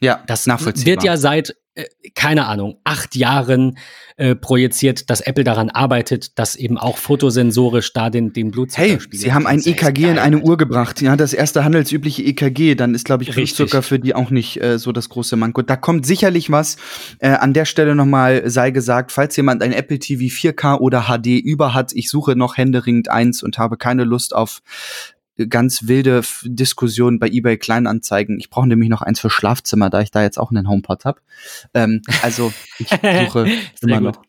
Ja, 0.00 0.22
das 0.28 0.46
wird 0.46 1.02
ja 1.02 1.16
seit 1.16 1.56
keine 2.14 2.46
Ahnung, 2.46 2.78
acht 2.84 3.14
Jahren 3.16 3.78
äh, 4.16 4.34
projiziert, 4.34 5.10
dass 5.10 5.20
Apple 5.20 5.44
daran 5.44 5.70
arbeitet, 5.70 6.38
dass 6.38 6.56
eben 6.56 6.78
auch 6.78 6.98
fotosensorisch 6.98 7.92
da 7.92 8.10
den, 8.10 8.32
den 8.32 8.50
Blutzucker 8.50 8.82
Hey, 8.82 8.98
sie 9.10 9.32
haben 9.32 9.46
ein 9.46 9.60
EKG 9.64 10.10
in 10.10 10.18
eine 10.18 10.38
Uhr 10.40 10.56
gebracht. 10.56 11.00
Ja, 11.00 11.16
das 11.16 11.32
erste 11.32 11.64
handelsübliche 11.64 12.22
EKG. 12.22 12.74
Dann 12.74 12.94
ist, 12.94 13.04
glaube 13.04 13.22
ich, 13.22 13.30
Blutzucker 13.30 13.82
für 13.82 13.98
die 13.98 14.14
auch 14.14 14.30
nicht 14.30 14.60
äh, 14.60 14.78
so 14.78 14.92
das 14.92 15.08
große 15.08 15.36
Manko. 15.36 15.62
Da 15.62 15.76
kommt 15.76 16.06
sicherlich 16.06 16.50
was. 16.50 16.76
Äh, 17.18 17.28
an 17.30 17.52
der 17.52 17.64
Stelle 17.64 17.94
nochmal 17.94 18.48
sei 18.50 18.70
gesagt, 18.70 19.12
falls 19.12 19.36
jemand 19.36 19.62
ein 19.62 19.72
Apple 19.72 19.98
TV 19.98 20.22
4K 20.34 20.78
oder 20.78 21.04
HD 21.08 21.40
über 21.40 21.74
hat, 21.74 21.92
ich 21.94 22.10
suche 22.10 22.36
noch 22.36 22.56
händeringend 22.56 23.10
eins 23.10 23.42
und 23.42 23.58
habe 23.58 23.76
keine 23.76 24.04
Lust 24.04 24.34
auf 24.34 24.62
ganz 25.48 25.86
wilde 25.86 26.22
Diskussion 26.44 27.18
bei 27.18 27.28
eBay 27.28 27.58
Kleinanzeigen. 27.58 28.38
Ich 28.38 28.50
brauche 28.50 28.66
nämlich 28.66 28.88
noch 28.88 29.02
eins 29.02 29.20
für 29.20 29.30
Schlafzimmer, 29.30 29.90
da 29.90 30.00
ich 30.00 30.10
da 30.10 30.22
jetzt 30.22 30.38
auch 30.38 30.50
einen 30.50 30.68
HomePod 30.68 31.04
habe. 31.04 31.20
Ähm, 31.74 32.02
also 32.22 32.52
ich 32.78 32.88
suche 33.26 33.48
immer 33.80 34.00
noch. 34.00 34.22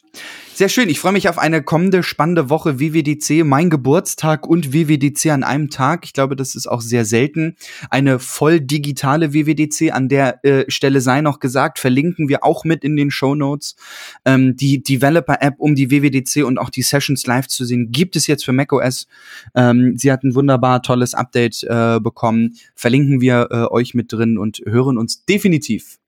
Sehr 0.59 0.67
schön. 0.67 0.89
Ich 0.89 0.99
freue 0.99 1.13
mich 1.13 1.29
auf 1.29 1.37
eine 1.37 1.63
kommende 1.63 2.03
spannende 2.03 2.49
Woche 2.49 2.81
WWDC, 2.81 3.45
mein 3.45 3.69
Geburtstag 3.69 4.45
und 4.45 4.73
WWDC 4.73 5.27
an 5.27 5.45
einem 5.45 5.69
Tag. 5.69 6.03
Ich 6.03 6.11
glaube, 6.11 6.35
das 6.35 6.53
ist 6.53 6.67
auch 6.67 6.81
sehr 6.81 7.05
selten. 7.05 7.55
Eine 7.89 8.19
voll 8.19 8.59
digitale 8.59 9.33
WWDC. 9.33 9.93
An 9.93 10.09
der 10.09 10.43
äh, 10.43 10.65
Stelle 10.67 10.99
sei 10.99 11.21
noch 11.21 11.39
gesagt, 11.39 11.79
verlinken 11.79 12.27
wir 12.27 12.43
auch 12.43 12.65
mit 12.65 12.83
in 12.83 12.97
den 12.97 13.09
Show 13.09 13.35
Notes. 13.35 13.77
Ähm, 14.25 14.57
die 14.57 14.83
Developer-App, 14.83 15.55
um 15.59 15.75
die 15.75 15.91
WWDC 15.91 16.43
und 16.43 16.57
auch 16.57 16.69
die 16.69 16.81
Sessions 16.81 17.25
live 17.25 17.47
zu 17.47 17.63
sehen, 17.63 17.93
gibt 17.93 18.17
es 18.17 18.27
jetzt 18.27 18.43
für 18.43 18.51
macOS. 18.51 19.07
Ähm, 19.55 19.93
sie 19.95 20.11
hat 20.11 20.23
ein 20.23 20.35
wunderbar 20.35 20.81
tolles 20.81 21.13
Update 21.13 21.63
äh, 21.63 22.01
bekommen. 22.01 22.57
Verlinken 22.75 23.21
wir 23.21 23.47
äh, 23.49 23.73
euch 23.73 23.93
mit 23.93 24.11
drin 24.11 24.37
und 24.37 24.61
hören 24.65 24.97
uns 24.97 25.23
definitiv 25.23 25.99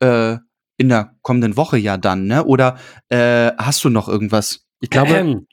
äh, 0.00 0.38
in 0.78 0.88
der 0.88 1.12
kommenden 1.22 1.56
Woche 1.58 1.76
ja 1.76 1.98
dann, 1.98 2.26
ne? 2.26 2.44
Oder 2.44 2.78
äh, 3.10 3.50
hast 3.58 3.84
du 3.84 3.90
noch 3.90 4.08
irgendwas? 4.08 4.64
Ich 4.80 4.90
glaube, 4.90 5.14
ähm. 5.14 5.46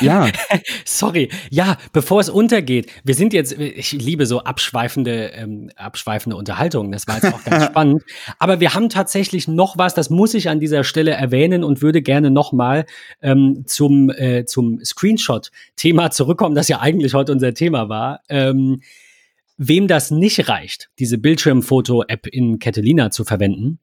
ja. 0.00 0.28
Sorry. 0.84 1.30
Ja, 1.50 1.76
bevor 1.92 2.20
es 2.20 2.28
untergeht, 2.28 2.90
wir 3.04 3.14
sind 3.14 3.32
jetzt, 3.32 3.52
ich 3.52 3.92
liebe 3.92 4.26
so 4.26 4.40
abschweifende, 4.40 5.30
ähm, 5.34 5.70
abschweifende 5.76 6.36
Unterhaltungen. 6.36 6.90
Das 6.90 7.06
war 7.06 7.14
jetzt 7.14 7.32
auch 7.32 7.44
ganz 7.44 7.64
spannend. 7.66 8.02
Aber 8.40 8.58
wir 8.58 8.74
haben 8.74 8.88
tatsächlich 8.88 9.46
noch 9.46 9.78
was, 9.78 9.94
das 9.94 10.10
muss 10.10 10.34
ich 10.34 10.48
an 10.48 10.58
dieser 10.58 10.82
Stelle 10.82 11.12
erwähnen 11.12 11.62
und 11.62 11.80
würde 11.80 12.02
gerne 12.02 12.32
nochmal 12.32 12.86
ähm, 13.22 13.62
zum, 13.66 14.10
äh, 14.10 14.46
zum 14.46 14.84
Screenshot-Thema 14.84 16.10
zurückkommen, 16.10 16.56
das 16.56 16.66
ja 16.66 16.80
eigentlich 16.80 17.14
heute 17.14 17.30
unser 17.30 17.54
Thema 17.54 17.88
war. 17.88 18.22
Ähm, 18.28 18.82
wem 19.58 19.86
das 19.86 20.10
nicht 20.10 20.48
reicht, 20.48 20.90
diese 20.98 21.18
Bildschirmfoto-App 21.18 22.26
in 22.26 22.58
Catalina 22.58 23.12
zu 23.12 23.24
verwenden, 23.24 23.78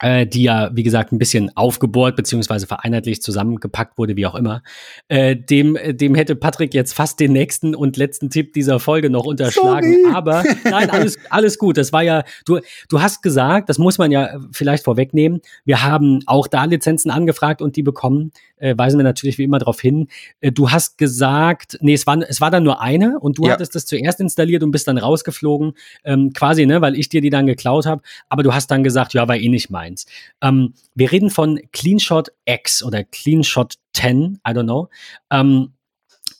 äh, 0.00 0.26
die 0.26 0.42
ja, 0.42 0.70
wie 0.74 0.82
gesagt, 0.82 1.12
ein 1.12 1.18
bisschen 1.18 1.56
aufgebohrt 1.56 2.16
beziehungsweise 2.16 2.66
vereinheitlicht 2.66 3.22
zusammengepackt 3.22 3.98
wurde, 3.98 4.16
wie 4.16 4.26
auch 4.26 4.34
immer. 4.34 4.62
Äh, 5.08 5.36
dem, 5.36 5.78
dem 5.88 6.14
hätte 6.14 6.36
Patrick 6.36 6.74
jetzt 6.74 6.92
fast 6.92 7.20
den 7.20 7.32
nächsten 7.32 7.74
und 7.74 7.96
letzten 7.96 8.30
Tipp 8.30 8.52
dieser 8.52 8.78
Folge 8.80 9.10
noch 9.10 9.24
unterschlagen. 9.24 9.96
Sorry. 10.02 10.14
Aber 10.14 10.44
nein, 10.64 10.90
alles, 10.90 11.18
alles 11.30 11.58
gut. 11.58 11.76
Das 11.76 11.92
war 11.92 12.02
ja, 12.02 12.24
du, 12.44 12.60
du 12.88 13.00
hast 13.00 13.22
gesagt, 13.22 13.68
das 13.68 13.78
muss 13.78 13.98
man 13.98 14.10
ja 14.10 14.38
vielleicht 14.52 14.84
vorwegnehmen. 14.84 15.40
Wir 15.64 15.82
haben 15.82 16.20
auch 16.26 16.46
da 16.46 16.64
Lizenzen 16.64 17.10
angefragt 17.10 17.62
und 17.62 17.76
die 17.76 17.82
bekommen. 17.82 18.32
Äh, 18.58 18.74
weisen 18.76 18.98
wir 18.98 19.04
natürlich 19.04 19.36
wie 19.38 19.44
immer 19.44 19.58
darauf 19.58 19.80
hin. 19.80 20.08
Äh, 20.40 20.50
du 20.52 20.70
hast 20.70 20.98
gesagt, 20.98 21.78
nee, 21.80 21.94
es 21.94 22.06
war, 22.06 22.18
es 22.26 22.40
war 22.40 22.50
dann 22.50 22.62
nur 22.62 22.80
eine 22.80 23.18
und 23.20 23.38
du 23.38 23.44
ja. 23.44 23.52
hattest 23.52 23.74
das 23.74 23.86
zuerst 23.86 24.20
installiert 24.20 24.62
und 24.62 24.70
bist 24.70 24.88
dann 24.88 24.98
rausgeflogen, 24.98 25.74
ähm, 26.04 26.32
quasi, 26.32 26.64
ne, 26.64 26.80
weil 26.80 26.96
ich 26.96 27.08
dir 27.08 27.20
die 27.20 27.30
dann 27.30 27.46
geklaut 27.46 27.86
habe. 27.86 28.02
Aber 28.28 28.42
du 28.42 28.54
hast 28.54 28.70
dann 28.70 28.82
gesagt, 28.82 29.12
ja, 29.14 29.28
war 29.28 29.36
eh 29.36 29.48
nicht 29.48 29.70
mein 29.70 29.85
eins. 29.86 30.06
Ähm, 30.42 30.74
wir 30.94 31.10
reden 31.10 31.30
von 31.30 31.60
CleanShot 31.72 32.28
X 32.44 32.82
oder 32.82 33.04
CleanShot 33.04 33.74
10, 33.94 34.40
I 34.46 34.50
don't 34.50 34.64
know. 34.64 34.88
Ähm, 35.30 35.72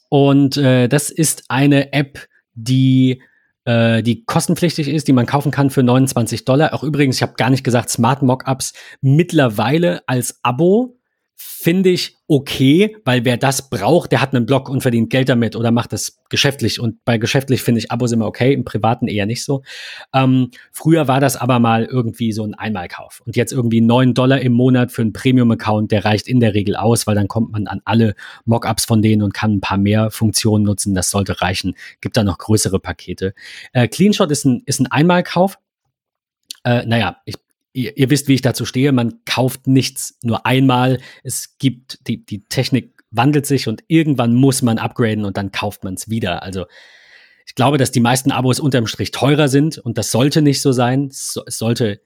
und 0.09 0.56
äh, 0.56 0.88
das 0.88 1.11
ist 1.11 1.44
eine 1.48 1.92
App, 1.92 2.28
die 2.54 3.22
äh, 3.64 4.02
die 4.02 4.24
kostenpflichtig 4.24 4.88
ist, 4.88 5.09
die 5.09 5.12
man 5.12 5.26
kaufen 5.26 5.50
kann 5.50 5.70
für 5.70 5.82
29 5.82 6.44
Dollar. 6.44 6.72
Auch 6.72 6.85
übrigens, 6.85 7.16
ich 7.16 7.22
habe 7.22 7.35
gar 7.37 7.50
nicht 7.50 7.64
gesagt, 7.64 7.90
Smart 7.90 8.22
Mockups 8.22 8.72
mittlerweile 9.00 10.02
als 10.06 10.38
Abo 10.42 10.95
finde 11.38 11.90
ich 11.90 12.16
okay, 12.29 12.96
weil 13.05 13.25
wer 13.25 13.37
das 13.37 13.68
braucht, 13.68 14.11
der 14.11 14.22
hat 14.22 14.35
einen 14.35 14.46
Blog 14.46 14.68
und 14.70 14.81
verdient 14.81 15.11
Geld 15.11 15.29
damit 15.29 15.55
oder 15.55 15.70
macht 15.70 15.92
das 15.92 16.18
geschäftlich. 16.31 16.81
Und 16.81 17.05
bei 17.05 17.18
geschäftlich 17.18 17.62
finde 17.62 17.81
ich 17.81 17.90
Abos 17.90 18.12
immer 18.12 18.27
okay, 18.27 18.55
im 18.55 18.64
Privaten 18.64 19.07
eher 19.07 19.27
nicht 19.27 19.44
so. 19.44 19.62
Ähm, 20.14 20.51
früher 20.72 21.09
war 21.09 21.20
das 21.20 21.37
aber 21.37 21.59
mal 21.59 21.85
irgendwie 21.85 22.33
so 22.33 22.42
ein 22.44 22.55
Einmalkauf. 22.55 23.22
Und 23.27 23.37
jetzt 23.37 23.53
irgendwie 23.53 23.83
neun 23.83 24.14
Dollar 24.14 24.40
im 24.40 24.53
Monat 24.53 24.92
für 24.92 25.03
einen 25.03 25.12
Premium-Account, 25.12 25.92
der 25.92 26.05
reicht 26.05 26.27
in 26.27 26.40
der 26.40 26.55
Regel 26.55 26.75
aus, 26.75 27.07
weil 27.07 27.14
dann 27.14 27.29
kommt 27.29 27.53
man 27.53 27.66
an 27.66 27.81
alle 27.85 28.14
Mockups 28.44 28.87
von 28.87 29.03
denen 29.03 29.22
und 29.22 29.35
kann 29.35 29.55
ein 29.55 29.61
paar 29.61 29.79
mehr 29.79 30.11
Funktionen 30.11 30.64
nutzen. 30.64 30.94
Das 30.94 31.11
sollte 31.11 31.42
reichen. 31.42 31.75
Gibt 32.01 32.16
da 32.16 32.25
noch 32.25 32.38
größere 32.38 32.81
Pakete. 32.81 33.35
Äh, 33.72 33.88
CleanShot 33.88 34.31
ist 34.31 34.44
ein, 34.46 34.62
ist 34.64 34.81
ein 34.81 34.87
Einmalkauf. 34.87 35.59
Äh, 36.64 36.87
naja, 36.87 37.18
ich 37.25 37.35
ihr, 37.76 37.96
ihr 37.96 38.10
wisst, 38.10 38.26
wie 38.26 38.34
ich 38.34 38.42
dazu 38.42 38.64
stehe, 38.64 38.90
man 38.90 39.20
kauft 39.24 39.66
nichts 39.66 40.18
nur 40.22 40.46
einmal. 40.46 40.98
Es 41.22 41.58
gibt, 41.58 42.00
die, 42.08 42.24
die 42.24 42.44
Technik 42.48 42.94
wandelt 43.10 43.46
sich 43.46 43.68
und 43.68 43.84
irgendwann 43.86 44.34
muss 44.34 44.62
man 44.62 44.78
upgraden 44.78 45.24
und 45.24 45.36
dann 45.36 45.52
kauft 45.52 45.84
man 45.84 45.94
es 45.94 46.08
wieder. 46.08 46.42
Also 46.42 46.66
ich 47.46 47.54
glaube, 47.54 47.78
dass 47.78 47.92
die 47.92 48.00
meisten 48.00 48.32
Abos 48.32 48.58
unterm 48.58 48.86
Strich 48.86 49.10
teurer 49.12 49.48
sind 49.48 49.78
und 49.78 49.98
das 49.98 50.10
sollte 50.10 50.42
nicht 50.42 50.60
so 50.60 50.72
sein. 50.72 51.08
Es, 51.08 51.38
sollte, 51.46 52.00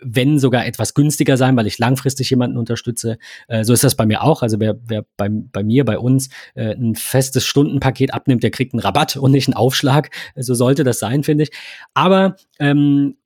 wenn 0.00 0.38
sogar 0.38 0.66
etwas 0.66 0.94
günstiger 0.94 1.36
sein, 1.36 1.56
weil 1.56 1.66
ich 1.66 1.78
langfristig 1.78 2.30
jemanden 2.30 2.56
unterstütze. 2.56 3.18
Äh, 3.48 3.64
so 3.64 3.72
ist 3.72 3.82
das 3.82 3.96
bei 3.96 4.06
mir 4.06 4.22
auch. 4.22 4.42
Also 4.42 4.60
wer, 4.60 4.78
wer 4.86 5.04
bei, 5.16 5.28
bei 5.30 5.64
mir, 5.64 5.84
bei 5.84 5.98
uns 5.98 6.28
äh, 6.54 6.74
ein 6.74 6.94
festes 6.94 7.44
Stundenpaket 7.44 8.14
abnimmt, 8.14 8.42
der 8.42 8.52
kriegt 8.52 8.74
einen 8.74 8.80
Rabatt 8.80 9.16
und 9.16 9.32
nicht 9.32 9.48
einen 9.48 9.56
Aufschlag. 9.56 10.10
So 10.36 10.54
sollte 10.54 10.84
das 10.84 11.00
sein, 11.00 11.24
finde 11.24 11.44
ich. 11.44 11.50
Aber 11.94 12.36
ähm, 12.60 13.16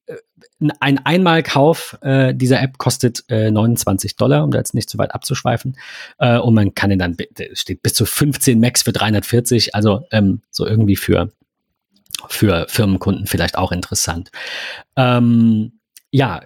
ein 0.81 0.99
Einmalkauf 0.99 1.99
äh, 2.03 2.35
dieser 2.35 2.61
App 2.61 2.79
kostet 2.79 3.25
äh, 3.29 3.51
29 3.51 4.17
Dollar, 4.17 4.45
um 4.45 4.51
da 4.51 4.59
jetzt 4.59 4.75
nicht 4.75 4.91
zu 4.91 4.99
weit 4.99 5.15
abzuschweifen. 5.15 5.77
Äh, 6.19 6.39
und 6.39 6.55
man 6.55 6.75
kann 6.75 6.91
ihn 6.91 6.99
dann, 6.99 7.17
steht 7.53 7.83
bis 7.83 7.95
zu 7.95 8.05
15 8.05 8.59
Max 8.59 8.83
für 8.83 8.93
340, 8.93 9.75
also 9.75 10.05
ähm, 10.11 10.43
so 10.51 10.67
irgendwie 10.67 10.97
für, 10.97 11.31
für 12.29 12.67
Firmenkunden 12.69 13.27
vielleicht 13.27 13.57
auch 13.57 13.73
interessant. 13.73 14.31
Ähm, 14.97 15.73
ja, 16.15 16.43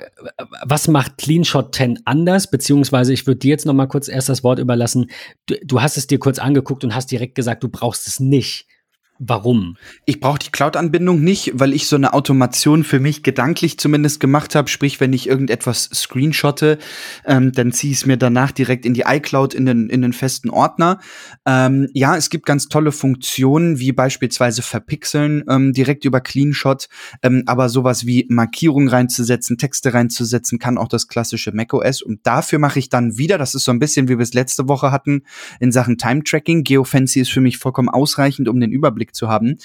was 0.65 0.87
macht 0.87 1.19
CleanShot 1.19 1.75
10 1.75 2.03
anders? 2.05 2.51
Beziehungsweise 2.51 3.13
ich 3.13 3.27
würde 3.27 3.41
dir 3.41 3.51
jetzt 3.51 3.67
noch 3.67 3.75
mal 3.75 3.89
kurz 3.89 4.07
erst 4.07 4.29
das 4.29 4.45
Wort 4.45 4.61
überlassen. 4.61 5.11
Du, 5.47 5.57
du 5.65 5.83
hast 5.83 5.97
es 5.97 6.07
dir 6.07 6.21
kurz 6.21 6.39
angeguckt 6.39 6.85
und 6.85 6.95
hast 6.95 7.11
direkt 7.11 7.35
gesagt, 7.35 7.65
du 7.65 7.69
brauchst 7.69 8.07
es 8.07 8.21
nicht. 8.21 8.69
Warum? 9.19 9.77
Ich 10.05 10.21
brauche 10.21 10.39
die 10.39 10.51
Cloud-Anbindung 10.51 11.23
nicht, 11.23 11.53
weil 11.55 11.73
ich 11.73 11.87
so 11.87 11.97
eine 11.97 12.13
Automation 12.13 12.85
für 12.85 13.01
mich 13.01 13.23
gedanklich 13.23 13.79
zumindest 13.79 14.21
gemacht 14.21 14.55
habe. 14.55 14.69
Sprich, 14.69 15.01
wenn 15.01 15.15
ich 15.15 15.27
irgendetwas 15.27 15.89
screenshotte, 15.93 16.79
ähm, 17.25 17.53
dann 17.53 17.73
ziehe 17.73 17.93
ich 17.93 18.01
es 18.01 18.07
mir 18.07 18.19
danach 18.19 18.53
direkt 18.53 18.85
in 18.85 18.93
die 18.93 19.05
iCloud 19.07 19.55
in 19.55 19.65
den, 19.65 19.89
in 19.89 20.03
den 20.03 20.13
festen 20.13 20.51
Ordner. 20.51 21.01
Ähm, 21.47 21.89
ja, 21.95 22.17
es 22.17 22.29
gibt 22.29 22.45
ganz 22.45 22.69
tolle 22.69 22.93
Funktionen, 22.93 23.79
wie 23.79 23.93
beispielsweise 23.93 24.61
Verpixeln 24.61 25.45
ähm, 25.49 25.73
direkt 25.73 26.05
über 26.05 26.21
CleanShot, 26.21 26.89
ähm, 27.23 27.43
aber 27.47 27.71
sowas 27.71 28.05
wie 28.05 28.27
Markierungen 28.29 28.89
reinzusetzen, 28.89 29.57
Texte 29.57 29.95
reinzusetzen, 29.95 30.59
kann 30.59 30.77
auch 30.77 30.89
das 30.89 31.09
klassische 31.09 31.53
macOS. 31.53 32.03
Und 32.03 32.27
dafür 32.27 32.59
mache 32.59 32.79
ich 32.79 32.91
dann 32.91 33.17
wieder, 33.17 33.39
das 33.39 33.55
ist 33.55 33.65
so 33.65 33.73
ein 33.73 33.79
bisschen 33.79 34.09
wie 34.09 34.19
wir 34.19 34.23
es 34.23 34.35
letzte 34.35 34.69
Woche 34.69 34.93
hatten, 34.93 35.23
in 35.59 35.73
Sachen 35.73 35.97
Time-Tracking. 35.97 36.65
GeoFancy 36.65 37.21
ist 37.21 37.31
für 37.31 37.41
mich 37.41 37.57
vollkommen 37.57 37.89
ausreichend, 37.89 38.49
um 38.49 38.61
den 38.61 38.73
Überblick 38.73 39.06
Überblick 39.07 39.15
zu 39.15 39.29
haben, 39.29 39.59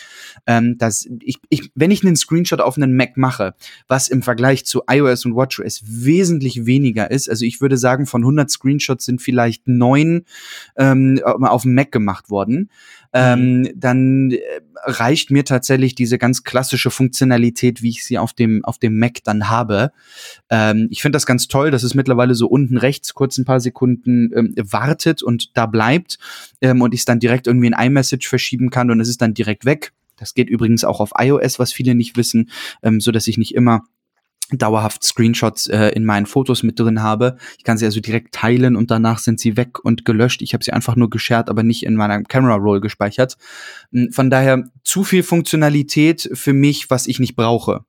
ähm, 0.47 0.77
dass 0.77 1.07
ich, 1.21 1.37
ich, 1.49 1.71
wenn 1.75 1.91
ich 1.91 2.03
einen 2.03 2.15
Screenshot 2.15 2.61
auf 2.61 2.77
einen 2.77 2.95
Mac 2.95 3.17
mache, 3.17 3.53
was 3.87 4.09
im 4.09 4.21
Vergleich 4.21 4.65
zu 4.65 4.83
iOS 4.89 5.25
und 5.25 5.35
WatchOS 5.35 5.81
wesentlich 5.85 6.65
weniger 6.65 7.09
ist, 7.11 7.29
also 7.29 7.45
ich 7.45 7.61
würde 7.61 7.77
sagen, 7.77 8.05
von 8.05 8.21
100 8.21 8.49
Screenshots 8.49 9.05
sind 9.05 9.21
vielleicht 9.21 9.67
neun 9.67 10.25
ähm, 10.77 11.19
auf 11.23 11.63
dem 11.63 11.73
Mac 11.73 11.91
gemacht 11.91 12.29
worden, 12.29 12.69
ähm, 13.13 13.61
mhm. 13.61 13.69
dann 13.75 14.31
äh, 14.31 14.39
reicht 14.83 15.31
mir 15.31 15.45
tatsächlich 15.45 15.95
diese 15.95 16.17
ganz 16.17 16.43
klassische 16.43 16.91
Funktionalität, 16.91 17.81
wie 17.81 17.89
ich 17.89 18.05
sie 18.05 18.17
auf 18.17 18.33
dem, 18.33 18.63
auf 18.65 18.79
dem 18.79 18.97
Mac 18.97 19.23
dann 19.23 19.49
habe. 19.49 19.91
Ähm, 20.49 20.87
ich 20.89 21.01
finde 21.01 21.17
das 21.17 21.25
ganz 21.25 21.47
toll, 21.47 21.71
dass 21.71 21.83
es 21.83 21.93
mittlerweile 21.93 22.35
so 22.35 22.47
unten 22.47 22.77
rechts 22.77 23.13
kurz 23.13 23.37
ein 23.37 23.45
paar 23.45 23.59
Sekunden 23.59 24.31
ähm, 24.35 24.53
wartet 24.57 25.23
und 25.23 25.55
da 25.57 25.65
bleibt 25.65 26.19
ähm, 26.61 26.81
und 26.81 26.93
ich 26.93 27.01
es 27.01 27.05
dann 27.05 27.19
direkt 27.19 27.47
irgendwie 27.47 27.67
in 27.67 27.73
iMessage 27.73 28.27
verschieben 28.27 28.69
kann 28.69 28.91
und 28.91 28.99
es 28.99 29.09
ist 29.09 29.21
dann 29.21 29.33
direkt 29.33 29.65
weg. 29.65 29.93
Das 30.17 30.33
geht 30.33 30.49
übrigens 30.49 30.83
auch 30.83 30.99
auf 30.99 31.11
iOS, 31.17 31.57
was 31.59 31.73
viele 31.73 31.95
nicht 31.95 32.15
wissen, 32.15 32.49
ähm, 32.83 33.01
so 33.01 33.11
dass 33.11 33.27
ich 33.27 33.37
nicht 33.37 33.55
immer 33.55 33.83
dauerhaft 34.57 35.03
Screenshots 35.03 35.67
äh, 35.67 35.89
in 35.89 36.05
meinen 36.05 36.25
Fotos 36.25 36.63
mit 36.63 36.79
drin 36.79 37.01
habe. 37.01 37.37
Ich 37.57 37.63
kann 37.63 37.77
sie 37.77 37.85
also 37.85 37.99
direkt 37.99 38.33
teilen 38.33 38.75
und 38.75 38.91
danach 38.91 39.19
sind 39.19 39.39
sie 39.39 39.57
weg 39.57 39.83
und 39.83 40.05
gelöscht. 40.05 40.41
Ich 40.41 40.53
habe 40.53 40.63
sie 40.63 40.73
einfach 40.73 40.95
nur 40.95 41.09
geshared, 41.09 41.49
aber 41.49 41.63
nicht 41.63 41.83
in 41.83 41.95
meiner 41.95 42.21
Camera 42.23 42.55
Roll 42.55 42.81
gespeichert. 42.81 43.37
Hm, 43.91 44.11
von 44.11 44.29
daher 44.29 44.63
zu 44.83 45.03
viel 45.03 45.23
Funktionalität 45.23 46.29
für 46.33 46.53
mich, 46.53 46.89
was 46.89 47.07
ich 47.07 47.19
nicht 47.19 47.35
brauche. 47.35 47.85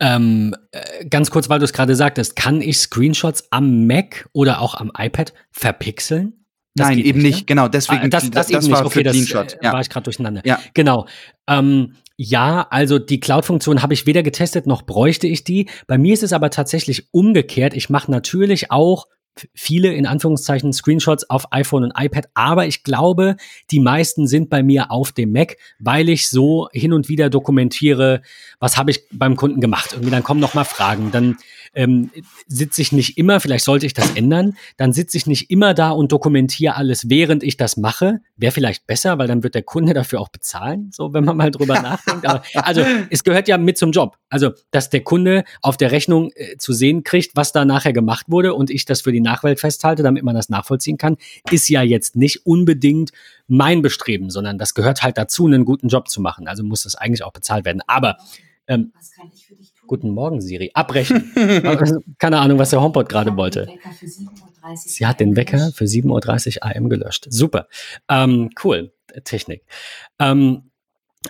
Ähm, 0.00 0.54
äh, 0.70 1.06
ganz 1.06 1.30
kurz, 1.30 1.48
weil 1.48 1.58
du 1.58 1.64
es 1.64 1.72
gerade 1.72 1.96
sagtest, 1.96 2.36
kann 2.36 2.60
ich 2.60 2.78
Screenshots 2.78 3.44
am 3.50 3.86
Mac 3.86 4.28
oder 4.32 4.60
auch 4.60 4.74
am 4.74 4.92
iPad 4.96 5.32
verpixeln? 5.50 6.34
Das 6.74 6.88
Nein, 6.88 6.98
eben 7.00 7.20
nicht, 7.20 7.40
ja? 7.40 7.44
genau. 7.46 7.68
Deswegen, 7.68 8.04
ah, 8.04 8.08
das, 8.08 8.30
das, 8.30 8.46
das, 8.46 8.48
das 8.48 8.70
war 8.70 8.86
okay, 8.86 8.98
für 8.98 9.02
das 9.02 9.16
äh, 9.16 9.46
ja. 9.62 9.72
war 9.72 9.80
ich 9.80 9.88
gerade 9.88 10.04
durcheinander. 10.04 10.42
Ja. 10.44 10.60
Genau. 10.74 11.06
Ähm, 11.48 11.94
ja, 12.20 12.66
also 12.70 12.98
die 12.98 13.20
Cloud-Funktion 13.20 13.80
habe 13.80 13.94
ich 13.94 14.04
weder 14.06 14.24
getestet 14.24 14.66
noch 14.66 14.82
bräuchte 14.82 15.28
ich 15.28 15.44
die. 15.44 15.68
Bei 15.86 15.98
mir 15.98 16.12
ist 16.12 16.24
es 16.24 16.32
aber 16.32 16.50
tatsächlich 16.50 17.06
umgekehrt. 17.12 17.74
Ich 17.74 17.90
mache 17.90 18.10
natürlich 18.10 18.72
auch 18.72 19.06
viele 19.54 19.92
in 19.92 20.04
Anführungszeichen 20.04 20.72
Screenshots 20.72 21.30
auf 21.30 21.52
iPhone 21.52 21.84
und 21.84 21.92
iPad, 21.96 22.28
aber 22.34 22.66
ich 22.66 22.82
glaube, 22.82 23.36
die 23.70 23.78
meisten 23.78 24.26
sind 24.26 24.50
bei 24.50 24.64
mir 24.64 24.90
auf 24.90 25.12
dem 25.12 25.30
Mac, 25.30 25.58
weil 25.78 26.08
ich 26.08 26.28
so 26.28 26.68
hin 26.72 26.92
und 26.92 27.08
wieder 27.08 27.30
dokumentiere, 27.30 28.22
was 28.58 28.76
habe 28.76 28.90
ich 28.90 29.04
beim 29.12 29.36
Kunden 29.36 29.60
gemacht. 29.60 29.92
Irgendwie 29.92 30.10
dann 30.10 30.24
kommen 30.24 30.40
noch 30.40 30.54
mal 30.54 30.64
Fragen, 30.64 31.12
dann 31.12 31.36
ähm, 31.74 32.10
sitze 32.46 32.82
ich 32.82 32.92
nicht 32.92 33.18
immer, 33.18 33.40
vielleicht 33.40 33.64
sollte 33.64 33.86
ich 33.86 33.94
das 33.94 34.12
ändern, 34.14 34.56
dann 34.76 34.92
sitze 34.92 35.16
ich 35.16 35.26
nicht 35.26 35.50
immer 35.50 35.74
da 35.74 35.90
und 35.90 36.12
dokumentiere 36.12 36.76
alles, 36.76 37.08
während 37.08 37.42
ich 37.42 37.56
das 37.56 37.76
mache. 37.76 38.20
Wäre 38.36 38.52
vielleicht 38.52 38.86
besser, 38.86 39.18
weil 39.18 39.28
dann 39.28 39.42
wird 39.42 39.54
der 39.54 39.62
Kunde 39.62 39.94
dafür 39.94 40.20
auch 40.20 40.28
bezahlen, 40.28 40.90
so 40.92 41.12
wenn 41.12 41.24
man 41.24 41.36
mal 41.36 41.50
drüber 41.50 41.74
nachdenkt. 41.82 42.26
Aber, 42.26 42.42
also 42.54 42.84
es 43.10 43.24
gehört 43.24 43.48
ja 43.48 43.58
mit 43.58 43.78
zum 43.78 43.92
Job. 43.92 44.18
Also, 44.28 44.50
dass 44.70 44.90
der 44.90 45.02
Kunde 45.02 45.44
auf 45.62 45.76
der 45.76 45.92
Rechnung 45.92 46.30
äh, 46.34 46.56
zu 46.56 46.72
sehen 46.72 47.04
kriegt, 47.04 47.36
was 47.36 47.52
da 47.52 47.64
nachher 47.64 47.92
gemacht 47.92 48.26
wurde 48.28 48.54
und 48.54 48.70
ich 48.70 48.84
das 48.84 49.02
für 49.02 49.12
die 49.12 49.20
Nachwelt 49.20 49.60
festhalte, 49.60 50.02
damit 50.02 50.22
man 50.22 50.34
das 50.34 50.48
nachvollziehen 50.48 50.98
kann, 50.98 51.16
ist 51.50 51.68
ja 51.68 51.82
jetzt 51.82 52.16
nicht 52.16 52.46
unbedingt 52.46 53.10
mein 53.46 53.82
Bestreben, 53.82 54.30
sondern 54.30 54.58
das 54.58 54.74
gehört 54.74 55.02
halt 55.02 55.18
dazu, 55.18 55.46
einen 55.46 55.64
guten 55.64 55.88
Job 55.88 56.08
zu 56.08 56.20
machen. 56.20 56.46
Also 56.46 56.62
muss 56.62 56.82
das 56.82 56.94
eigentlich 56.94 57.24
auch 57.24 57.32
bezahlt 57.32 57.64
werden. 57.64 57.82
Aber 57.86 58.18
ähm, 58.66 58.92
was 58.94 59.12
kann 59.12 59.30
ich 59.34 59.46
für 59.46 59.56
dich 59.56 59.74
Guten 59.88 60.10
Morgen, 60.10 60.40
Siri. 60.40 60.70
Abbrechen. 60.74 61.32
Keine 62.18 62.38
Ahnung, 62.38 62.58
was 62.58 62.70
der 62.70 62.80
HomePod 62.80 63.08
gerade 63.08 63.36
wollte. 63.36 63.66
Sie 64.76 65.06
hat 65.06 65.18
den 65.18 65.34
Wecker 65.34 65.72
für 65.74 65.84
7.30 65.84 66.58
Uhr 66.58 66.66
AM 66.66 66.88
gelöscht. 66.88 67.26
Super. 67.28 67.66
Ähm, 68.08 68.50
cool. 68.62 68.92
Technik. 69.24 69.64
Ähm, 70.20 70.70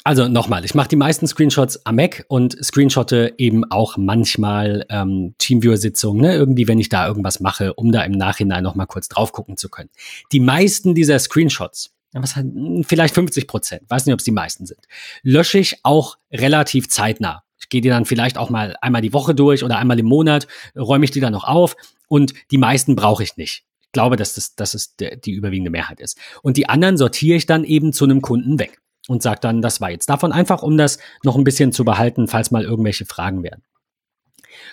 also 0.04 0.28
nochmal, 0.28 0.64
ich 0.64 0.74
mache 0.74 0.88
die 0.88 0.96
meisten 0.96 1.26
Screenshots 1.26 1.86
am 1.86 1.96
Mac 1.96 2.24
und 2.28 2.62
screenshotte 2.62 3.34
eben 3.38 3.64
auch 3.70 3.96
manchmal 3.96 4.84
ähm, 4.90 5.34
Teamviewer-Sitzungen, 5.38 6.20
ne? 6.20 6.34
irgendwie, 6.34 6.68
wenn 6.68 6.78
ich 6.78 6.88
da 6.88 7.06
irgendwas 7.06 7.40
mache, 7.40 7.74
um 7.74 7.90
da 7.90 8.02
im 8.02 8.12
Nachhinein 8.12 8.62
nochmal 8.62 8.86
kurz 8.86 9.08
drauf 9.08 9.32
gucken 9.32 9.56
zu 9.56 9.68
können. 9.68 9.88
Die 10.32 10.40
meisten 10.40 10.94
dieser 10.94 11.18
Screenshots, 11.18 11.94
was 12.12 12.36
hat, 12.36 12.46
vielleicht 12.82 13.14
50 13.14 13.46
Prozent, 13.46 13.82
weiß 13.88 14.06
nicht, 14.06 14.12
ob 14.12 14.20
es 14.20 14.24
die 14.24 14.30
meisten 14.30 14.66
sind, 14.66 14.80
lösche 15.22 15.58
ich 15.58 15.78
auch 15.84 16.18
relativ 16.32 16.88
zeitnah. 16.88 17.44
Gehe 17.68 17.80
die 17.80 17.88
dann 17.88 18.04
vielleicht 18.04 18.38
auch 18.38 18.50
mal 18.50 18.76
einmal 18.80 19.02
die 19.02 19.12
Woche 19.12 19.34
durch 19.34 19.64
oder 19.64 19.78
einmal 19.78 19.98
im 19.98 20.06
Monat, 20.06 20.46
räume 20.76 21.04
ich 21.04 21.10
die 21.10 21.20
dann 21.20 21.32
noch 21.32 21.44
auf 21.44 21.76
und 22.08 22.34
die 22.50 22.58
meisten 22.58 22.96
brauche 22.96 23.22
ich 23.22 23.36
nicht. 23.36 23.64
Ich 23.82 23.92
glaube, 23.92 24.16
dass 24.16 24.34
das, 24.34 24.54
dass 24.54 24.74
es 24.74 24.96
die 24.96 25.32
überwiegende 25.32 25.70
Mehrheit 25.70 26.00
ist. 26.00 26.18
Und 26.42 26.56
die 26.56 26.68
anderen 26.68 26.96
sortiere 26.96 27.36
ich 27.36 27.46
dann 27.46 27.64
eben 27.64 27.92
zu 27.92 28.04
einem 28.04 28.20
Kunden 28.20 28.58
weg 28.58 28.80
und 29.08 29.22
sage 29.22 29.40
dann, 29.40 29.62
das 29.62 29.80
war 29.80 29.90
jetzt 29.90 30.08
davon 30.08 30.32
einfach, 30.32 30.62
um 30.62 30.76
das 30.76 30.98
noch 31.24 31.36
ein 31.36 31.44
bisschen 31.44 31.72
zu 31.72 31.84
behalten, 31.84 32.28
falls 32.28 32.50
mal 32.50 32.64
irgendwelche 32.64 33.06
Fragen 33.06 33.42
werden. 33.42 33.62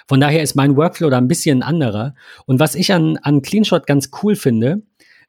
Von 0.08 0.20
daher 0.20 0.44
ist 0.44 0.56
mein 0.56 0.76
Workflow 0.76 1.10
da 1.10 1.18
ein 1.18 1.28
bisschen 1.28 1.64
anderer. 1.64 2.16
Und 2.46 2.60
was 2.60 2.76
ich 2.76 2.94
an, 2.94 3.18
an 3.18 3.42
CleanShot 3.42 3.88
ganz 3.88 4.10
cool 4.22 4.36
finde, 4.36 4.84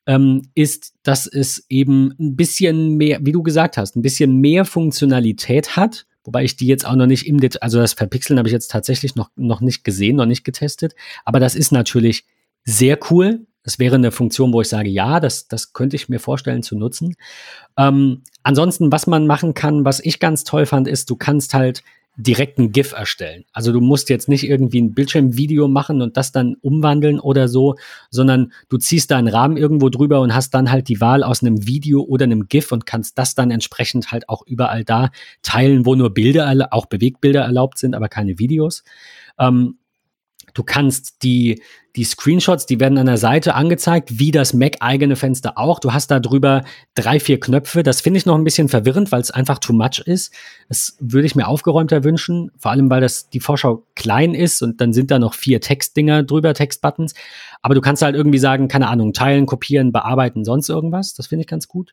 ähm, 0.07 0.43
ist, 0.55 0.95
dass 1.03 1.27
es 1.27 1.65
eben 1.69 2.15
ein 2.19 2.37
bisschen 2.37 2.97
mehr, 2.97 3.19
wie 3.23 3.33
du 3.33 3.43
gesagt 3.43 3.77
hast, 3.77 3.97
ein 3.97 4.03
bisschen 4.03 4.41
mehr 4.41 4.65
Funktionalität 4.65 5.77
hat 5.77 6.07
Wobei 6.27 6.45
ich 6.45 6.57
die 6.57 6.67
jetzt 6.67 6.87
auch 6.87 6.97
noch 6.97 7.07
nicht 7.07 7.27
im 7.27 7.41
Detail, 7.41 7.63
also 7.63 7.79
das 7.79 7.93
Verpixeln 7.93 8.39
habe 8.39 8.49
ich 8.49 8.53
jetzt 8.53 8.71
tatsächlich 8.71 9.15
noch, 9.15 9.31
noch 9.37 9.61
nicht 9.61 9.85
gesehen, 9.85 10.17
noch 10.17 10.27
nicht 10.27 10.45
getestet. 10.45 10.95
Aber 11.25 11.41
das 11.41 11.55
ist 11.55 11.73
natürlich 11.73 12.27
sehr 12.65 12.99
cool. 13.11 13.47
Das 13.63 13.79
wäre 13.79 13.95
eine 13.95 14.13
Funktion, 14.13 14.53
wo 14.53 14.61
ich 14.61 14.69
sage, 14.69 14.89
ja, 14.89 15.21
das, 15.21 15.49
das 15.49 15.73
könnte 15.73 15.97
ich 15.97 16.09
mir 16.09 16.21
vorstellen 16.21 16.63
zu 16.63 16.77
nutzen. 16.77 17.15
Ähm, 17.77 18.23
ansonsten, 18.43 18.93
was 18.93 19.07
man 19.07 19.27
machen 19.27 19.55
kann, 19.55 19.85
was 19.85 20.01
ich 20.01 20.21
ganz 20.21 20.45
toll 20.45 20.67
fand, 20.67 20.89
ist, 20.89 21.11
du 21.11 21.17
kannst 21.17 21.55
halt 21.55 21.83
direkt 22.17 22.59
ein 22.59 22.73
GIF 22.73 22.93
erstellen. 22.93 23.45
Also 23.53 23.73
du 23.73 23.81
musst 23.81 24.09
jetzt 24.09 24.29
nicht 24.29 24.45
irgendwie 24.45 24.81
ein 24.81 24.95
Bildschirmvideo 24.95 25.69
machen 25.69 26.01
und 26.01 26.17
das 26.17 26.33
dann 26.33 26.57
umwandeln 26.63 27.21
oder 27.21 27.47
so, 27.47 27.77
sondern 28.11 28.53
du 28.69 28.79
ziehst 28.79 29.11
da 29.11 29.19
einen 29.19 29.29
Rahmen 29.29 29.57
irgendwo 29.57 29.91
drüber 29.91 30.21
und 30.21 30.35
hast 30.35 30.51
dann 30.55 30.71
halt 30.71 30.89
die 30.89 31.01
Wahl 31.01 31.23
aus 31.23 31.43
einem 31.43 31.67
Video 31.67 32.03
oder 32.03 32.25
einem 32.25 32.49
GIF 32.49 32.73
und 32.73 32.87
kannst 32.87 33.19
das 33.19 33.35
dann 33.35 33.51
entsprechend 33.51 34.13
halt 34.13 34.29
auch 34.29 34.43
überall 34.47 34.85
da 34.85 35.11
teilen, 35.43 35.85
wo 35.85 35.95
nur 35.95 36.13
Bilder, 36.15 36.69
auch 36.71 36.87
Bewegtbilder 36.87 37.43
erlaubt 37.43 37.79
sind, 37.79 37.95
aber 37.95 38.09
keine 38.09 38.39
Videos. 38.39 38.83
Ähm, 39.39 39.79
Du 40.57 40.63
kannst 40.63 41.23
die, 41.23 41.61
die 41.97 42.05
Screenshots, 42.05 42.65
die 42.65 42.81
werden 42.81 42.97
an 42.97 43.05
der 43.05 43.19
Seite 43.19 43.55
angezeigt, 43.55 44.19
wie 44.19 44.31
das 44.31 44.55
Mac-eigene 44.55 45.15
Fenster 45.15 45.59
auch. 45.59 45.81
Du 45.81 45.93
hast 45.93 46.11
da 46.11 46.19
drüber 46.19 46.65
drei, 46.95 47.21
vier 47.21 47.39
Knöpfe. 47.39 47.83
Das 47.83 48.01
finde 48.01 48.17
ich 48.17 48.25
noch 48.25 48.37
ein 48.37 48.45
bisschen 48.45 48.71
verwirrend, 48.71 49.13
weil 49.13 49.21
es 49.21 49.31
einfach 49.31 49.59
too 49.59 49.75
much 49.75 49.99
ist. 50.07 50.33
Das 50.71 50.97
würde 50.99 51.27
ich 51.27 51.35
mir 51.35 51.47
aufgeräumter 51.47 52.05
wünschen, 52.05 52.53
vor 52.57 52.71
allem 52.71 52.89
weil 52.89 53.03
das 53.03 53.29
die 53.29 53.41
Vorschau 53.41 53.85
klein 53.97 54.33
ist 54.33 54.63
und 54.63 54.81
dann 54.81 54.95
sind 54.95 55.11
da 55.11 55.19
noch 55.19 55.35
vier 55.35 55.61
Textdinger 55.61 56.23
drüber, 56.23 56.55
Textbuttons. 56.55 57.13
Aber 57.61 57.75
du 57.75 57.83
kannst 57.83 58.01
halt 58.01 58.17
irgendwie 58.17 58.39
sagen, 58.39 58.69
keine 58.69 58.89
Ahnung, 58.89 59.13
teilen, 59.13 59.45
kopieren, 59.45 59.93
bearbeiten, 59.93 60.47
sonst 60.47 60.71
irgendwas. 60.71 61.13
Das 61.13 61.27
finde 61.27 61.43
ich 61.43 61.49
ganz 61.49 61.69
gut. 61.69 61.93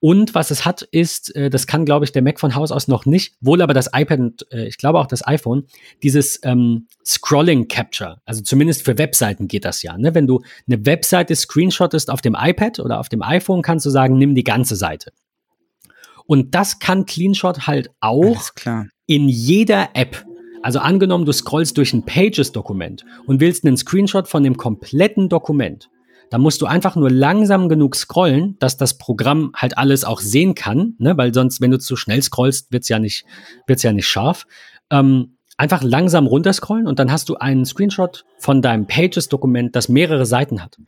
Und 0.00 0.34
was 0.34 0.52
es 0.52 0.64
hat, 0.64 0.82
ist, 0.82 1.34
äh, 1.34 1.50
das 1.50 1.66
kann, 1.66 1.84
glaube 1.84 2.04
ich, 2.04 2.12
der 2.12 2.22
Mac 2.22 2.38
von 2.38 2.54
Haus 2.54 2.70
aus 2.70 2.86
noch 2.86 3.04
nicht, 3.04 3.34
wohl 3.40 3.62
aber 3.62 3.74
das 3.74 3.90
iPad 3.92 4.20
und 4.20 4.52
äh, 4.52 4.66
ich 4.66 4.78
glaube 4.78 5.00
auch 5.00 5.06
das 5.06 5.26
iPhone, 5.26 5.64
dieses 6.02 6.38
ähm, 6.44 6.86
Scrolling 7.04 7.66
Capture. 7.66 8.20
Also 8.24 8.42
zumindest 8.42 8.84
für 8.84 8.96
Webseiten 8.96 9.48
geht 9.48 9.64
das 9.64 9.82
ja. 9.82 9.98
Ne? 9.98 10.14
Wenn 10.14 10.28
du 10.28 10.40
eine 10.68 10.86
Webseite 10.86 11.34
screenshottest 11.34 12.10
auf 12.10 12.20
dem 12.20 12.36
iPad 12.38 12.78
oder 12.78 13.00
auf 13.00 13.08
dem 13.08 13.22
iPhone, 13.22 13.62
kannst 13.62 13.86
du 13.86 13.90
sagen, 13.90 14.18
nimm 14.18 14.36
die 14.36 14.44
ganze 14.44 14.76
Seite. 14.76 15.12
Und 16.26 16.54
das 16.54 16.78
kann 16.78 17.06
CleanShot 17.06 17.66
halt 17.66 17.90
auch 18.00 18.50
in 19.06 19.28
jeder 19.28 19.90
App. 19.94 20.24
Also 20.62 20.78
angenommen, 20.78 21.24
du 21.24 21.32
scrollst 21.32 21.76
durch 21.78 21.92
ein 21.92 22.04
Pages-Dokument 22.04 23.04
und 23.26 23.40
willst 23.40 23.64
einen 23.64 23.76
Screenshot 23.76 24.28
von 24.28 24.42
dem 24.42 24.56
kompletten 24.56 25.28
Dokument 25.28 25.88
da 26.30 26.38
musst 26.38 26.60
du 26.60 26.66
einfach 26.66 26.96
nur 26.96 27.10
langsam 27.10 27.68
genug 27.68 27.96
scrollen, 27.96 28.56
dass 28.58 28.76
das 28.76 28.98
Programm 28.98 29.52
halt 29.54 29.78
alles 29.78 30.04
auch 30.04 30.20
sehen 30.20 30.54
kann, 30.54 30.94
ne? 30.98 31.16
weil 31.16 31.32
sonst, 31.32 31.60
wenn 31.60 31.70
du 31.70 31.78
zu 31.78 31.96
schnell 31.96 32.22
scrollst, 32.22 32.72
wird's 32.72 32.88
ja 32.88 32.98
nicht, 32.98 33.24
wird's 33.66 33.82
ja 33.82 33.92
nicht 33.92 34.08
scharf. 34.08 34.46
Ähm, 34.90 35.36
einfach 35.56 35.82
langsam 35.82 36.26
runterscrollen 36.26 36.86
und 36.86 36.98
dann 36.98 37.10
hast 37.10 37.28
du 37.28 37.36
einen 37.36 37.64
Screenshot 37.64 38.24
von 38.38 38.62
deinem 38.62 38.86
Pages-Dokument, 38.86 39.74
das 39.74 39.88
mehrere 39.88 40.24
Seiten 40.24 40.62
hat. 40.62 40.78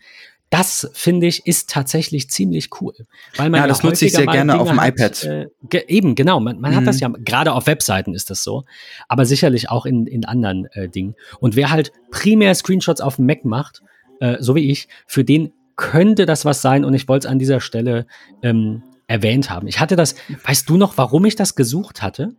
Das 0.48 0.90
finde 0.94 1.28
ich 1.28 1.46
ist 1.46 1.70
tatsächlich 1.70 2.28
ziemlich 2.28 2.70
cool, 2.80 2.94
weil 3.36 3.50
man 3.50 3.60
ja, 3.60 3.66
das 3.68 3.84
nutze 3.84 4.06
ich 4.06 4.12
sehr 4.12 4.26
gerne 4.26 4.52
Dinge 4.52 4.60
auf 4.60 4.68
dem 4.68 4.80
hat, 4.80 4.88
iPad. 4.88 5.24
Äh, 5.24 5.46
ge 5.68 5.84
eben 5.86 6.16
genau, 6.16 6.40
man, 6.40 6.60
man 6.60 6.72
mhm. 6.72 6.76
hat 6.76 6.86
das 6.88 6.96
mhm. 6.96 7.00
ja 7.00 7.08
gerade 7.24 7.52
auf 7.52 7.68
Webseiten 7.68 8.14
ist 8.14 8.30
das 8.30 8.42
so, 8.42 8.64
aber 9.06 9.26
sicherlich 9.26 9.70
auch 9.70 9.86
in 9.86 10.08
in 10.08 10.24
anderen 10.24 10.66
äh, 10.72 10.88
Dingen. 10.88 11.14
Und 11.38 11.54
wer 11.54 11.70
halt 11.70 11.92
primär 12.10 12.52
Screenshots 12.56 13.00
auf 13.00 13.16
dem 13.16 13.26
Mac 13.26 13.44
macht, 13.44 13.82
äh, 14.20 14.36
so 14.40 14.54
wie 14.54 14.70
ich, 14.70 14.88
für 15.06 15.24
den 15.24 15.52
könnte 15.76 16.26
das 16.26 16.44
was 16.44 16.62
sein 16.62 16.84
und 16.84 16.94
ich 16.94 17.08
wollte 17.08 17.26
es 17.26 17.32
an 17.32 17.38
dieser 17.38 17.60
Stelle 17.60 18.06
ähm, 18.42 18.82
erwähnt 19.06 19.50
haben. 19.50 19.66
Ich 19.66 19.80
hatte 19.80 19.96
das, 19.96 20.14
weißt 20.44 20.68
du 20.68 20.76
noch, 20.76 20.96
warum 20.96 21.24
ich 21.24 21.36
das 21.36 21.54
gesucht 21.54 22.02
hatte? 22.02 22.36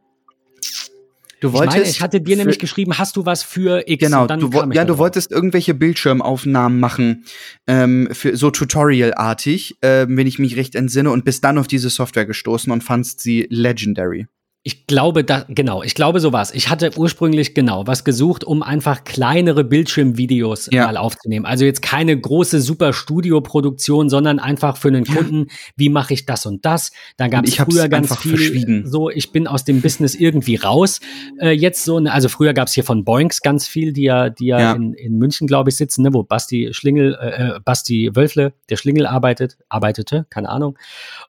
Du 1.42 1.54
wolltest. 1.54 1.76
Ich, 1.76 1.82
meine, 1.82 1.90
ich 1.90 2.02
hatte 2.02 2.22
dir 2.22 2.38
nämlich 2.38 2.60
geschrieben, 2.60 3.00
hast 3.00 3.18
du 3.18 3.26
was 3.26 3.42
für 3.42 3.84
X? 3.88 4.06
Genau, 4.06 4.28
du, 4.28 4.50
ja, 4.72 4.86
du 4.86 5.00
wolltest 5.00 5.32
irgendwelche 5.32 5.74
Bildschirmaufnahmen 5.74 6.80
machen, 6.80 7.26
ähm, 7.66 8.10
für 8.12 8.38
so 8.38 8.52
Tutorial-artig, 8.52 9.76
äh, 9.82 10.06
wenn 10.08 10.28
ich 10.28 10.38
mich 10.38 10.56
recht 10.56 10.76
entsinne, 10.76 11.10
und 11.10 11.26
bist 11.26 11.44
dann 11.44 11.58
auf 11.58 11.68
diese 11.68 11.90
Software 11.90 12.28
gestoßen 12.28 12.72
und 12.72 12.84
fandst 12.84 13.22
sie 13.22 13.48
legendary. 13.50 14.28
Ich 14.64 14.86
glaube, 14.86 15.24
da, 15.24 15.44
genau, 15.50 15.82
ich 15.82 15.96
glaube 15.96 16.20
so 16.20 16.34
was. 16.34 16.54
Ich 16.54 16.70
hatte 16.70 16.92
ursprünglich 16.96 17.56
genau 17.56 17.88
was 17.88 18.04
gesucht, 18.04 18.44
um 18.44 18.62
einfach 18.62 19.04
kleinere 19.04 19.64
Bildschirmvideos 19.64 20.70
ja. 20.72 20.86
mal 20.86 20.98
aufzunehmen. 20.98 21.48
Also 21.48 21.66
jetzt 21.66 21.82
keine 21.82 22.16
große 22.16 22.62
super 22.62 22.94
Studio-Produktion, 22.94 24.12
sondern 24.12 24.38
einfach 24.38 24.78
für 24.78 24.90
einen 24.90 25.06
Kunden, 25.06 25.48
ja. 25.50 25.56
wie 25.78 25.90
mache 25.90 26.14
ich 26.14 26.28
das 26.28 26.46
und 26.46 26.64
das. 26.64 26.92
Da 27.18 27.28
gab 27.28 27.48
es 27.48 27.56
früher 27.56 27.90
ganz 27.90 28.16
viel 28.18 28.86
so, 28.86 29.10
ich 29.10 29.32
bin 29.32 29.48
aus 29.48 29.66
dem 29.66 29.82
Business 29.82 30.14
irgendwie 30.14 30.58
raus. 30.58 31.00
Äh, 31.40 31.54
jetzt 31.54 31.84
so, 31.84 31.98
also 31.98 32.30
früher 32.30 32.54
gab 32.54 32.68
es 32.68 32.76
hier 32.76 32.84
von 32.84 33.04
Boinks 33.04 33.42
ganz 33.42 33.68
viel, 33.68 33.94
die 33.94 34.04
ja, 34.04 34.30
die 34.30 34.46
ja, 34.46 34.60
ja. 34.60 34.72
In, 34.74 34.94
in 34.94 35.18
München, 35.18 35.48
glaube 35.48 35.72
ich, 35.72 35.76
sitzen, 35.76 36.04
ne, 36.04 36.14
wo 36.14 36.22
Basti 36.22 36.70
Schlingel, 36.72 37.18
äh, 37.20 37.56
äh, 37.56 37.60
Basti 37.66 38.12
Wölfle, 38.14 38.54
der 38.70 38.78
Schlingel 38.78 39.08
arbeitet, 39.08 39.58
arbeitete, 39.70 40.28
keine 40.30 40.50
Ahnung. 40.50 40.78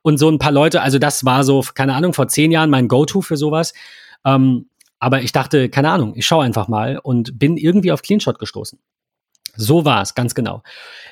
Und 0.03 0.18
so 0.18 0.28
ein 0.28 0.39
paar 0.39 0.53
Leute, 0.53 0.83
also 0.83 0.99
das 0.99 1.24
war 1.24 1.45
so, 1.45 1.64
keine 1.74 1.95
Ahnung, 1.95 2.12
vor 2.12 2.28
zehn 2.28 2.53
Jahren 2.53 2.68
mein 2.68 2.89
Go-To 2.89 3.22
für 3.23 3.37
sowas. 3.37 3.75
Ähm, 4.25 4.68
aber 4.99 5.23
ich 5.23 5.33
dachte, 5.33 5.68
keine 5.68 5.91
Ahnung, 5.91 6.14
ich 6.16 6.27
schaue 6.27 6.45
einfach 6.45 6.68
mal 6.68 6.99
und 6.99 7.39
bin 7.39 7.57
irgendwie 7.57 7.93
auf 7.93 8.03
Cleanshot 8.03 8.39
gestoßen. 8.39 8.79
So 9.57 9.85
war 9.85 10.03
es, 10.03 10.14
ganz 10.14 10.35
genau. 10.35 10.62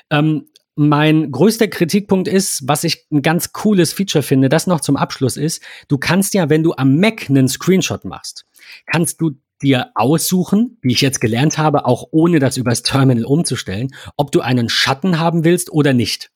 Ähm, 0.09 0.47
mein 0.75 1.31
größter 1.31 1.67
Kritikpunkt 1.67 2.27
ist, 2.27 2.67
was 2.67 2.83
ich 2.83 3.05
ein 3.11 3.21
ganz 3.21 3.51
cooles 3.51 3.93
Feature 3.93 4.23
finde, 4.23 4.49
das 4.49 4.67
noch 4.67 4.79
zum 4.79 4.95
Abschluss 4.95 5.35
ist, 5.35 5.61
du 5.89 5.97
kannst 5.97 6.33
ja, 6.33 6.49
wenn 6.49 6.63
du 6.63 6.73
am 6.73 6.97
Mac 6.97 7.29
einen 7.29 7.49
Screenshot 7.49 8.05
machst, 8.05 8.45
kannst 8.85 9.19
du 9.19 9.31
dir 9.61 9.91
aussuchen, 9.95 10.77
wie 10.81 10.93
ich 10.93 11.01
jetzt 11.01 11.21
gelernt 11.21 11.57
habe, 11.57 11.85
auch 11.85 12.07
ohne 12.11 12.39
das 12.39 12.57
übers 12.57 12.83
Terminal 12.83 13.25
umzustellen, 13.25 13.93
ob 14.17 14.31
du 14.31 14.41
einen 14.41 14.69
Schatten 14.69 15.19
haben 15.19 15.43
willst 15.43 15.71
oder 15.71 15.93
nicht. 15.93 16.31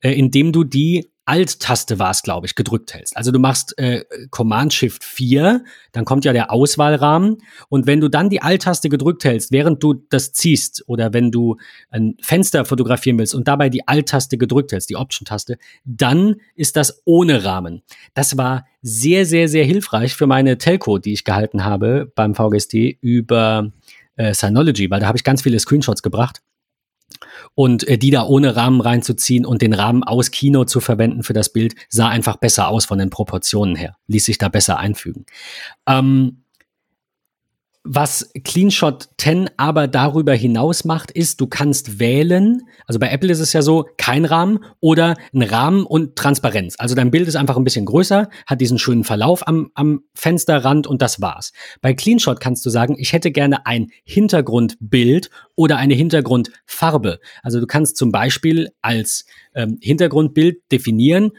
Äh, 0.00 0.12
indem 0.12 0.52
du 0.52 0.64
die 0.64 1.10
Alt-Taste 1.26 1.98
war 1.98 2.12
es, 2.12 2.22
glaube 2.22 2.46
ich, 2.46 2.54
gedrückt 2.54 2.94
hältst. 2.94 3.16
Also 3.16 3.32
du 3.32 3.40
machst 3.40 3.76
äh, 3.78 4.04
Command-Shift 4.30 5.02
4, 5.02 5.64
dann 5.92 6.04
kommt 6.04 6.24
ja 6.24 6.32
der 6.32 6.52
Auswahlrahmen 6.52 7.38
und 7.68 7.86
wenn 7.86 8.00
du 8.00 8.08
dann 8.08 8.30
die 8.30 8.42
Alt-Taste 8.42 8.88
gedrückt 8.88 9.24
hältst, 9.24 9.50
während 9.50 9.82
du 9.82 9.94
das 10.08 10.32
ziehst 10.32 10.84
oder 10.86 11.12
wenn 11.12 11.32
du 11.32 11.56
ein 11.90 12.14
Fenster 12.22 12.64
fotografieren 12.64 13.18
willst 13.18 13.34
und 13.34 13.48
dabei 13.48 13.68
die 13.68 13.86
Alt-Taste 13.88 14.38
gedrückt 14.38 14.70
hältst, 14.70 14.88
die 14.88 14.96
Option-Taste, 14.96 15.58
dann 15.84 16.36
ist 16.54 16.76
das 16.76 17.02
ohne 17.04 17.44
Rahmen. 17.44 17.82
Das 18.14 18.36
war 18.36 18.64
sehr, 18.80 19.26
sehr, 19.26 19.48
sehr 19.48 19.64
hilfreich 19.64 20.14
für 20.14 20.28
meine 20.28 20.58
Telco, 20.58 20.98
die 20.98 21.12
ich 21.12 21.24
gehalten 21.24 21.64
habe 21.64 22.10
beim 22.14 22.36
VGST 22.36 22.74
über 23.00 23.72
äh, 24.14 24.32
Synology, 24.32 24.90
weil 24.90 25.00
da 25.00 25.08
habe 25.08 25.18
ich 25.18 25.24
ganz 25.24 25.42
viele 25.42 25.58
Screenshots 25.58 26.02
gebracht 26.02 26.40
und 27.56 27.88
äh, 27.88 27.98
die 27.98 28.10
da 28.10 28.24
ohne 28.24 28.54
Rahmen 28.54 28.80
reinzuziehen 28.80 29.44
und 29.44 29.62
den 29.62 29.72
Rahmen 29.72 30.04
aus 30.04 30.30
Kino 30.30 30.64
zu 30.64 30.78
verwenden 30.78 31.24
für 31.24 31.32
das 31.32 31.52
Bild, 31.52 31.74
sah 31.88 32.08
einfach 32.08 32.36
besser 32.36 32.68
aus 32.68 32.84
von 32.84 32.98
den 32.98 33.10
Proportionen 33.10 33.74
her, 33.74 33.96
ließ 34.06 34.26
sich 34.26 34.38
da 34.38 34.48
besser 34.48 34.78
einfügen. 34.78 35.24
Ähm, 35.88 36.44
was 37.88 38.30
CleanShot 38.44 39.08
10 39.18 39.50
aber 39.56 39.86
darüber 39.86 40.34
hinaus 40.34 40.84
macht, 40.84 41.10
ist, 41.10 41.40
du 41.40 41.46
kannst 41.46 41.98
wählen, 41.98 42.62
also 42.86 42.98
bei 42.98 43.10
Apple 43.10 43.30
ist 43.30 43.40
es 43.40 43.52
ja 43.52 43.62
so, 43.62 43.86
kein 43.96 44.24
Rahmen 44.24 44.58
oder 44.80 45.16
ein 45.32 45.42
Rahmen 45.42 45.86
und 45.86 46.16
Transparenz. 46.16 46.74
Also 46.78 46.94
dein 46.94 47.10
Bild 47.10 47.28
ist 47.28 47.36
einfach 47.36 47.56
ein 47.56 47.64
bisschen 47.64 47.86
größer, 47.86 48.28
hat 48.46 48.60
diesen 48.60 48.78
schönen 48.78 49.04
Verlauf 49.04 49.46
am, 49.46 49.70
am 49.74 50.02
Fensterrand 50.14 50.86
und 50.86 51.00
das 51.00 51.20
war's. 51.20 51.52
Bei 51.80 51.94
CleanShot 51.94 52.40
kannst 52.40 52.66
du 52.66 52.70
sagen, 52.70 52.96
ich 52.98 53.12
hätte 53.12 53.30
gerne 53.30 53.66
ein 53.66 53.88
Hintergrundbild 54.04 55.30
oder 55.54 55.76
eine 55.76 55.94
Hintergrundfarbe. 55.94 57.20
Also 57.42 57.60
du 57.60 57.66
kannst 57.66 57.96
zum 57.96 58.10
Beispiel 58.10 58.68
als 58.82 59.26
ähm, 59.54 59.78
Hintergrundbild 59.80 60.58
definieren, 60.70 61.32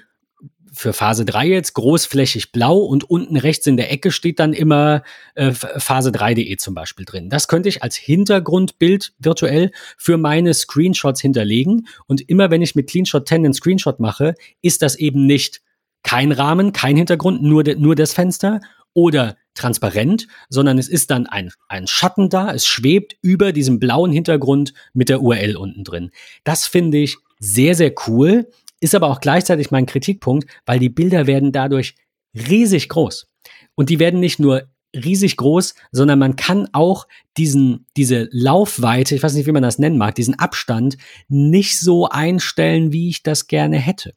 für 0.77 0.93
Phase 0.93 1.25
3 1.25 1.47
jetzt 1.47 1.73
großflächig 1.73 2.51
blau 2.51 2.77
und 2.77 3.09
unten 3.09 3.35
rechts 3.35 3.65
in 3.67 3.77
der 3.77 3.91
Ecke 3.91 4.11
steht 4.11 4.39
dann 4.39 4.53
immer 4.53 5.03
äh, 5.35 5.51
Phase 5.51 6.11
3.de 6.11 6.55
zum 6.57 6.73
Beispiel 6.75 7.05
drin. 7.05 7.29
Das 7.29 7.47
könnte 7.47 7.69
ich 7.69 7.83
als 7.83 7.95
Hintergrundbild 7.95 9.13
virtuell 9.19 9.71
für 9.97 10.17
meine 10.17 10.53
Screenshots 10.53 11.19
hinterlegen. 11.19 11.87
Und 12.05 12.29
immer 12.29 12.51
wenn 12.51 12.61
ich 12.61 12.75
mit 12.75 12.89
CleanShot 12.89 13.27
10 13.27 13.45
einen 13.45 13.53
Screenshot 13.53 13.99
mache, 13.99 14.35
ist 14.61 14.81
das 14.81 14.95
eben 14.95 15.25
nicht 15.25 15.61
kein 16.03 16.31
Rahmen, 16.31 16.71
kein 16.71 16.95
Hintergrund, 16.95 17.41
nur, 17.41 17.63
de, 17.63 17.75
nur 17.75 17.95
das 17.95 18.13
Fenster 18.13 18.61
oder 18.93 19.35
transparent, 19.55 20.27
sondern 20.49 20.77
es 20.77 20.87
ist 20.87 21.11
dann 21.11 21.27
ein, 21.27 21.51
ein 21.67 21.87
Schatten 21.87 22.29
da, 22.29 22.53
es 22.53 22.65
schwebt 22.65 23.17
über 23.21 23.51
diesem 23.51 23.79
blauen 23.79 24.11
Hintergrund 24.11 24.73
mit 24.93 25.09
der 25.09 25.21
URL 25.21 25.57
unten 25.57 25.83
drin. 25.83 26.11
Das 26.43 26.67
finde 26.67 26.99
ich 26.99 27.17
sehr, 27.39 27.75
sehr 27.75 27.93
cool 28.07 28.47
ist 28.79 28.95
aber 28.95 29.07
auch 29.09 29.19
gleichzeitig 29.19 29.71
mein 29.71 29.85
Kritikpunkt, 29.85 30.47
weil 30.65 30.79
die 30.79 30.89
Bilder 30.89 31.27
werden 31.27 31.51
dadurch 31.51 31.95
riesig 32.33 32.89
groß. 32.89 33.27
Und 33.75 33.89
die 33.89 33.99
werden 33.99 34.19
nicht 34.19 34.39
nur 34.39 34.69
riesig 34.95 35.37
groß, 35.37 35.75
sondern 35.91 36.19
man 36.19 36.35
kann 36.35 36.67
auch 36.73 37.07
diesen, 37.37 37.85
diese 37.95 38.29
Laufweite, 38.31 39.15
ich 39.15 39.23
weiß 39.23 39.33
nicht, 39.33 39.47
wie 39.47 39.51
man 39.51 39.63
das 39.63 39.79
nennen 39.79 39.97
mag, 39.97 40.15
diesen 40.15 40.39
Abstand 40.39 40.97
nicht 41.27 41.79
so 41.79 42.07
einstellen, 42.07 42.91
wie 42.91 43.09
ich 43.09 43.23
das 43.23 43.47
gerne 43.47 43.77
hätte. 43.77 44.13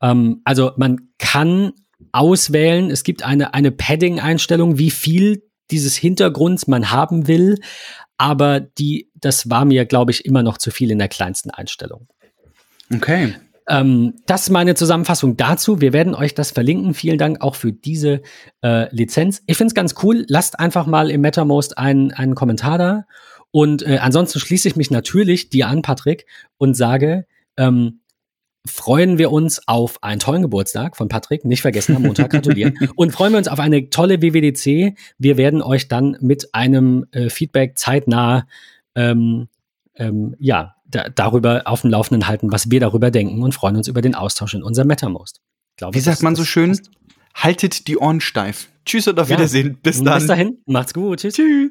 Ähm, 0.00 0.40
also 0.44 0.72
man 0.76 1.10
kann 1.18 1.72
auswählen, 2.12 2.90
es 2.90 3.04
gibt 3.04 3.22
eine, 3.22 3.54
eine 3.54 3.70
Padding-Einstellung, 3.70 4.78
wie 4.78 4.90
viel 4.90 5.42
dieses 5.70 5.96
Hintergrunds 5.96 6.66
man 6.66 6.90
haben 6.90 7.28
will, 7.28 7.60
aber 8.16 8.60
die, 8.60 9.10
das 9.14 9.50
war 9.50 9.64
mir, 9.64 9.84
glaube 9.84 10.10
ich, 10.10 10.24
immer 10.24 10.42
noch 10.42 10.58
zu 10.58 10.70
viel 10.70 10.90
in 10.90 10.98
der 10.98 11.08
kleinsten 11.08 11.50
Einstellung. 11.50 12.08
Okay. 12.94 13.34
Ähm, 13.68 14.14
das 14.26 14.44
ist 14.44 14.50
meine 14.50 14.74
Zusammenfassung 14.74 15.36
dazu. 15.36 15.80
Wir 15.80 15.92
werden 15.92 16.14
euch 16.14 16.34
das 16.34 16.50
verlinken. 16.50 16.94
Vielen 16.94 17.18
Dank 17.18 17.42
auch 17.42 17.54
für 17.54 17.72
diese 17.72 18.22
äh, 18.62 18.94
Lizenz. 18.94 19.42
Ich 19.46 19.58
finde 19.58 19.68
es 19.68 19.74
ganz 19.74 19.94
cool. 20.02 20.24
Lasst 20.28 20.58
einfach 20.58 20.86
mal 20.86 21.10
im 21.10 21.20
MetaMost 21.20 21.76
einen, 21.76 22.12
einen 22.12 22.34
Kommentar 22.34 22.78
da. 22.78 23.04
Und 23.50 23.82
äh, 23.82 23.98
ansonsten 24.00 24.40
schließe 24.40 24.68
ich 24.68 24.76
mich 24.76 24.90
natürlich 24.90 25.50
dir 25.50 25.68
an, 25.68 25.82
Patrick, 25.82 26.26
und 26.56 26.74
sage, 26.74 27.26
ähm, 27.56 28.00
freuen 28.66 29.18
wir 29.18 29.32
uns 29.32 29.66
auf 29.66 30.02
einen 30.02 30.20
tollen 30.20 30.42
Geburtstag 30.42 30.96
von 30.96 31.08
Patrick. 31.08 31.44
Nicht 31.44 31.62
vergessen, 31.62 31.96
am 31.96 32.02
Montag 32.02 32.30
gratulieren. 32.30 32.78
und 32.96 33.12
freuen 33.12 33.32
wir 33.32 33.38
uns 33.38 33.48
auf 33.48 33.60
eine 33.60 33.90
tolle 33.90 34.22
WWDC. 34.22 34.96
Wir 35.18 35.36
werden 35.36 35.62
euch 35.62 35.88
dann 35.88 36.16
mit 36.20 36.54
einem 36.54 37.06
äh, 37.12 37.28
Feedback 37.28 37.76
zeitnah 37.78 38.46
ähm, 38.94 39.48
ähm, 39.96 40.36
ja, 40.38 40.76
da, 40.88 41.08
darüber 41.08 41.62
auf 41.66 41.82
dem 41.82 41.90
Laufenden 41.90 42.26
halten, 42.26 42.50
was 42.50 42.70
wir 42.70 42.80
darüber 42.80 43.10
denken 43.10 43.42
und 43.42 43.54
freuen 43.54 43.76
uns 43.76 43.88
über 43.88 44.02
den 44.02 44.14
Austausch 44.14 44.54
in 44.54 44.62
unserem 44.62 44.88
MetaMost. 44.88 45.40
Glaube, 45.76 45.94
Wie 45.94 46.00
sagt 46.00 46.22
man 46.22 46.34
so 46.34 46.44
schön? 46.44 46.70
Passt. 46.70 46.90
Haltet 47.34 47.86
die 47.86 47.98
Ohren 47.98 48.20
steif. 48.20 48.68
Tschüss 48.84 49.06
und 49.06 49.20
auf 49.20 49.28
ja. 49.28 49.36
Wiedersehen. 49.36 49.78
Bis 49.82 50.02
dann. 50.02 50.18
Bis 50.18 50.26
dahin. 50.26 50.58
Macht's 50.66 50.92
gut. 50.92 51.20
Tschüss. 51.20 51.34
Tschüss. 51.34 51.70